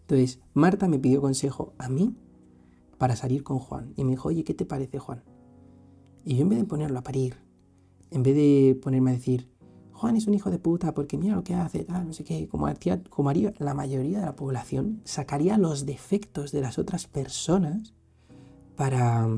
Entonces, 0.00 0.40
Marta 0.54 0.88
me 0.88 0.98
pidió 0.98 1.20
consejo 1.20 1.72
a 1.78 1.88
mí 1.88 2.16
para 2.98 3.14
salir 3.14 3.44
con 3.44 3.60
Juan 3.60 3.92
y 3.96 4.02
me 4.02 4.10
dijo, 4.10 4.26
oye, 4.26 4.42
¿qué 4.42 4.54
te 4.54 4.66
parece 4.66 4.98
Juan? 4.98 5.22
Y 6.24 6.34
yo 6.34 6.42
en 6.42 6.48
vez 6.48 6.58
de 6.58 6.64
ponerlo 6.64 6.98
a 6.98 7.04
parir, 7.04 7.36
en 8.10 8.24
vez 8.24 8.34
de 8.34 8.76
ponerme 8.82 9.12
a 9.12 9.14
decir, 9.14 9.48
Juan 9.92 10.16
es 10.16 10.26
un 10.26 10.34
hijo 10.34 10.50
de 10.50 10.58
puta 10.58 10.94
porque 10.94 11.16
mira 11.16 11.36
lo 11.36 11.44
que 11.44 11.54
hace, 11.54 11.84
tal, 11.84 12.08
no 12.08 12.12
sé 12.12 12.24
qué, 12.24 12.48
como 12.48 12.66
como 13.08 13.30
haría 13.30 13.54
la 13.58 13.74
mayoría 13.74 14.18
de 14.18 14.26
la 14.26 14.34
población, 14.34 15.00
sacaría 15.04 15.56
los 15.56 15.86
defectos 15.86 16.50
de 16.50 16.62
las 16.62 16.80
otras 16.80 17.06
personas 17.06 17.94
para, 18.74 19.28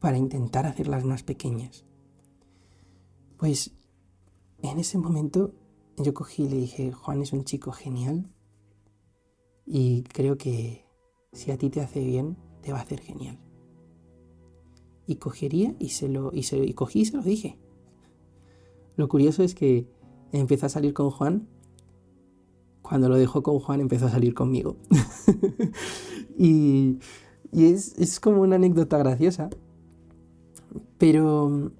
para 0.00 0.18
intentar 0.18 0.66
hacerlas 0.66 1.04
más 1.04 1.22
pequeñas. 1.22 1.84
Pues 3.36 3.75
en 4.62 4.78
ese 4.78 4.98
momento 4.98 5.52
yo 5.98 6.14
cogí 6.14 6.44
y 6.44 6.48
le 6.48 6.56
dije, 6.56 6.92
Juan 6.92 7.22
es 7.22 7.32
un 7.32 7.44
chico 7.44 7.72
genial 7.72 8.30
y 9.64 10.02
creo 10.04 10.36
que 10.36 10.84
si 11.32 11.50
a 11.50 11.58
ti 11.58 11.70
te 11.70 11.80
hace 11.80 12.04
bien, 12.04 12.36
te 12.62 12.72
va 12.72 12.78
a 12.78 12.82
hacer 12.82 13.00
genial. 13.00 13.38
y 15.08 15.16
cogería 15.16 15.74
y 15.78 15.90
se 15.90 16.08
lo 16.08 16.32
y 16.34 16.72
cogí 16.74 17.00
y 17.00 17.04
se 17.04 17.16
lo 17.16 17.22
dije. 17.22 17.58
Lo 18.96 19.08
curioso 19.08 19.42
es 19.42 19.54
que 19.54 19.86
empezó 20.32 20.66
a 20.66 20.68
salir 20.68 20.94
con 20.94 21.10
Juan. 21.10 21.48
Cuando 22.82 23.08
lo 23.08 23.16
dejó 23.16 23.42
con 23.42 23.58
Juan 23.60 23.80
empezó 23.80 24.06
a 24.06 24.10
salir 24.10 24.34
conmigo. 24.34 24.76
y, 26.38 26.98
y 27.52 27.66
es, 27.66 27.96
es 27.98 28.20
como 28.20 28.42
una 28.42 28.56
anécdota 28.56 28.98
graciosa. 28.98 29.50
Pero 30.98 31.72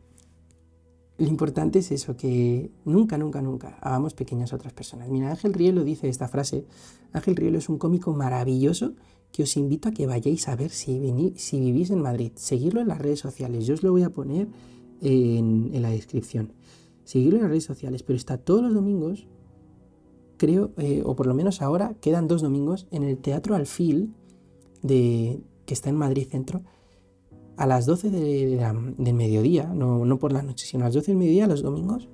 lo 1.18 1.26
importante 1.26 1.78
es 1.78 1.90
eso, 1.92 2.16
que 2.16 2.70
nunca, 2.84 3.16
nunca, 3.16 3.40
nunca 3.40 3.78
hagamos 3.80 4.12
pequeñas 4.12 4.52
otras 4.52 4.72
personas. 4.72 5.08
Mira, 5.08 5.30
Ángel 5.30 5.54
Rielo 5.54 5.82
dice 5.82 6.08
esta 6.08 6.28
frase. 6.28 6.66
Ángel 7.12 7.36
Rielo 7.36 7.58
es 7.58 7.68
un 7.68 7.78
cómico 7.78 8.12
maravilloso 8.12 8.94
que 9.32 9.42
os 9.42 9.56
invito 9.56 9.88
a 9.88 9.92
que 9.92 10.06
vayáis 10.06 10.48
a 10.48 10.56
ver 10.56 10.70
si, 10.70 11.32
si 11.36 11.60
vivís 11.60 11.90
en 11.90 12.02
Madrid. 12.02 12.32
Seguirlo 12.34 12.80
en 12.80 12.88
las 12.88 12.98
redes 12.98 13.20
sociales. 13.20 13.66
Yo 13.66 13.74
os 13.74 13.82
lo 13.82 13.92
voy 13.92 14.02
a 14.02 14.10
poner 14.10 14.48
en, 15.00 15.70
la 15.80 15.90
descripción. 15.90 16.52
Seguirlo 17.04 17.36
en 17.36 17.42
las 17.42 17.50
redes 17.50 17.64
sociales, 17.64 18.02
pero 18.02 18.16
está 18.16 18.36
todos 18.36 18.62
los 18.62 18.74
domingos, 18.74 19.26
creo, 20.36 20.72
eh, 20.76 21.02
o 21.04 21.16
por 21.16 21.26
lo 21.26 21.34
menos 21.34 21.62
ahora, 21.62 21.94
quedan 22.00 22.28
dos 22.28 22.42
domingos, 22.42 22.86
en 22.90 23.04
el 23.04 23.16
Teatro 23.16 23.54
Alfil, 23.54 24.12
de, 24.82 25.40
que 25.64 25.74
está 25.74 25.88
en 25.88 25.96
Madrid 25.96 26.26
Centro, 26.28 26.62
a 27.56 27.66
las 27.66 27.86
12 27.86 28.10
del 28.10 29.14
mediodía, 29.14 29.64
no, 29.74 30.04
no 30.04 30.18
por 30.18 30.32
la 30.32 30.42
noche, 30.42 30.66
sino 30.66 30.84
a 30.84 30.88
las 30.88 30.94
12 30.94 31.12
del 31.12 31.18
mediodía, 31.18 31.46
los 31.46 31.62
domingos, 31.62 32.08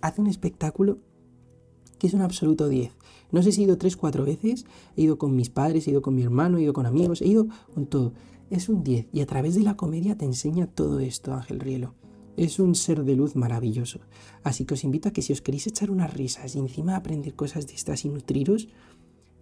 hace 0.00 0.20
un 0.20 0.26
espectáculo 0.26 0.98
que 1.98 2.06
es 2.06 2.14
un 2.14 2.22
absoluto 2.22 2.68
10. 2.68 2.92
No 3.30 3.42
sé 3.42 3.52
si 3.52 3.60
he 3.60 3.64
ido 3.64 3.78
3, 3.78 3.96
4 3.96 4.24
veces, 4.24 4.66
he 4.96 5.02
ido 5.02 5.18
con 5.18 5.36
mis 5.36 5.50
padres, 5.50 5.86
he 5.86 5.92
ido 5.92 6.02
con 6.02 6.14
mi 6.14 6.22
hermano, 6.22 6.58
he 6.58 6.62
ido 6.62 6.72
con 6.72 6.86
amigos, 6.86 7.22
he 7.22 7.28
ido 7.28 7.46
con 7.72 7.86
todo. 7.86 8.14
Es 8.48 8.68
un 8.68 8.82
10 8.82 9.08
y 9.12 9.20
a 9.20 9.26
través 9.26 9.54
de 9.54 9.62
la 9.62 9.76
comedia 9.76 10.16
te 10.16 10.24
enseña 10.24 10.66
todo 10.66 10.98
esto, 10.98 11.34
Ángel 11.34 11.60
Rielo. 11.60 11.94
Es 12.36 12.58
un 12.58 12.74
ser 12.74 13.04
de 13.04 13.14
luz 13.14 13.36
maravilloso. 13.36 14.00
Así 14.42 14.64
que 14.64 14.74
os 14.74 14.82
invito 14.82 15.08
a 15.08 15.12
que 15.12 15.22
si 15.22 15.32
os 15.32 15.42
queréis 15.42 15.66
echar 15.66 15.90
unas 15.90 16.14
risas 16.14 16.56
y 16.56 16.58
encima 16.58 16.96
aprender 16.96 17.34
cosas 17.34 17.66
de 17.66 17.74
estas 17.74 18.04
y 18.04 18.08
nutriros, 18.08 18.68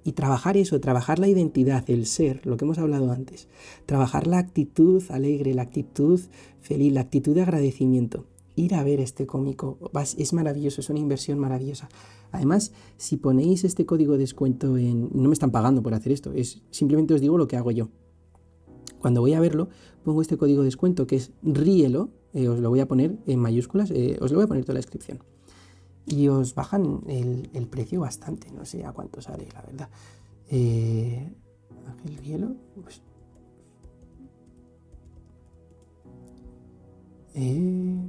y 0.05 0.13
trabajar 0.13 0.57
eso, 0.57 0.81
trabajar 0.81 1.19
la 1.19 1.29
identidad, 1.29 1.89
el 1.89 2.07
ser, 2.07 2.45
lo 2.47 2.57
que 2.57 2.65
hemos 2.65 2.79
hablado 2.79 3.13
antes. 3.13 3.49
Trabajar 3.87 4.27
la 4.27 4.39
actitud 4.39 5.03
alegre, 5.11 5.55
la 5.55 5.63
actitud 5.63 6.21
feliz, 6.61 6.93
la 6.93 7.01
actitud 7.01 7.35
de 7.35 7.43
agradecimiento. 7.43 8.25
Ir 8.57 8.75
a 8.75 8.83
ver 8.83 9.01
este 9.01 9.27
cómico 9.27 9.79
es 10.17 10.33
maravilloso, 10.33 10.81
es 10.81 10.91
una 10.91 10.99
inversión 10.99 11.39
maravillosa. 11.39 11.89
Además, 12.33 12.73
si 12.97 13.17
ponéis 13.17 13.65
este 13.65 13.87
código 13.87 14.15
de 14.15 14.19
descuento 14.19 14.77
en... 14.77 15.11
No 15.13 15.29
me 15.29 15.33
están 15.33 15.51
pagando 15.51 15.83
por 15.83 15.95
hacer 15.95 16.13
esto, 16.13 16.33
es 16.33 16.63
simplemente 16.71 17.15
os 17.15 17.21
digo 17.21 17.39
lo 17.39 17.47
que 17.47 17.57
hago 17.57 17.71
yo. 17.71 17.89
Cuando 19.01 19.21
voy 19.21 19.35
a 19.35 19.41
verlo, 19.41 19.69
pongo 20.03 20.23
este 20.23 20.37
código 20.37 20.63
de 20.63 20.67
descuento 20.67 21.07
que 21.07 21.17
es 21.17 21.31
RIELO, 21.43 22.11
eh, 22.35 22.49
os 22.49 22.59
lo 22.59 22.69
voy 22.69 22.81
a 22.81 22.89
poner 22.89 23.17
en 23.27 23.39
mayúsculas, 23.39 23.91
eh, 23.93 24.19
os 24.21 24.33
lo 24.33 24.39
voy 24.39 24.45
a 24.45 24.49
poner 24.49 24.65
toda 24.65 24.75
la 24.75 24.81
descripción 24.81 25.21
y 26.09 26.29
os 26.29 26.55
bajan 26.55 27.03
el, 27.07 27.69
precio 27.69 28.01
bastante, 28.01 28.51
no 28.51 28.65
sé 28.65 28.85
a 28.85 28.93
cuánto 28.93 29.21
sale, 29.21 29.47
la 29.53 29.63
verdad. 29.63 29.89
Eh, 30.49 31.33
el 32.07 32.21
hielo, 32.23 32.55
pues, 32.83 33.03
eh, 37.35 38.01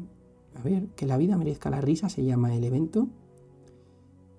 a 0.56 0.62
ver, 0.62 0.88
que 0.90 1.06
la 1.06 1.18
vida 1.18 1.38
merezca 1.38 1.70
la 1.70 1.82
risa 1.82 2.10
se 2.10 2.24
llama 2.24 2.56
el 2.56 2.64
evento. 2.64 3.08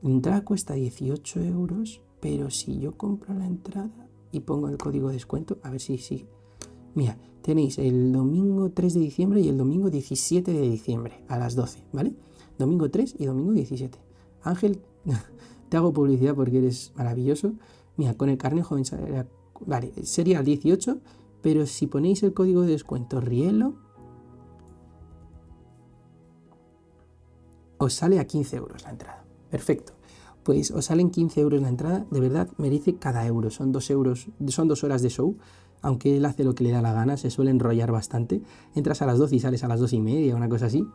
Entrada 0.03 0.45
cuesta 0.45 0.75
18 0.75 1.41
euros, 1.41 2.01
pero 2.21 2.51
si 2.51 2.79
yo 2.79 2.97
compro 2.97 3.35
la 3.35 3.47
entrada 3.47 4.09
y 4.33 4.41
pongo 4.41 4.69
el 4.69 4.79
código 4.79 5.09
de 5.09 5.15
descuento, 5.15 5.59
a 5.63 5.71
ver 5.71 5.81
si 5.81 5.99
sí. 5.99 6.27
Mira, 6.95 7.19
tenéis 7.43 7.79
el 7.79 8.13
domingo 8.13 8.71
3 8.71 8.95
de 8.95 9.01
diciembre 9.01 9.41
y 9.41 9.49
el 9.49 9.59
domingo 9.59 9.91
17 9.91 10.53
de 10.53 10.71
diciembre 10.71 11.23
a 11.29 11.39
las 11.39 11.55
12, 11.55 11.85
¿vale? 11.93 12.15
Domingo 12.61 12.89
3 12.89 13.17
y 13.19 13.27
domingo 13.27 13.53
17. 13.53 13.99
Ángel, 14.43 14.81
te 15.69 15.77
hago 15.77 15.93
publicidad 15.93 16.37
porque 16.37 16.59
eres 16.59 16.93
maravilloso. 16.95 17.55
Mira, 17.97 18.15
con 18.15 18.29
el 18.29 18.39
carnet 18.39 18.65
joven 18.65 18.85
vale, 19.67 19.93
sería 20.05 20.39
el 20.39 20.45
18, 20.45 20.99
pero 21.43 21.67
si 21.67 21.87
ponéis 21.89 22.23
el 22.23 22.33
código 22.33 22.63
de 22.63 22.69
descuento 22.69 23.21
Rielo, 23.21 23.75
os 27.79 27.95
sale 27.95 28.21
a 28.21 28.27
15 28.27 28.57
euros 28.57 28.85
la 28.85 28.91
entrada. 28.91 29.25
Perfecto. 29.51 29.95
Pues 30.45 30.71
os 30.71 30.87
salen 30.87 31.11
15 31.11 31.41
euros 31.41 31.61
la 31.61 31.69
entrada, 31.69 32.07
de 32.11 32.21
verdad 32.21 32.49
merece 32.57 32.97
cada 32.97 33.27
euro. 33.27 33.51
Son 33.51 33.73
dos 33.73 33.91
euros, 33.91 34.29
son 34.49 34.69
dos 34.69 34.85
horas 34.85 35.03
de 35.03 35.11
show. 35.11 35.37
Aunque 35.83 36.17
él 36.17 36.25
hace 36.27 36.45
lo 36.45 36.55
que 36.55 36.65
le 36.65 36.73
da 36.73 36.83
la 36.83 36.93
gana, 36.93 37.17
se 37.17 37.31
suele 37.31 37.51
enrollar 37.51 37.91
bastante. 37.91 38.43
Entras 38.75 39.01
a 39.03 39.07
las 39.07 39.19
12 39.19 39.37
y 39.37 39.41
sales 39.41 39.65
a 39.65 39.69
las 39.69 39.81
2 39.81 39.95
y 39.95 40.01
media, 40.01 40.37
una 40.37 40.49
cosa 40.49 40.67
así 40.67 40.87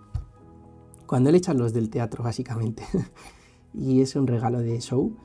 cuando 1.06 1.30
él 1.30 1.36
echan 1.36 1.58
los 1.58 1.74
del 1.74 1.90
teatro, 1.90 2.24
básicamente. 2.24 2.84
y 3.74 4.02
es 4.02 4.16
un 4.16 4.28
regalo 4.28 4.60
de 4.60 4.80
show. 4.80 5.16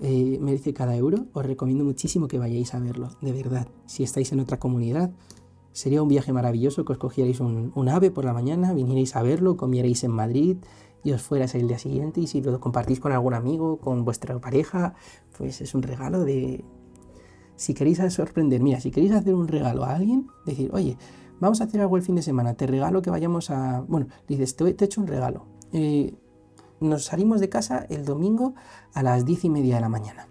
Eh, 0.00 0.38
merece 0.40 0.72
cada 0.72 0.96
euro. 0.96 1.26
Os 1.32 1.44
recomiendo 1.44 1.84
muchísimo 1.84 2.26
que 2.26 2.38
vayáis 2.38 2.74
a 2.74 2.78
verlo, 2.78 3.10
de 3.20 3.32
verdad. 3.32 3.68
Si 3.86 4.02
estáis 4.02 4.32
en 4.32 4.40
otra 4.40 4.58
comunidad, 4.58 5.10
sería 5.72 6.02
un 6.02 6.08
viaje 6.08 6.32
maravilloso 6.32 6.84
que 6.84 6.92
os 6.92 6.98
cogierais 6.98 7.40
un, 7.40 7.88
ave 7.88 8.10
por 8.10 8.24
la 8.24 8.32
mañana, 8.32 8.72
vinierais 8.72 9.14
a 9.16 9.22
verlo, 9.22 9.56
comierais 9.56 10.02
en 10.04 10.12
Madrid 10.12 10.56
y 11.04 11.12
os 11.12 11.22
fuerais 11.22 11.54
el 11.54 11.68
día 11.68 11.78
siguiente. 11.78 12.20
Y 12.20 12.26
si 12.26 12.40
lo 12.40 12.58
compartís 12.60 13.00
con 13.00 13.12
algún 13.12 13.34
amigo, 13.34 13.78
con 13.78 14.04
vuestra 14.04 14.38
pareja, 14.40 14.94
pues 15.36 15.60
es 15.60 15.74
un 15.74 15.82
regalo 15.82 16.24
de. 16.24 16.64
Si 17.56 17.74
queréis 17.74 17.98
sorprender, 18.08 18.62
mira, 18.62 18.80
si 18.80 18.90
queréis 18.90 19.12
hacer 19.12 19.34
un 19.34 19.48
regalo 19.48 19.84
a 19.84 19.94
alguien, 19.94 20.28
decir, 20.46 20.70
oye, 20.72 20.96
vamos 21.40 21.60
a 21.60 21.64
hacer 21.64 21.80
algo 21.80 21.96
el 21.96 22.02
fin 22.02 22.14
de 22.14 22.22
semana, 22.22 22.54
te 22.54 22.66
regalo 22.66 23.02
que 23.02 23.10
vayamos 23.10 23.50
a... 23.50 23.80
Bueno, 23.88 24.06
dices, 24.28 24.56
te, 24.56 24.64
he 24.64 24.84
hecho 24.84 25.00
un 25.00 25.06
regalo. 25.06 25.46
Eh, 25.72 26.14
nos 26.80 27.04
salimos 27.04 27.40
de 27.40 27.48
casa 27.48 27.86
el 27.88 28.04
domingo 28.04 28.54
a 28.94 29.02
las 29.02 29.24
diez 29.24 29.44
y 29.44 29.50
media 29.50 29.76
de 29.76 29.80
la 29.80 29.88
mañana. 29.88 30.28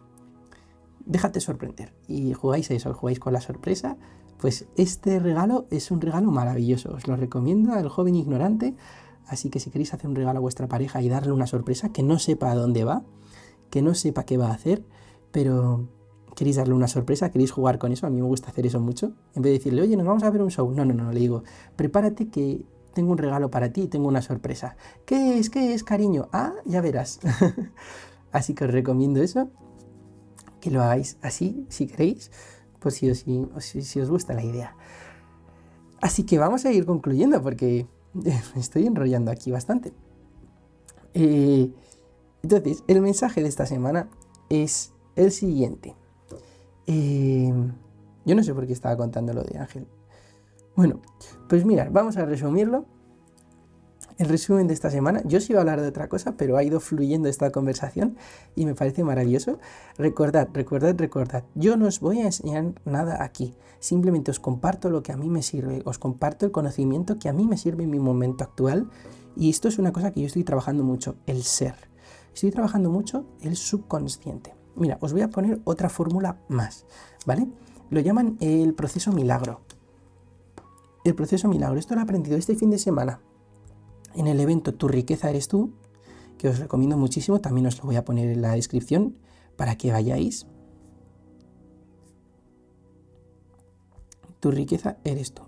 Déjate 1.05 1.39
sorprender 1.39 1.93
y 2.07 2.34
jugáis 2.34 2.70
a 2.72 2.74
eso, 2.74 2.93
jugáis 2.93 3.20
con 3.20 3.34
la 3.34 3.41
sorpresa. 3.41 3.97
Pues 4.39 4.68
este 4.78 5.20
regalo 5.20 5.66
es 5.70 5.91
un 5.91 6.01
regalo 6.01 6.32
maravilloso, 6.32 6.93
os 6.93 7.07
lo 7.07 7.16
recomiendo 7.16 7.74
al 7.74 7.89
joven 7.89 8.16
ignorante. 8.16 8.76
Así 9.28 9.49
que 9.49 9.60
si 9.60 9.70
queréis 9.70 9.93
hacer 9.93 10.10
un 10.10 10.16
regalo 10.16 10.39
a 10.39 10.41
vuestra 10.41 10.68
pareja 10.68 11.01
y 11.01 11.10
darle 11.10 11.32
una 11.32 11.45
sorpresa, 11.45 11.89
que 11.89 12.03
no 12.03 12.18
sepa 12.20 12.49
a 12.49 12.55
dónde 12.55 12.84
va, 12.84 13.03
que 13.70 13.82
no 13.82 13.93
sepa 13.93 14.24
qué 14.24 14.38
va 14.38 14.47
a 14.47 14.53
hacer, 14.53 14.84
pero 15.32 15.88
queréis 16.39 16.55
darle 16.55 16.73
una 16.73 16.87
sorpresa, 16.87 17.31
queréis 17.31 17.51
jugar 17.51 17.79
con 17.79 17.91
eso, 17.91 18.07
a 18.07 18.09
mí 18.09 18.21
me 18.21 18.27
gusta 18.27 18.49
hacer 18.49 18.65
eso 18.65 18.79
mucho, 18.79 19.07
en 19.35 19.41
vez 19.41 19.51
de 19.51 19.57
decirle, 19.57 19.81
oye, 19.81 19.97
nos 19.97 20.07
vamos 20.07 20.23
a 20.23 20.29
ver 20.29 20.41
un 20.41 20.49
show, 20.49 20.71
no, 20.71 20.85
no, 20.85 20.93
no, 20.93 21.11
le 21.11 21.19
digo, 21.19 21.43
prepárate 21.75 22.29
que 22.29 22.63
tengo 22.93 23.11
un 23.11 23.17
regalo 23.17 23.51
para 23.51 23.73
ti, 23.73 23.87
tengo 23.87 24.07
una 24.07 24.21
sorpresa. 24.21 24.77
¿Qué 25.05 25.37
es? 25.37 25.49
¿Qué 25.49 25.73
es, 25.73 25.83
cariño? 25.83 26.29
Ah, 26.31 26.53
ya 26.63 26.79
verás. 26.79 27.19
así 28.31 28.53
que 28.53 28.63
os 28.63 28.71
recomiendo 28.71 29.21
eso, 29.21 29.49
que 30.61 30.71
lo 30.71 30.81
hagáis 30.81 31.17
así, 31.21 31.65
si 31.67 31.87
queréis, 31.87 32.31
pues 32.79 32.95
si 32.95 33.09
os, 33.11 33.25
si, 33.59 33.99
os 33.99 34.09
gusta 34.09 34.33
la 34.33 34.45
idea. 34.45 34.77
Así 35.99 36.23
que 36.23 36.37
vamos 36.37 36.63
a 36.63 36.71
ir 36.71 36.85
concluyendo 36.85 37.41
porque 37.41 37.85
me 38.13 38.61
estoy 38.61 38.87
enrollando 38.87 39.29
aquí 39.29 39.51
bastante. 39.51 39.91
Eh, 41.13 41.69
entonces, 42.43 42.85
el 42.87 43.01
mensaje 43.01 43.43
de 43.43 43.49
esta 43.49 43.65
semana 43.65 44.07
es 44.47 44.93
el 45.17 45.33
siguiente. 45.33 45.99
Eh, 46.91 47.53
yo 48.25 48.35
no 48.35 48.43
sé 48.43 48.51
por 48.55 48.65
qué 48.65 48.73
estaba 48.73 48.97
contando 48.97 49.31
lo 49.31 49.43
de 49.43 49.59
Ángel. 49.59 49.87
Bueno, 50.75 51.01
pues 51.47 51.63
mira, 51.63 51.87
vamos 51.91 52.17
a 52.17 52.25
resumirlo. 52.25 52.85
El 54.17 54.27
resumen 54.27 54.67
de 54.67 54.73
esta 54.73 54.89
semana, 54.89 55.21
yo 55.23 55.39
sí 55.39 55.53
iba 55.53 55.59
a 55.59 55.61
hablar 55.61 55.79
de 55.81 55.87
otra 55.87 56.09
cosa, 56.09 56.35
pero 56.35 56.57
ha 56.57 56.63
ido 56.63 56.79
fluyendo 56.79 57.29
esta 57.29 57.51
conversación 57.51 58.17
y 58.55 58.65
me 58.65 58.73
parece 58.73 59.03
maravilloso. 59.03 59.59
Recordad, 59.97 60.49
recordad, 60.51 60.95
recordad, 60.97 61.45
yo 61.55 61.77
no 61.77 61.85
os 61.85 62.01
voy 62.01 62.19
a 62.19 62.25
enseñar 62.25 62.73
nada 62.83 63.23
aquí, 63.23 63.55
simplemente 63.79 64.31
os 64.31 64.41
comparto 64.41 64.89
lo 64.89 65.03
que 65.03 65.13
a 65.13 65.17
mí 65.17 65.29
me 65.29 65.41
sirve, 65.41 65.83
os 65.85 65.99
comparto 65.99 66.45
el 66.45 66.51
conocimiento 66.51 67.17
que 67.17 67.29
a 67.29 67.33
mí 67.33 67.47
me 67.47 67.55
sirve 67.55 67.83
en 67.83 67.91
mi 67.91 67.99
momento 67.99 68.43
actual 68.43 68.89
y 69.37 69.49
esto 69.49 69.69
es 69.69 69.79
una 69.79 69.93
cosa 69.93 70.11
que 70.11 70.19
yo 70.21 70.27
estoy 70.27 70.43
trabajando 70.43 70.83
mucho, 70.83 71.15
el 71.25 71.43
ser. 71.43 71.75
Estoy 72.33 72.51
trabajando 72.51 72.89
mucho 72.89 73.25
el 73.41 73.55
subconsciente. 73.55 74.59
Mira, 74.80 74.97
os 75.01 75.11
voy 75.11 75.21
a 75.21 75.30
poner 75.30 75.59
otra 75.65 75.89
fórmula 75.89 76.38
más, 76.47 76.86
¿vale? 77.25 77.47
Lo 77.89 77.99
llaman 77.99 78.38
el 78.39 78.73
proceso 78.73 79.11
milagro. 79.11 79.61
El 81.03 81.15
proceso 81.15 81.47
milagro, 81.47 81.80
esto 81.80 81.95
lo 81.95 82.01
he 82.01 82.03
aprendido 82.03 82.38
este 82.38 82.55
fin 82.55 82.69
de 82.69 82.80
semana 82.80 83.19
en 84.15 84.27
el 84.27 84.39
evento 84.39 84.73
Tu 84.73 84.88
riqueza 84.88 85.30
eres 85.30 85.47
tú, 85.47 85.73
que 86.38 86.49
os 86.49 86.59
recomiendo 86.59 86.97
muchísimo, 86.97 87.41
también 87.41 87.67
os 87.67 87.77
lo 87.77 87.86
voy 87.86 87.95
a 87.95 88.05
poner 88.05 88.30
en 88.30 88.41
la 88.41 88.53
descripción 88.53 89.17
para 89.55 89.77
que 89.77 89.91
vayáis. 89.91 90.45
Tu 94.39 94.51
riqueza 94.51 94.97
eres 95.03 95.34
tú. 95.34 95.43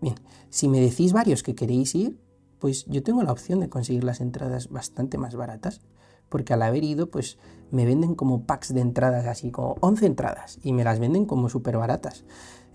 Bien, 0.00 0.14
si 0.48 0.68
me 0.68 0.80
decís 0.80 1.12
varios 1.12 1.42
que 1.42 1.56
queréis 1.56 1.94
ir, 1.94 2.20
pues 2.60 2.86
yo 2.86 3.02
tengo 3.02 3.22
la 3.22 3.32
opción 3.32 3.60
de 3.60 3.68
conseguir 3.68 4.04
las 4.04 4.20
entradas 4.20 4.68
bastante 4.68 5.18
más 5.18 5.34
baratas 5.34 5.80
porque 6.28 6.52
al 6.52 6.62
haber 6.62 6.84
ido, 6.84 7.10
pues 7.10 7.38
me 7.70 7.84
venden 7.84 8.14
como 8.14 8.44
packs 8.44 8.72
de 8.72 8.80
entradas, 8.80 9.26
así 9.26 9.50
como 9.50 9.76
11 9.80 10.06
entradas, 10.06 10.58
y 10.62 10.72
me 10.72 10.84
las 10.84 10.98
venden 10.98 11.26
como 11.26 11.48
súper 11.48 11.76
baratas. 11.76 12.24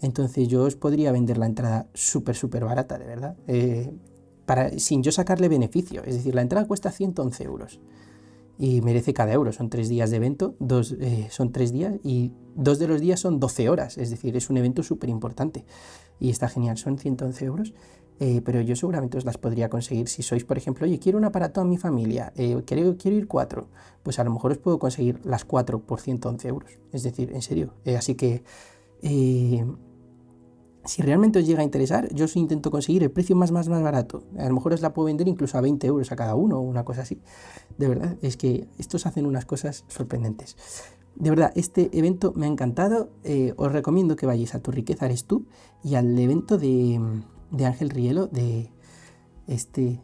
Entonces 0.02 0.48
yo 0.48 0.64
os 0.64 0.76
podría 0.76 1.12
vender 1.12 1.38
la 1.38 1.46
entrada 1.46 1.88
súper, 1.94 2.36
súper 2.36 2.66
barata, 2.66 2.98
de 2.98 3.06
verdad, 3.06 3.38
eh, 3.48 3.94
para, 4.46 4.78
sin 4.78 5.02
yo 5.02 5.12
sacarle 5.12 5.48
beneficio. 5.48 6.04
Es 6.04 6.16
decir, 6.16 6.36
la 6.36 6.42
entrada 6.42 6.68
cuesta 6.68 6.92
111 6.92 7.44
euros 7.44 7.80
y 8.58 8.82
merece 8.82 9.14
cada 9.14 9.34
euro. 9.34 9.52
Son 9.52 9.70
tres 9.70 9.90
días 9.90 10.12
de 10.12 10.18
evento, 10.18 10.56
dos, 10.60 10.96
eh, 11.00 11.28
son 11.32 11.52
tres 11.52 11.72
días 11.72 11.96
y 12.04 12.32
dos 12.56 12.80
de 12.80 12.88
los 12.88 13.02
días 13.02 13.20
son 13.20 13.40
12 13.40 13.70
horas. 13.70 13.98
Es 13.98 14.10
decir, 14.10 14.36
es 14.36 14.50
un 14.50 14.58
evento 14.58 14.84
súper 14.84 15.10
importante 15.10 15.66
y 16.20 16.30
está 16.30 16.48
genial. 16.50 16.78
Son 16.78 16.98
111 16.98 17.46
euros. 17.46 17.74
Eh, 18.20 18.42
pero 18.46 18.62
yo 18.62 18.76
seguramente 18.76 19.18
os 19.18 19.26
las 19.26 19.38
podría 19.38 19.70
conseguir 19.70 20.08
si 20.08 20.22
sois, 20.24 20.46
por 20.46 20.58
ejemplo, 20.58 20.86
oye, 20.86 21.00
quiero 21.00 21.18
un 21.18 21.26
aparato 21.26 21.62
a 21.62 21.66
mi 21.66 21.78
familia, 21.78 22.32
eh, 22.36 22.62
quiero, 22.66 22.96
quiero 22.98 23.18
ir 23.18 23.28
cuatro, 23.28 23.68
pues 24.04 24.20
a 24.20 24.24
lo 24.24 24.32
mejor 24.32 24.52
os 24.52 24.60
puedo 24.60 24.80
conseguir 24.80 25.20
las 25.26 25.46
cuatro 25.46 25.80
por 25.80 26.00
111 26.00 26.48
euros. 26.48 26.72
Es 26.92 27.04
decir, 27.04 27.32
en 27.34 27.42
serio. 27.42 27.74
así 27.98 28.16
que 28.16 28.44
si 30.86 31.02
realmente 31.02 31.40
os 31.40 31.46
llega 31.46 31.62
a 31.62 31.64
interesar, 31.64 32.14
yo 32.14 32.26
os 32.26 32.36
intento 32.36 32.70
conseguir 32.70 33.04
el 33.04 33.12
precio 33.12 33.36
más, 33.36 33.52
más, 33.52 33.70
más 33.70 33.82
barato. 33.82 34.24
A 34.38 34.48
lo 34.48 34.56
mejor 34.56 34.74
os 34.74 34.82
la 34.82 34.94
puedo 34.94 35.06
vender 35.06 35.28
incluso 35.28 35.58
a 35.58 35.62
20 35.62 35.88
euros 35.88 36.12
a 36.12 36.16
cada 36.16 36.36
uno 36.36 36.58
o 36.58 36.62
una 36.62 36.84
cosa 36.84 37.04
así. 37.04 37.22
De 37.78 37.88
verdad, 37.88 38.18
es 38.22 38.38
que 38.38 38.68
estos 38.78 39.06
hacen 39.06 39.26
unas 39.26 39.46
cosas 39.46 39.86
sorprendentes. 39.88 40.58
De 41.16 41.30
verdad, 41.30 41.52
este 41.56 41.90
evento 41.98 42.34
me 42.36 42.48
ha 42.48 42.50
encantado. 42.50 43.12
Eh, 43.24 43.54
os 43.56 43.72
recomiendo 43.72 44.16
que 44.16 44.26
vayáis 44.26 44.56
a 44.56 44.62
Tu 44.62 44.72
riqueza 44.72 45.06
eres 45.06 45.26
tú 45.26 45.46
y 45.84 45.96
al 45.96 46.18
evento 46.18 46.58
de, 46.58 47.00
Ángel 47.66 47.90
Rielo, 47.90 48.28
de 48.28 48.70
este, 49.48 50.02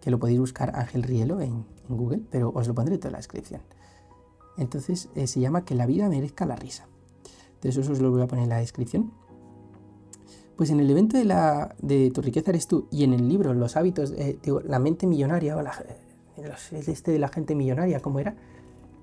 que 0.00 0.10
lo 0.10 0.18
podéis 0.18 0.38
buscar 0.40 0.74
Ángel 0.76 1.02
Rielo 1.02 1.40
en, 1.40 1.64
Google, 1.88 2.20
pero 2.30 2.52
os 2.54 2.68
lo 2.68 2.74
pondré 2.74 2.98
toda 2.98 3.12
la 3.12 3.16
descripción. 3.16 3.62
Entonces 4.58 5.08
eh, 5.14 5.26
se 5.26 5.40
llama 5.40 5.64
Que 5.64 5.74
la 5.74 5.86
vida 5.86 6.06
merezca 6.10 6.44
la 6.44 6.54
risa. 6.54 6.86
Entonces 7.54 7.78
eso 7.78 7.92
os 7.92 8.00
lo 8.00 8.10
voy 8.10 8.20
a 8.20 8.26
poner 8.26 8.44
en 8.44 8.50
la 8.50 8.58
descripción. 8.58 9.10
Pues 10.56 10.68
en 10.68 10.80
el 10.80 10.90
evento 10.90 11.16
de, 11.16 11.24
la, 11.24 11.74
de 11.80 12.10
Tu 12.10 12.20
riqueza 12.20 12.50
eres 12.50 12.66
tú 12.66 12.88
y 12.90 13.04
en 13.04 13.14
el 13.14 13.26
libro 13.26 13.54
Los 13.54 13.76
hábitos, 13.76 14.10
eh, 14.10 14.38
digo, 14.42 14.60
la 14.60 14.78
mente 14.78 15.06
millonaria 15.06 15.56
o 15.56 15.62
la, 15.62 15.72
este 16.70 17.12
de 17.12 17.18
la 17.18 17.28
gente 17.28 17.54
millonaria, 17.54 18.00
¿cómo 18.00 18.18
era? 18.18 18.36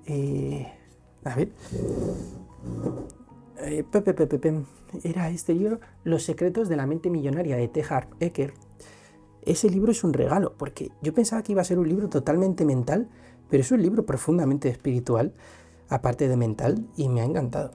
Eh, 0.06 0.66
a 1.24 1.34
ver. 1.34 1.52
Eh, 3.58 3.84
era 5.02 5.30
este 5.30 5.54
libro 5.54 5.80
Los 6.04 6.22
secretos 6.24 6.68
de 6.68 6.76
la 6.76 6.86
mente 6.86 7.10
millonaria 7.10 7.56
de 7.56 7.68
T. 7.68 7.84
Harv 7.88 8.08
Eker. 8.20 8.54
Ese 9.42 9.70
libro 9.70 9.92
es 9.92 10.02
un 10.02 10.12
regalo, 10.12 10.54
porque 10.56 10.90
yo 11.02 11.14
pensaba 11.14 11.42
que 11.42 11.52
iba 11.52 11.62
a 11.62 11.64
ser 11.64 11.78
un 11.78 11.88
libro 11.88 12.08
totalmente 12.08 12.64
mental, 12.64 13.08
pero 13.48 13.60
es 13.60 13.70
un 13.70 13.80
libro 13.80 14.04
profundamente 14.04 14.68
espiritual, 14.68 15.32
aparte 15.88 16.28
de 16.28 16.36
mental, 16.36 16.84
y 16.96 17.08
me 17.08 17.20
ha 17.20 17.24
encantado. 17.24 17.72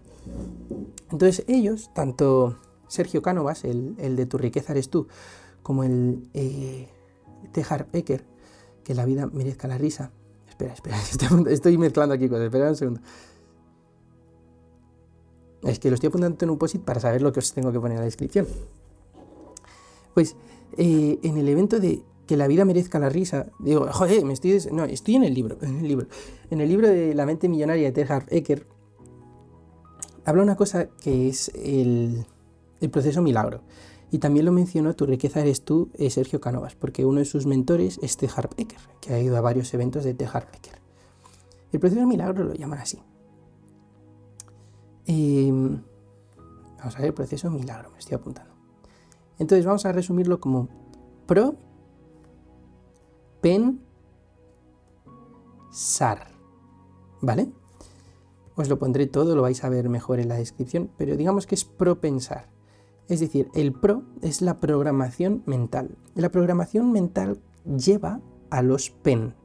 Entonces 1.11 1.45
ellos, 1.47 1.91
tanto 1.93 2.57
Sergio 2.87 3.21
Cánovas, 3.21 3.63
el, 3.63 3.95
de 3.95 4.25
Tu 4.25 4.37
riqueza 4.37 4.73
eres 4.73 4.89
tú, 4.89 5.07
como 5.63 5.83
el 5.83 6.27
eh, 6.33 6.89
Tejar 7.53 7.87
Ecker, 7.93 8.25
que 8.83 8.93
la 8.93 9.05
vida 9.05 9.27
merezca 9.27 9.67
la 9.67 9.77
risa. 9.77 10.11
Espera, 10.49 10.73
espera, 10.73 10.97
estoy, 11.49 11.77
mezclando 11.77 12.13
aquí 12.13 12.27
cosas, 12.27 12.45
espera 12.45 12.69
un 12.69 12.75
segundo. 12.75 13.01
Es 15.63 15.79
que 15.79 15.89
lo 15.89 15.95
estoy 15.95 16.07
apuntando 16.07 16.37
en 16.43 16.49
un 16.49 16.57
post 16.57 16.77
para 16.77 16.99
saber 16.99 17.21
lo 17.21 17.31
que 17.31 17.39
os 17.39 17.53
tengo 17.53 17.71
que 17.71 17.79
poner 17.79 17.97
en 17.97 17.99
la 17.99 18.05
descripción. 18.05 18.47
Pues 20.13 20.35
eh, 20.77 21.19
en 21.23 21.37
el 21.37 21.47
evento 21.47 21.79
de 21.79 22.03
que 22.25 22.37
la 22.37 22.47
vida 22.47 22.65
merezca 22.65 22.97
la 22.99 23.09
risa, 23.09 23.47
digo, 23.59 23.87
joder, 23.91 24.23
me 24.25 24.33
estoy. 24.33 24.57
No, 24.71 24.85
estoy 24.85 25.15
en 25.15 25.23
el 25.23 25.33
libro, 25.33 25.57
en 25.61 25.79
el 25.79 25.87
libro. 25.87 26.07
En 26.49 26.61
el 26.61 26.69
libro 26.69 26.87
de 26.87 27.13
La 27.13 27.25
mente 27.25 27.49
millonaria 27.49 27.85
de 27.85 27.91
Terhard 27.91 28.25
Ecker, 28.29 28.65
habla 30.25 30.43
una 30.43 30.55
cosa 30.55 30.87
que 31.01 31.27
es 31.27 31.51
el, 31.55 32.25
proceso 32.91 33.21
milagro. 33.21 33.61
Y 34.13 34.19
también 34.19 34.45
lo 34.45 34.51
mencionó 34.51 34.93
Tu 34.93 35.05
riqueza 35.05 35.39
eres 35.39 35.63
tú, 35.63 35.89
eh, 35.93 36.09
Sergio 36.09 36.41
Canovas, 36.41 36.75
porque 36.75 37.05
uno 37.05 37.19
de 37.19 37.25
sus 37.25 37.45
mentores 37.45 37.97
es 38.01 38.17
Tejar 38.17 38.49
Becker, 38.57 38.79
que 38.99 39.13
ha 39.13 39.19
ido 39.19 39.37
a 39.37 39.41
varios 39.41 39.73
eventos 39.73 40.03
de 40.03 40.13
Tejar 40.13 40.49
Becker. 40.51 40.81
El 41.71 41.79
proceso 41.79 42.05
milagro 42.05 42.43
lo 42.43 42.53
llaman 42.53 42.79
así. 42.79 42.99
Vamos 45.07 46.95
a 46.95 46.99
ver 46.99 47.07
el 47.07 47.13
proceso 47.13 47.49
milagro, 47.49 47.91
me 47.91 47.99
estoy 47.99 48.15
apuntando. 48.15 48.53
Entonces 49.37 49.65
vamos 49.65 49.85
a 49.85 49.91
resumirlo 49.91 50.39
como 50.39 50.69
pro, 51.25 51.55
pen, 53.41 53.81
sar. 55.71 56.27
¿Vale? 57.21 57.51
Os 58.55 58.67
lo 58.69 58.77
pondré 58.79 59.07
todo, 59.07 59.35
lo 59.35 59.41
vais 59.41 59.63
a 59.63 59.69
ver 59.69 59.89
mejor 59.89 60.19
en 60.19 60.27
la 60.27 60.35
descripción, 60.35 60.91
pero 60.97 61.15
digamos 61.15 61.47
que 61.47 61.55
es 61.55 61.65
propensar. 61.65 62.49
Es 63.07 63.19
decir, 63.19 63.49
el 63.53 63.73
pro 63.73 64.03
es 64.21 64.41
la 64.41 64.59
programación 64.59 65.43
mental. 65.45 65.97
La 66.15 66.29
programación 66.29 66.91
mental 66.91 67.41
lleva 67.65 68.21
a 68.49 68.61
los 68.61 68.89
pen, 68.89 69.35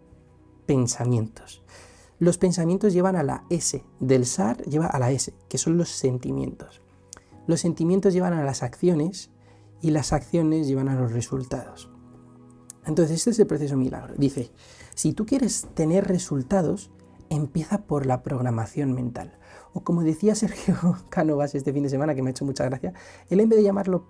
pensamientos. 0.66 1.62
Los 2.18 2.38
pensamientos 2.38 2.92
llevan 2.92 3.16
a 3.16 3.22
la 3.22 3.44
S, 3.50 3.84
del 4.00 4.24
SAR 4.24 4.62
lleva 4.64 4.86
a 4.86 4.98
la 4.98 5.10
S, 5.10 5.34
que 5.48 5.58
son 5.58 5.76
los 5.76 5.90
sentimientos. 5.90 6.82
Los 7.46 7.60
sentimientos 7.60 8.14
llevan 8.14 8.32
a 8.32 8.44
las 8.44 8.62
acciones 8.62 9.30
y 9.82 9.90
las 9.90 10.12
acciones 10.12 10.66
llevan 10.66 10.88
a 10.88 10.98
los 10.98 11.12
resultados. 11.12 11.90
Entonces, 12.86 13.18
este 13.18 13.30
es 13.30 13.38
el 13.40 13.46
proceso 13.46 13.76
milagro. 13.76 14.14
Dice, 14.16 14.50
si 14.94 15.12
tú 15.12 15.26
quieres 15.26 15.66
tener 15.74 16.06
resultados, 16.06 16.90
empieza 17.28 17.82
por 17.82 18.06
la 18.06 18.22
programación 18.22 18.92
mental. 18.92 19.38
O 19.72 19.82
como 19.82 20.02
decía 20.02 20.34
Sergio 20.34 20.76
Cánovas 21.10 21.54
este 21.54 21.72
fin 21.72 21.82
de 21.82 21.90
semana, 21.90 22.14
que 22.14 22.22
me 22.22 22.30
ha 22.30 22.32
hecho 22.32 22.44
mucha 22.44 22.64
gracia, 22.64 22.94
él 23.28 23.40
en 23.40 23.48
vez 23.48 23.58
de 23.58 23.64
llamarlo 23.64 24.06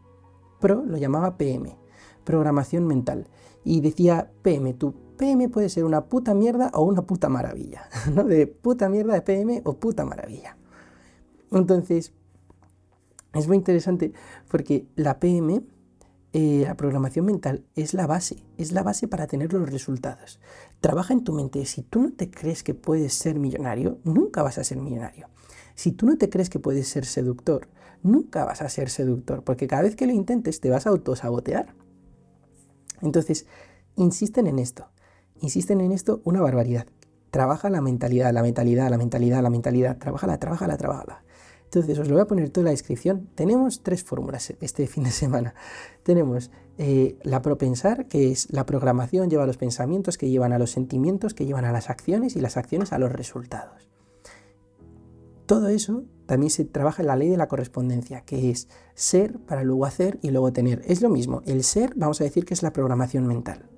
PRO, 0.61 0.84
lo 0.86 0.96
llamaba 0.96 1.36
PM, 1.36 1.76
programación 2.24 2.86
mental. 2.86 3.26
Y 3.66 3.80
decía 3.80 4.30
PM, 4.42 4.74
tu 4.74 4.94
PM 5.16 5.48
puede 5.48 5.68
ser 5.68 5.84
una 5.84 6.04
puta 6.04 6.34
mierda 6.34 6.70
o 6.72 6.84
una 6.84 7.02
puta 7.02 7.28
maravilla. 7.28 7.88
¿no? 8.14 8.22
De 8.22 8.46
puta 8.46 8.88
mierda 8.88 9.14
de 9.14 9.22
PM 9.22 9.60
o 9.64 9.74
puta 9.74 10.04
maravilla. 10.04 10.56
Entonces, 11.50 12.12
es 13.34 13.48
muy 13.48 13.56
interesante 13.56 14.12
porque 14.48 14.86
la 14.94 15.18
PM, 15.18 15.62
eh, 16.32 16.62
la 16.64 16.76
programación 16.76 17.26
mental, 17.26 17.64
es 17.74 17.92
la 17.92 18.06
base, 18.06 18.36
es 18.56 18.70
la 18.70 18.84
base 18.84 19.08
para 19.08 19.26
tener 19.26 19.52
los 19.52 19.68
resultados. 19.68 20.38
Trabaja 20.80 21.12
en 21.12 21.24
tu 21.24 21.32
mente. 21.32 21.64
Si 21.66 21.82
tú 21.82 22.02
no 22.02 22.12
te 22.12 22.30
crees 22.30 22.62
que 22.62 22.74
puedes 22.74 23.14
ser 23.14 23.40
millonario, 23.40 23.98
nunca 24.04 24.44
vas 24.44 24.58
a 24.58 24.64
ser 24.64 24.78
millonario. 24.78 25.28
Si 25.74 25.90
tú 25.90 26.06
no 26.06 26.16
te 26.16 26.30
crees 26.30 26.50
que 26.50 26.60
puedes 26.60 26.86
ser 26.86 27.04
seductor, 27.04 27.66
nunca 28.04 28.44
vas 28.44 28.62
a 28.62 28.68
ser 28.68 28.90
seductor, 28.90 29.42
porque 29.42 29.66
cada 29.66 29.82
vez 29.82 29.96
que 29.96 30.06
lo 30.06 30.12
intentes 30.12 30.60
te 30.60 30.70
vas 30.70 30.86
a 30.86 30.90
autosabotear. 30.90 31.74
Entonces, 33.03 33.47
insisten 33.97 34.47
en 34.47 34.59
esto, 34.59 34.88
insisten 35.40 35.80
en 35.80 35.92
esto 35.92 36.20
una 36.24 36.40
barbaridad. 36.40 36.86
Trabaja 37.30 37.70
la 37.70 37.80
mentalidad, 37.80 38.32
la 38.32 38.42
mentalidad, 38.42 38.90
la 38.90 38.99
mentalidad, 38.99 39.42
la 39.42 39.51
mentalidad, 39.51 39.99
trabájala, 39.99 40.38
trabájala, 40.38 40.76
trabájala. 40.76 41.22
Entonces, 41.64 41.99
os 41.99 42.09
lo 42.09 42.14
voy 42.14 42.22
a 42.22 42.26
poner 42.26 42.51
toda 42.51 42.64
la 42.64 42.70
descripción. 42.70 43.28
Tenemos 43.34 43.82
tres 43.82 44.05
fórmulas 44.05 44.55
este 44.61 44.86
fin 44.86 45.05
de 45.05 45.11
semana. 45.11 45.55
Tenemos 46.03 46.51
eh, 46.78 47.18
la 47.22 47.42
propensar, 47.42 48.07
que 48.07 48.30
es 48.30 48.51
la 48.53 48.64
programación, 48.64 49.28
lleva 49.28 49.47
los 49.47 49.57
pensamientos, 49.57 50.16
que 50.16 50.30
llevan 50.30 50.53
a 50.53 50.59
los 50.59 50.70
sentimientos, 50.70 51.34
que 51.34 51.44
llevan 51.44 51.64
a 51.64 51.72
las 51.72 51.90
acciones 51.90 52.36
y 52.36 52.40
las 52.40 52.57
acciones 52.57 52.92
a 52.92 52.99
los 52.99 53.12
resultados. 53.12 53.88
Todo 55.47 55.68
eso 55.68 56.05
también 56.26 56.50
se 56.50 56.64
trabaja 56.64 57.02
la 57.02 57.16
ley 57.16 57.28
de 57.28 57.36
la 57.36 57.48
correspondencia, 57.48 58.22
que 58.22 58.50
es 58.50 58.68
ser 58.94 59.38
para 59.40 59.64
luego 59.64 59.86
hacer 59.86 60.18
y 60.22 60.30
luego 60.30 60.52
tener. 60.52 60.82
Es 60.86 61.00
lo 61.02 61.08
mismo, 61.08 61.42
el 61.46 61.64
ser 61.64 61.92
vamos 61.96 62.20
a 62.20 62.24
decir 62.24 62.44
que 62.44 62.54
es 62.54 62.62
la 62.62 62.72
programación 62.72 63.26
mental. 63.26 63.68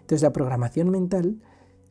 Entonces 0.00 0.22
la 0.22 0.32
programación 0.32 0.90
mental 0.90 1.40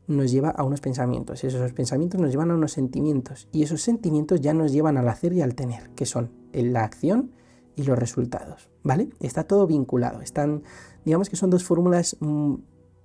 nos 0.07 0.31
lleva 0.31 0.49
a 0.49 0.63
unos 0.63 0.81
pensamientos, 0.81 1.43
esos 1.43 1.73
pensamientos 1.73 2.19
nos 2.21 2.31
llevan 2.31 2.51
a 2.51 2.55
unos 2.55 2.71
sentimientos 2.71 3.49
y 3.51 3.63
esos 3.63 3.81
sentimientos 3.81 4.39
ya 4.39 4.53
nos 4.53 4.71
llevan 4.71 4.97
al 4.97 5.09
hacer 5.09 5.33
y 5.33 5.41
al 5.41 5.55
tener, 5.55 5.89
que 5.91 6.05
son 6.05 6.31
la 6.53 6.83
acción 6.83 7.31
y 7.75 7.83
los 7.83 7.99
resultados, 7.99 8.69
¿vale? 8.83 9.09
Está 9.19 9.43
todo 9.43 9.67
vinculado, 9.67 10.21
están, 10.21 10.63
digamos 11.05 11.29
que 11.29 11.35
son 11.35 11.49
dos 11.49 11.63
fórmulas 11.63 12.17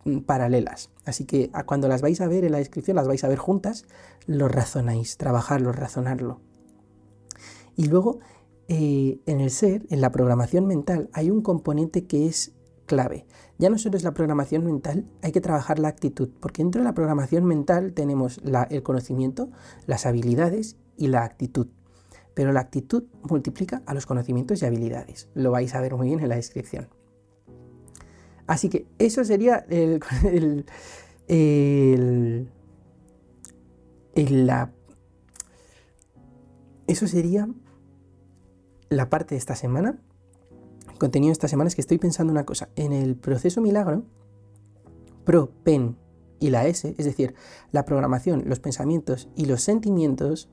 Mm, 0.05 0.21
paralelas. 0.21 0.91
Así 1.05 1.25
que 1.25 1.51
cuando 1.67 1.89
las 1.89 2.03
vais 2.03 2.21
a 2.21 2.29
ver 2.29 2.45
en 2.45 2.53
la 2.53 2.59
descripción, 2.59 2.97
las 2.97 3.07
vais 3.07 3.23
a 3.25 3.29
ver 3.29 3.39
juntas, 3.39 3.85
lo 4.27 4.49
razonáis, 4.49 5.17
trabajarlo, 5.17 5.73
razonarlo. 5.73 6.41
Y 7.77 7.87
luego, 7.87 8.21
eh, 8.69 9.21
en 9.27 9.41
el 9.41 9.51
ser, 9.51 9.87
en 9.91 10.01
la 10.01 10.13
programación 10.13 10.67
mental, 10.67 11.11
hay 11.13 11.31
un 11.31 11.43
componente 11.43 12.07
que 12.07 12.27
es 12.27 12.53
clave. 12.87 13.27
Ya 13.59 13.71
no 13.71 13.79
solo 13.79 13.97
es 13.97 14.03
la 14.03 14.13
programación 14.13 14.65
mental, 14.65 15.07
hay 15.23 15.33
que 15.33 15.41
trabajar 15.41 15.79
la 15.79 15.89
actitud, 15.89 16.31
porque 16.41 16.63
dentro 16.63 16.81
de 16.81 16.85
la 16.85 16.95
programación 16.95 17.45
mental 17.45 17.93
tenemos 17.93 18.41
el 18.71 18.83
conocimiento, 18.83 19.51
las 19.87 20.05
habilidades 20.07 20.77
y 20.97 21.09
la 21.09 21.25
actitud. 21.25 21.69
Pero 22.35 22.53
la 22.53 22.61
actitud 22.61 23.05
multiplica 23.29 23.83
a 23.87 23.95
los 23.95 24.07
conocimientos 24.07 24.63
y 24.63 24.67
habilidades. 24.67 25.29
Lo 25.35 25.51
vais 25.51 25.75
a 25.75 25.81
ver 25.81 25.95
muy 25.95 26.09
bien 26.09 26.21
en 26.21 26.29
la 26.29 26.37
descripción. 26.37 26.89
Así 28.47 28.69
que 28.69 28.87
eso 28.99 29.25
sería 29.25 29.65
el. 29.69 30.03
Eso 36.87 37.07
sería 37.07 37.49
la 38.97 39.11
parte 39.11 39.35
de 39.35 39.39
esta 39.39 39.57
semana. 39.57 39.99
El 40.91 40.99
contenido 40.99 41.31
de 41.31 41.33
esta 41.33 41.49
semana 41.49 41.69
es 41.69 41.75
que 41.75 41.81
estoy 41.81 41.99
pensando 41.99 42.33
una 42.33 42.45
cosa. 42.45 42.69
En 42.77 42.93
el 42.93 43.17
proceso 43.17 43.61
milagro, 43.61 44.05
pro, 45.25 45.51
pen 45.65 45.97
y 46.39 46.51
la 46.51 46.67
S, 46.67 46.95
es 46.97 47.05
decir, 47.05 47.35
la 47.71 47.85
programación, 47.85 48.45
los 48.47 48.61
pensamientos 48.61 49.29
y 49.37 49.47
los 49.47 49.63
sentimientos, 49.63 50.49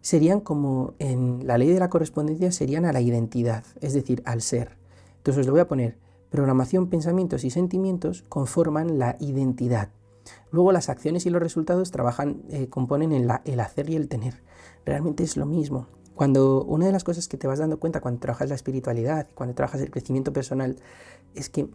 serían 0.00 0.40
como 0.40 0.94
en 0.98 1.46
la 1.46 1.58
ley 1.58 1.68
de 1.68 1.78
la 1.78 1.90
correspondencia, 1.90 2.52
serían 2.52 2.84
a 2.84 2.92
la 2.92 3.00
identidad, 3.00 3.64
es 3.80 3.92
decir, 3.92 4.22
al 4.24 4.40
ser. 4.42 4.78
Entonces 5.18 5.40
os 5.40 5.46
lo 5.46 5.52
voy 5.52 5.60
a 5.60 5.68
poner. 5.68 5.98
Programación, 6.30 6.88
pensamientos 6.88 7.44
y 7.44 7.50
sentimientos 7.50 8.22
conforman 8.28 8.98
la 8.98 9.16
identidad. 9.20 9.90
Luego 10.50 10.72
las 10.72 10.88
acciones 10.88 11.26
y 11.26 11.30
los 11.30 11.42
resultados 11.42 11.90
trabajan, 11.90 12.42
eh, 12.50 12.68
componen 12.68 13.12
en 13.12 13.30
el 13.44 13.60
hacer 13.60 13.90
y 13.90 13.96
el 13.96 14.08
tener. 14.08 14.42
Realmente 14.84 15.22
es 15.22 15.36
lo 15.36 15.44
mismo. 15.44 15.86
Cuando 16.20 16.64
una 16.64 16.84
de 16.84 16.92
las 16.92 17.02
cosas 17.02 17.28
que 17.28 17.38
te 17.38 17.46
vas 17.46 17.60
dando 17.60 17.80
cuenta 17.80 18.02
cuando 18.02 18.20
trabajas 18.20 18.50
la 18.50 18.54
espiritualidad 18.54 19.26
cuando 19.34 19.54
trabajas 19.54 19.80
el 19.80 19.90
crecimiento 19.90 20.34
personal 20.34 20.76
es 21.34 21.48
que 21.48 21.66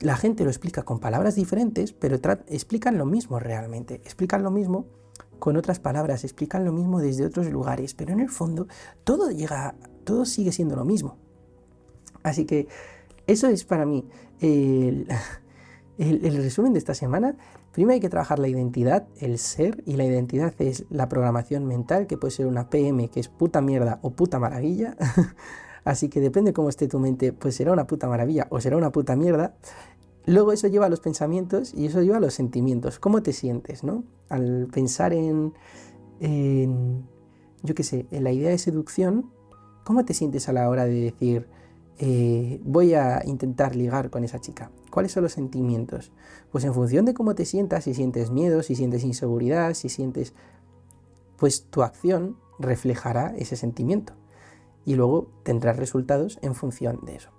la 0.00 0.16
gente 0.16 0.44
lo 0.44 0.48
explica 0.48 0.82
con 0.82 0.98
palabras 0.98 1.34
diferentes, 1.34 1.92
pero 1.92 2.18
explican 2.46 2.96
lo 2.96 3.04
mismo 3.04 3.38
realmente. 3.38 3.96
Explican 3.96 4.42
lo 4.42 4.50
mismo 4.50 4.86
con 5.40 5.58
otras 5.58 5.78
palabras, 5.78 6.24
explican 6.24 6.64
lo 6.64 6.72
mismo 6.72 7.00
desde 7.00 7.26
otros 7.26 7.50
lugares, 7.50 7.92
pero 7.92 8.14
en 8.14 8.20
el 8.20 8.30
fondo 8.30 8.66
todo 9.04 9.30
llega, 9.30 9.74
todo 10.04 10.24
sigue 10.24 10.50
siendo 10.50 10.74
lo 10.74 10.86
mismo. 10.86 11.18
Así 12.22 12.46
que 12.46 12.66
eso 13.26 13.48
es 13.48 13.66
para 13.66 13.84
mí 13.84 14.08
el, 14.40 15.06
el, 15.98 16.36
resumen 16.38 16.72
de 16.72 16.78
esta 16.78 16.94
semana. 16.94 17.36
Primero 17.74 17.94
hay 17.94 18.00
que 18.00 18.08
trabajar 18.08 18.38
la 18.38 18.46
identidad, 18.46 19.08
el 19.18 19.36
ser, 19.36 19.82
y 19.84 19.96
la 19.96 20.04
identidad 20.04 20.54
es 20.60 20.84
la 20.90 21.08
programación 21.08 21.66
mental, 21.66 22.06
que 22.06 22.16
puede 22.16 22.30
ser 22.30 22.46
una 22.46 22.70
PM, 22.70 23.08
que 23.08 23.18
es 23.18 23.26
puta 23.26 23.60
mierda 23.60 23.98
o 24.00 24.10
puta 24.10 24.38
maravilla. 24.38 24.96
Así 25.84 26.08
que 26.08 26.20
depende 26.20 26.52
cómo 26.52 26.68
esté 26.68 26.86
tu 26.86 27.00
mente, 27.00 27.32
pues 27.32 27.56
será 27.56 27.72
una 27.72 27.88
puta 27.88 28.08
maravilla 28.08 28.46
o 28.50 28.60
será 28.60 28.76
una 28.76 28.92
puta 28.92 29.16
mierda. 29.16 29.56
Luego 30.24 30.52
eso 30.52 30.68
lleva 30.68 30.86
a 30.86 30.88
los 30.88 31.00
pensamientos 31.00 31.74
y 31.74 31.86
eso 31.86 32.00
lleva 32.00 32.18
a 32.18 32.20
los 32.20 32.32
sentimientos. 32.32 33.00
¿Cómo 33.00 33.24
te 33.24 33.32
sientes, 33.32 33.82
no? 33.82 34.04
Al 34.28 34.68
pensar 34.72 35.12
en, 35.12 35.52
en 36.20 37.08
yo 37.64 37.74
qué 37.74 37.82
sé, 37.82 38.06
en 38.12 38.22
la 38.22 38.30
idea 38.30 38.50
de 38.50 38.58
seducción, 38.58 39.32
¿cómo 39.82 40.04
te 40.04 40.14
sientes 40.14 40.48
a 40.48 40.52
la 40.52 40.68
hora 40.68 40.84
de 40.84 41.00
decir, 41.00 41.48
eh, 41.98 42.60
voy 42.64 42.94
a 42.94 43.22
intentar 43.24 43.76
ligar 43.76 44.10
con 44.10 44.24
esa 44.24 44.40
chica? 44.40 44.70
¿Cuáles 44.90 45.12
son 45.12 45.22
los 45.22 45.32
sentimientos? 45.32 46.12
Pues 46.50 46.64
en 46.64 46.74
función 46.74 47.04
de 47.04 47.14
cómo 47.14 47.34
te 47.34 47.44
sientas, 47.44 47.84
si 47.84 47.94
sientes 47.94 48.30
miedo, 48.30 48.62
si 48.62 48.74
sientes 48.74 49.04
inseguridad, 49.04 49.74
si 49.74 49.88
sientes... 49.88 50.34
Pues 51.36 51.64
tu 51.64 51.82
acción 51.82 52.36
reflejará 52.58 53.34
ese 53.36 53.56
sentimiento 53.56 54.14
y 54.84 54.94
luego 54.94 55.28
tendrás 55.42 55.76
resultados 55.76 56.38
en 56.42 56.54
función 56.54 57.00
de 57.04 57.16
eso. 57.16 57.30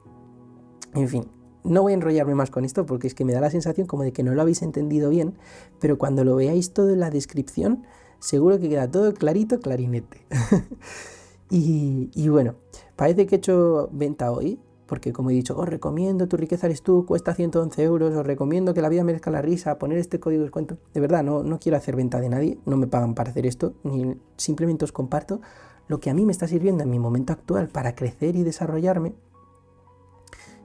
En 0.94 1.08
fin, 1.08 1.28
no 1.64 1.82
voy 1.82 1.94
a 1.94 1.96
enrollarme 1.96 2.36
más 2.36 2.52
con 2.52 2.66
esto 2.66 2.86
porque 2.86 3.08
es 3.08 3.16
que 3.16 3.26
me 3.26 3.34
da 3.34 3.42
la 3.42 3.50
sensación 3.50 3.88
como 3.88 4.04
de 4.04 4.14
que 4.14 4.24
no 4.24 4.34
lo 4.34 4.42
habéis 4.42 4.62
entendido 4.62 5.10
bien, 5.10 5.36
pero 5.80 5.98
cuando 5.98 6.24
lo 6.24 6.36
veáis 6.36 6.74
todo 6.74 6.92
en 6.92 7.00
la 7.00 7.10
descripción, 7.10 7.84
seguro 8.20 8.60
que 8.60 8.70
queda 8.70 8.90
todo 8.90 9.14
clarito, 9.14 9.60
clarinete. 9.60 10.26
y, 11.50 12.28
bueno, 12.30 12.56
parece 12.96 13.26
que 13.26 13.36
he 13.36 13.38
hecho 13.38 13.90
venta 13.92 14.32
hoy, 14.32 14.60
porque 14.86 15.12
como 15.14 15.32
he 15.32 15.34
dicho, 15.34 15.58
os 15.58 15.68
recomiendo, 15.68 16.28
tu 16.28 16.38
riqueza 16.38 16.68
eres 16.68 16.82
tú, 16.82 17.06
cuesta 17.06 17.34
111 17.34 17.84
euros, 17.84 18.16
os 18.16 18.26
recomiendo 18.26 18.74
que 18.74 18.82
la 18.82 18.90
vida 18.90 19.04
merezca 19.04 19.32
la 19.32 19.42
risa, 19.42 19.80
poner 19.80 19.98
este 19.98 20.20
código 20.20 20.42
de 20.42 20.46
descuento. 20.46 20.78
De 20.94 21.00
verdad, 21.02 21.24
no, 21.24 21.44
no 21.44 21.60
quiero 21.60 21.78
hacer 21.78 21.96
venta 21.96 22.20
de 22.20 22.30
nadie, 22.30 22.60
no 22.66 22.78
me 22.78 22.88
pagan 22.88 23.16
para 23.16 23.32
hacer 23.32 23.46
esto, 23.46 23.74
ni 23.84 24.16
simplemente 24.38 24.86
os 24.86 24.92
comparto 24.92 25.42
lo 25.88 26.00
que 26.00 26.10
a 26.10 26.14
mí 26.14 26.26
me 26.26 26.32
está 26.32 26.48
sirviendo 26.48 26.84
en 26.84 26.90
mi 26.90 27.00
momento 27.00 27.34
actual 27.34 27.70
para 27.70 27.96
crecer 27.96 28.36
y 28.36 28.44
desarrollarme 28.44 29.14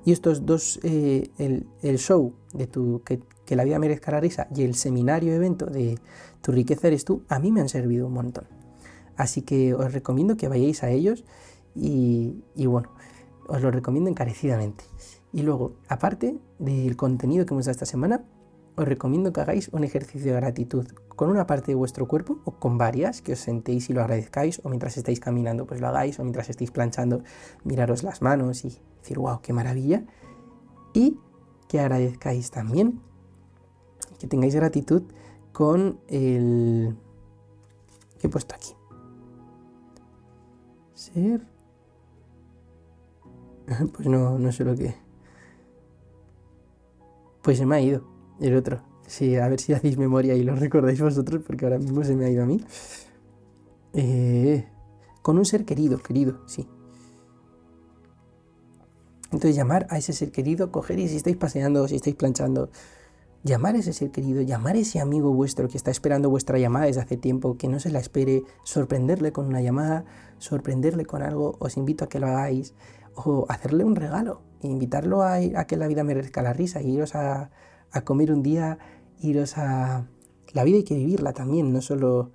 y 0.04 0.12
estos 0.12 0.46
dos, 0.46 0.80
eh, 0.82 1.30
el, 1.38 1.98
show 1.98 2.32
de 2.52 2.66
tu, 2.66 3.02
que, 3.04 3.20
la 3.54 3.64
vida 3.64 3.78
merezca 3.78 4.12
la 4.12 4.20
risa 4.20 4.46
y 4.54 4.62
el 4.62 4.74
seminario 4.74 5.34
evento 5.34 5.66
de 5.66 5.98
Tu 6.40 6.52
riqueza 6.52 6.86
eres 6.86 7.04
tú, 7.04 7.24
a 7.28 7.40
mí 7.40 7.50
me 7.50 7.60
han 7.60 7.68
servido 7.68 8.06
un 8.06 8.12
montón. 8.12 8.44
Así 9.16 9.42
que 9.42 9.74
os 9.74 9.92
recomiendo 9.92 10.36
que 10.36 10.48
vayáis 10.48 10.82
a 10.84 10.90
ellos 10.90 11.24
y, 11.74 12.42
bueno, 12.66 12.90
os 13.48 13.62
lo 13.62 13.70
recomiendo 13.70 14.10
encarecidamente. 14.10 14.84
Y 15.32 15.42
luego, 15.42 15.74
aparte 15.88 16.38
del 16.58 16.96
contenido 16.96 17.46
que 17.46 17.54
hemos 17.54 17.66
dado 17.66 17.72
esta 17.72 17.86
semana, 17.86 18.24
os 18.76 18.86
recomiendo 18.86 19.32
que 19.32 19.40
hagáis 19.40 19.68
un 19.68 19.84
ejercicio 19.84 20.32
de 20.32 20.40
gratitud 20.40 20.86
con 21.14 21.28
una 21.28 21.46
parte 21.46 21.72
de 21.72 21.74
vuestro 21.74 22.08
cuerpo 22.08 22.38
o 22.44 22.52
con 22.52 22.78
varias, 22.78 23.20
que 23.20 23.34
os 23.34 23.40
sentéis 23.40 23.90
y 23.90 23.92
lo 23.92 24.00
agradezcáis, 24.00 24.60
o 24.64 24.68
mientras 24.68 24.96
estáis 24.96 25.20
caminando, 25.20 25.66
pues 25.66 25.80
lo 25.80 25.88
hagáis, 25.88 26.18
o 26.18 26.22
mientras 26.22 26.48
estéis 26.48 26.70
planchando, 26.70 27.22
miraros 27.64 28.02
las 28.02 28.22
manos 28.22 28.64
y 28.64 28.80
decir, 29.00 29.18
wow, 29.18 29.40
qué 29.42 29.52
maravilla. 29.52 30.04
Y 30.94 31.18
que 31.68 31.78
agradezcáis 31.78 32.50
también, 32.50 33.00
que 34.18 34.26
tengáis 34.26 34.54
gratitud 34.54 35.02
con 35.52 36.00
el 36.08 36.96
que 38.18 38.26
he 38.26 38.30
puesto 38.30 38.54
aquí. 38.54 38.74
Ser. 40.94 41.46
Pues 43.94 44.08
no, 44.08 44.38
no 44.38 44.52
sé 44.52 44.64
lo 44.64 44.74
que. 44.74 44.94
Pues 47.42 47.58
se 47.58 47.66
me 47.66 47.76
ha 47.76 47.80
ido 47.80 48.04
el 48.40 48.56
otro. 48.56 48.82
Sí, 49.06 49.36
a 49.36 49.48
ver 49.48 49.60
si 49.60 49.72
hacéis 49.72 49.98
memoria 49.98 50.34
y 50.34 50.44
lo 50.44 50.54
recordáis 50.54 51.00
vosotros, 51.00 51.42
porque 51.46 51.64
ahora 51.64 51.78
mismo 51.78 52.04
se 52.04 52.14
me 52.14 52.26
ha 52.26 52.30
ido 52.30 52.42
a 52.42 52.46
mí. 52.46 52.64
Eh, 53.92 54.64
con 55.22 55.36
un 55.38 55.44
ser 55.44 55.64
querido, 55.64 55.98
querido, 55.98 56.40
sí. 56.46 56.68
Entonces 59.32 59.56
llamar 59.56 59.86
a 59.90 59.98
ese 59.98 60.12
ser 60.12 60.32
querido, 60.32 60.70
coger 60.70 60.98
y 60.98 61.08
si 61.08 61.16
estáis 61.16 61.36
paseando, 61.36 61.86
si 61.88 61.96
estáis 61.96 62.16
planchando, 62.16 62.70
llamar 63.42 63.74
a 63.76 63.78
ese 63.78 63.92
ser 63.92 64.10
querido, 64.10 64.42
llamar 64.42 64.76
a 64.76 64.80
ese 64.80 65.00
amigo 65.00 65.32
vuestro 65.32 65.68
que 65.68 65.76
está 65.76 65.90
esperando 65.90 66.30
vuestra 66.30 66.58
llamada 66.58 66.86
desde 66.86 67.00
hace 67.00 67.16
tiempo, 67.16 67.56
que 67.56 67.68
no 67.68 67.80
se 67.80 67.90
la 67.90 68.00
espere, 68.00 68.42
sorprenderle 68.64 69.32
con 69.32 69.46
una 69.46 69.60
llamada, 69.60 70.04
sorprenderle 70.38 71.06
con 71.06 71.22
algo, 71.22 71.56
os 71.60 71.76
invito 71.76 72.04
a 72.04 72.08
que 72.08 72.20
lo 72.20 72.26
hagáis, 72.26 72.74
o 73.14 73.46
hacerle 73.48 73.84
un 73.84 73.96
regalo, 73.96 74.42
invitarlo 74.62 75.22
a, 75.22 75.40
que 75.66 75.76
la 75.76 75.86
vida 75.86 76.04
merezca 76.04 76.42
la 76.42 76.52
risa, 76.52 76.82
iros 76.82 77.14
a, 77.14 77.50
a 77.90 78.00
comer 78.02 78.32
un 78.32 78.42
día, 78.42 78.78
iros 79.20 79.58
a... 79.58 80.06
La 80.52 80.64
vida 80.64 80.78
hay 80.78 80.84
que 80.84 80.96
vivirla 80.96 81.32
también, 81.32 81.72
no 81.72 81.80
solo, 81.80 82.32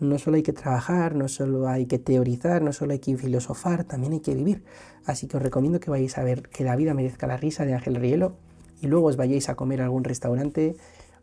no 0.00 0.18
solo 0.18 0.36
hay 0.36 0.42
que 0.42 0.54
trabajar, 0.54 1.14
no 1.14 1.28
solo 1.28 1.68
hay 1.68 1.86
que 1.86 1.98
teorizar, 1.98 2.62
no 2.62 2.72
solo 2.72 2.92
hay 2.92 3.00
que 3.00 3.16
filosofar, 3.16 3.84
también 3.84 4.14
hay 4.14 4.20
que 4.20 4.34
vivir. 4.34 4.64
Así 5.04 5.26
que 5.26 5.36
os 5.36 5.42
recomiendo 5.42 5.78
que 5.78 5.90
vayáis 5.90 6.16
a 6.16 6.24
ver 6.24 6.48
que 6.48 6.64
la 6.64 6.74
vida 6.74 6.94
merezca 6.94 7.26
la 7.26 7.36
risa 7.36 7.66
de 7.66 7.74
Ángel 7.74 7.96
Rielo 7.96 8.36
y 8.80 8.86
luego 8.86 9.08
os 9.08 9.16
vayáis 9.16 9.48
a 9.50 9.56
comer 9.56 9.82
a 9.82 9.84
algún 9.84 10.04
restaurante 10.04 10.76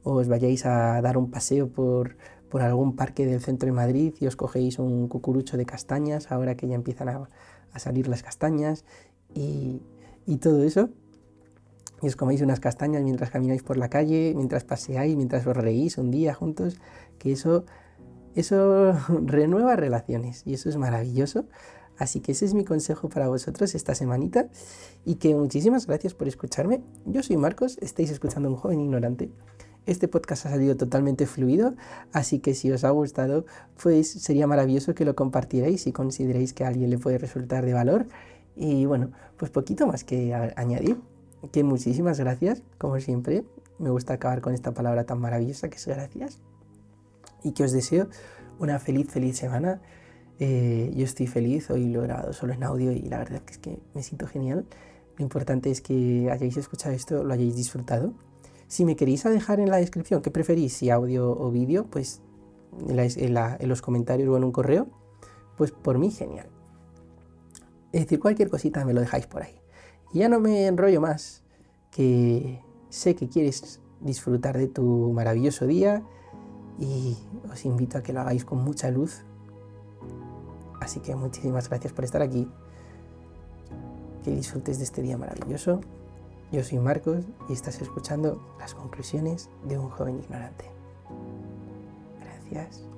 o 0.04 0.14
os 0.14 0.28
vayáis 0.28 0.66
a 0.66 1.02
dar 1.02 1.18
un 1.18 1.32
paseo 1.32 1.70
por, 1.70 2.18
por 2.50 2.62
algún 2.62 2.96
parque 2.96 3.26
del 3.26 3.42
centro 3.42 3.66
de 3.66 3.74
Madrid 3.74 4.14
y 4.20 4.28
os 4.28 4.36
cogéis 4.36 4.78
un 4.78 5.08
cucurucho 5.08 5.58
de 5.58 5.66
castañas 5.66 6.32
ahora 6.32 6.56
que 6.56 6.68
ya 6.68 6.76
empiezan 6.76 7.10
a, 7.10 7.30
a 7.74 7.80
salir 7.80 8.08
las 8.08 8.24
castañas 8.24 8.86
y, 9.34 9.82
y 10.26 10.38
todo 10.38 10.64
eso 10.64 10.90
y 12.04 12.08
os 12.08 12.18
coméis 12.18 12.42
unas 12.42 12.60
castañas 12.60 13.02
mientras 13.02 13.32
camináis 13.32 13.64
por 13.64 13.78
la 13.78 13.90
calle, 13.90 14.34
mientras 14.36 14.66
paseáis, 14.66 15.16
mientras 15.16 15.48
os 15.48 15.56
reís 15.56 15.98
un 15.98 16.12
día 16.12 16.34
juntos, 16.34 16.82
que 17.18 17.32
eso, 17.32 17.64
eso 18.36 18.92
renueva 19.26 19.78
relaciones 19.78 20.44
y 20.46 20.54
eso 20.54 20.68
es 20.70 20.76
maravilloso. 20.76 21.46
Así 21.98 22.20
que 22.20 22.34
ese 22.34 22.46
es 22.46 22.56
mi 22.56 22.66
consejo 22.66 23.08
para 23.08 23.30
vosotros 23.30 23.74
esta 23.74 23.96
semanita 23.96 24.50
y 25.06 25.16
que 25.16 25.34
muchísimas 25.34 25.88
gracias 25.88 26.14
por 26.14 26.28
escucharme. 26.28 26.82
Yo 27.06 27.24
soy 27.24 27.38
Marcos, 27.38 27.78
estáis 27.82 28.12
escuchando 28.12 28.50
un 28.50 28.56
joven 28.58 28.82
ignorante. 28.82 29.32
Este 29.86 30.08
podcast 30.08 30.46
ha 30.46 30.50
salido 30.50 30.78
totalmente 30.78 31.26
fluido, 31.26 31.76
así 32.14 32.40
que 32.40 32.54
si 32.54 32.72
os 32.72 32.86
ha 32.86 32.90
gustado, 32.92 33.46
pues 33.82 34.10
sería 34.10 34.48
maravilloso 34.48 34.96
que 34.96 35.04
lo 35.04 35.14
compartierais 35.14 35.82
si 35.82 35.92
consideráis 35.92 36.54
que 36.54 36.64
a 36.64 36.70
alguien 36.70 36.90
le 36.90 36.98
puede 36.98 37.18
resultar 37.18 37.66
de 37.66 37.74
valor. 37.74 38.06
Y 38.56 38.86
bueno, 38.86 39.12
pues 39.36 39.52
poquito 39.52 39.86
más 39.86 40.06
que 40.06 40.34
añadir 40.34 40.98
que 41.52 41.64
muchísimas 41.64 42.20
gracias, 42.20 42.64
como 42.78 43.00
siempre. 43.00 43.44
Me 43.78 43.90
gusta 43.90 44.14
acabar 44.14 44.40
con 44.40 44.54
esta 44.54 44.74
palabra 44.74 45.04
tan 45.04 45.20
maravillosa 45.20 45.70
que 45.70 45.76
es 45.76 45.86
gracias. 45.86 46.40
Y 47.44 47.52
que 47.52 47.64
os 47.64 47.74
deseo 47.74 48.08
una 48.60 48.80
feliz, 48.80 49.10
feliz 49.10 49.38
semana. 49.38 49.82
Eh, 50.40 50.92
yo 50.96 51.04
estoy 51.04 51.28
feliz, 51.28 51.70
hoy 51.70 51.90
lo 51.90 52.04
he 52.04 52.08
grabado 52.08 52.32
solo 52.32 52.54
en 52.54 52.64
audio 52.64 52.92
y 52.92 53.02
la 53.02 53.18
verdad 53.18 53.42
es 53.50 53.58
que 53.58 53.80
me 53.94 54.02
siento 54.02 54.28
genial. 54.28 54.66
Lo 55.18 55.24
importante 55.24 55.70
es 55.70 55.82
que 55.82 56.30
hayáis 56.32 56.56
escuchado 56.56 56.96
esto, 56.96 57.24
lo 57.24 57.34
hayáis 57.34 57.56
disfrutado. 57.56 58.14
Si 58.74 58.86
me 58.86 58.96
queréis 58.96 59.24
dejar 59.24 59.60
en 59.60 59.70
la 59.70 59.78
descripción 59.78 60.24
qué 60.24 60.32
preferís, 60.32 60.74
si 60.74 60.90
audio 60.90 61.30
o 61.30 61.52
vídeo, 61.52 61.86
pues 61.92 62.24
en, 62.90 63.70
los 63.70 63.84
comentarios 63.84 64.28
o 64.30 64.36
en 64.36 64.44
un 64.44 64.52
correo, 64.52 64.88
pues 65.58 65.70
por 65.70 66.00
mí 66.00 66.10
genial. 66.10 66.50
Es 67.92 68.02
decir, 68.02 68.20
cualquier 68.20 68.50
cosita 68.50 68.84
me 68.84 68.96
lo 68.96 69.02
dejáis 69.02 69.28
por 69.28 69.44
ahí. 69.44 69.62
Y 70.12 70.22
ya 70.22 70.28
no 70.28 70.40
me 70.40 70.66
enrollo 70.66 71.02
más, 71.02 71.44
que 71.92 72.64
sé 72.90 73.14
que 73.14 73.30
quieres 73.30 73.80
disfrutar 74.02 74.58
de 74.58 74.70
tu 74.70 75.12
maravilloso 75.14 75.68
día 75.68 76.02
y 76.80 77.16
os 77.52 77.66
invito 77.66 78.00
a 78.00 78.02
que 78.02 78.12
lo 78.12 78.22
hagáis 78.22 78.44
con 78.44 78.64
mucha 78.64 78.90
luz. 78.90 79.24
Así 80.82 81.00
que 81.00 81.16
muchísimas 81.16 81.70
gracias 81.70 81.94
por 81.94 82.06
estar 82.06 82.24
aquí. 82.24 82.50
Que 84.24 84.32
disfrutes 84.32 84.80
de 84.80 84.86
este 84.86 85.04
día 85.04 85.16
maravilloso. 85.16 85.80
Yo 86.54 86.64
soy 86.64 86.78
Marcos 86.78 87.26
y 87.50 87.54
estás 87.54 87.82
escuchando 87.82 88.40
las 88.60 88.76
conclusiones 88.76 89.50
de 89.68 89.80
un 89.80 89.90
joven 89.90 90.20
ignorante. 90.20 90.66
Gracias. 92.52 92.93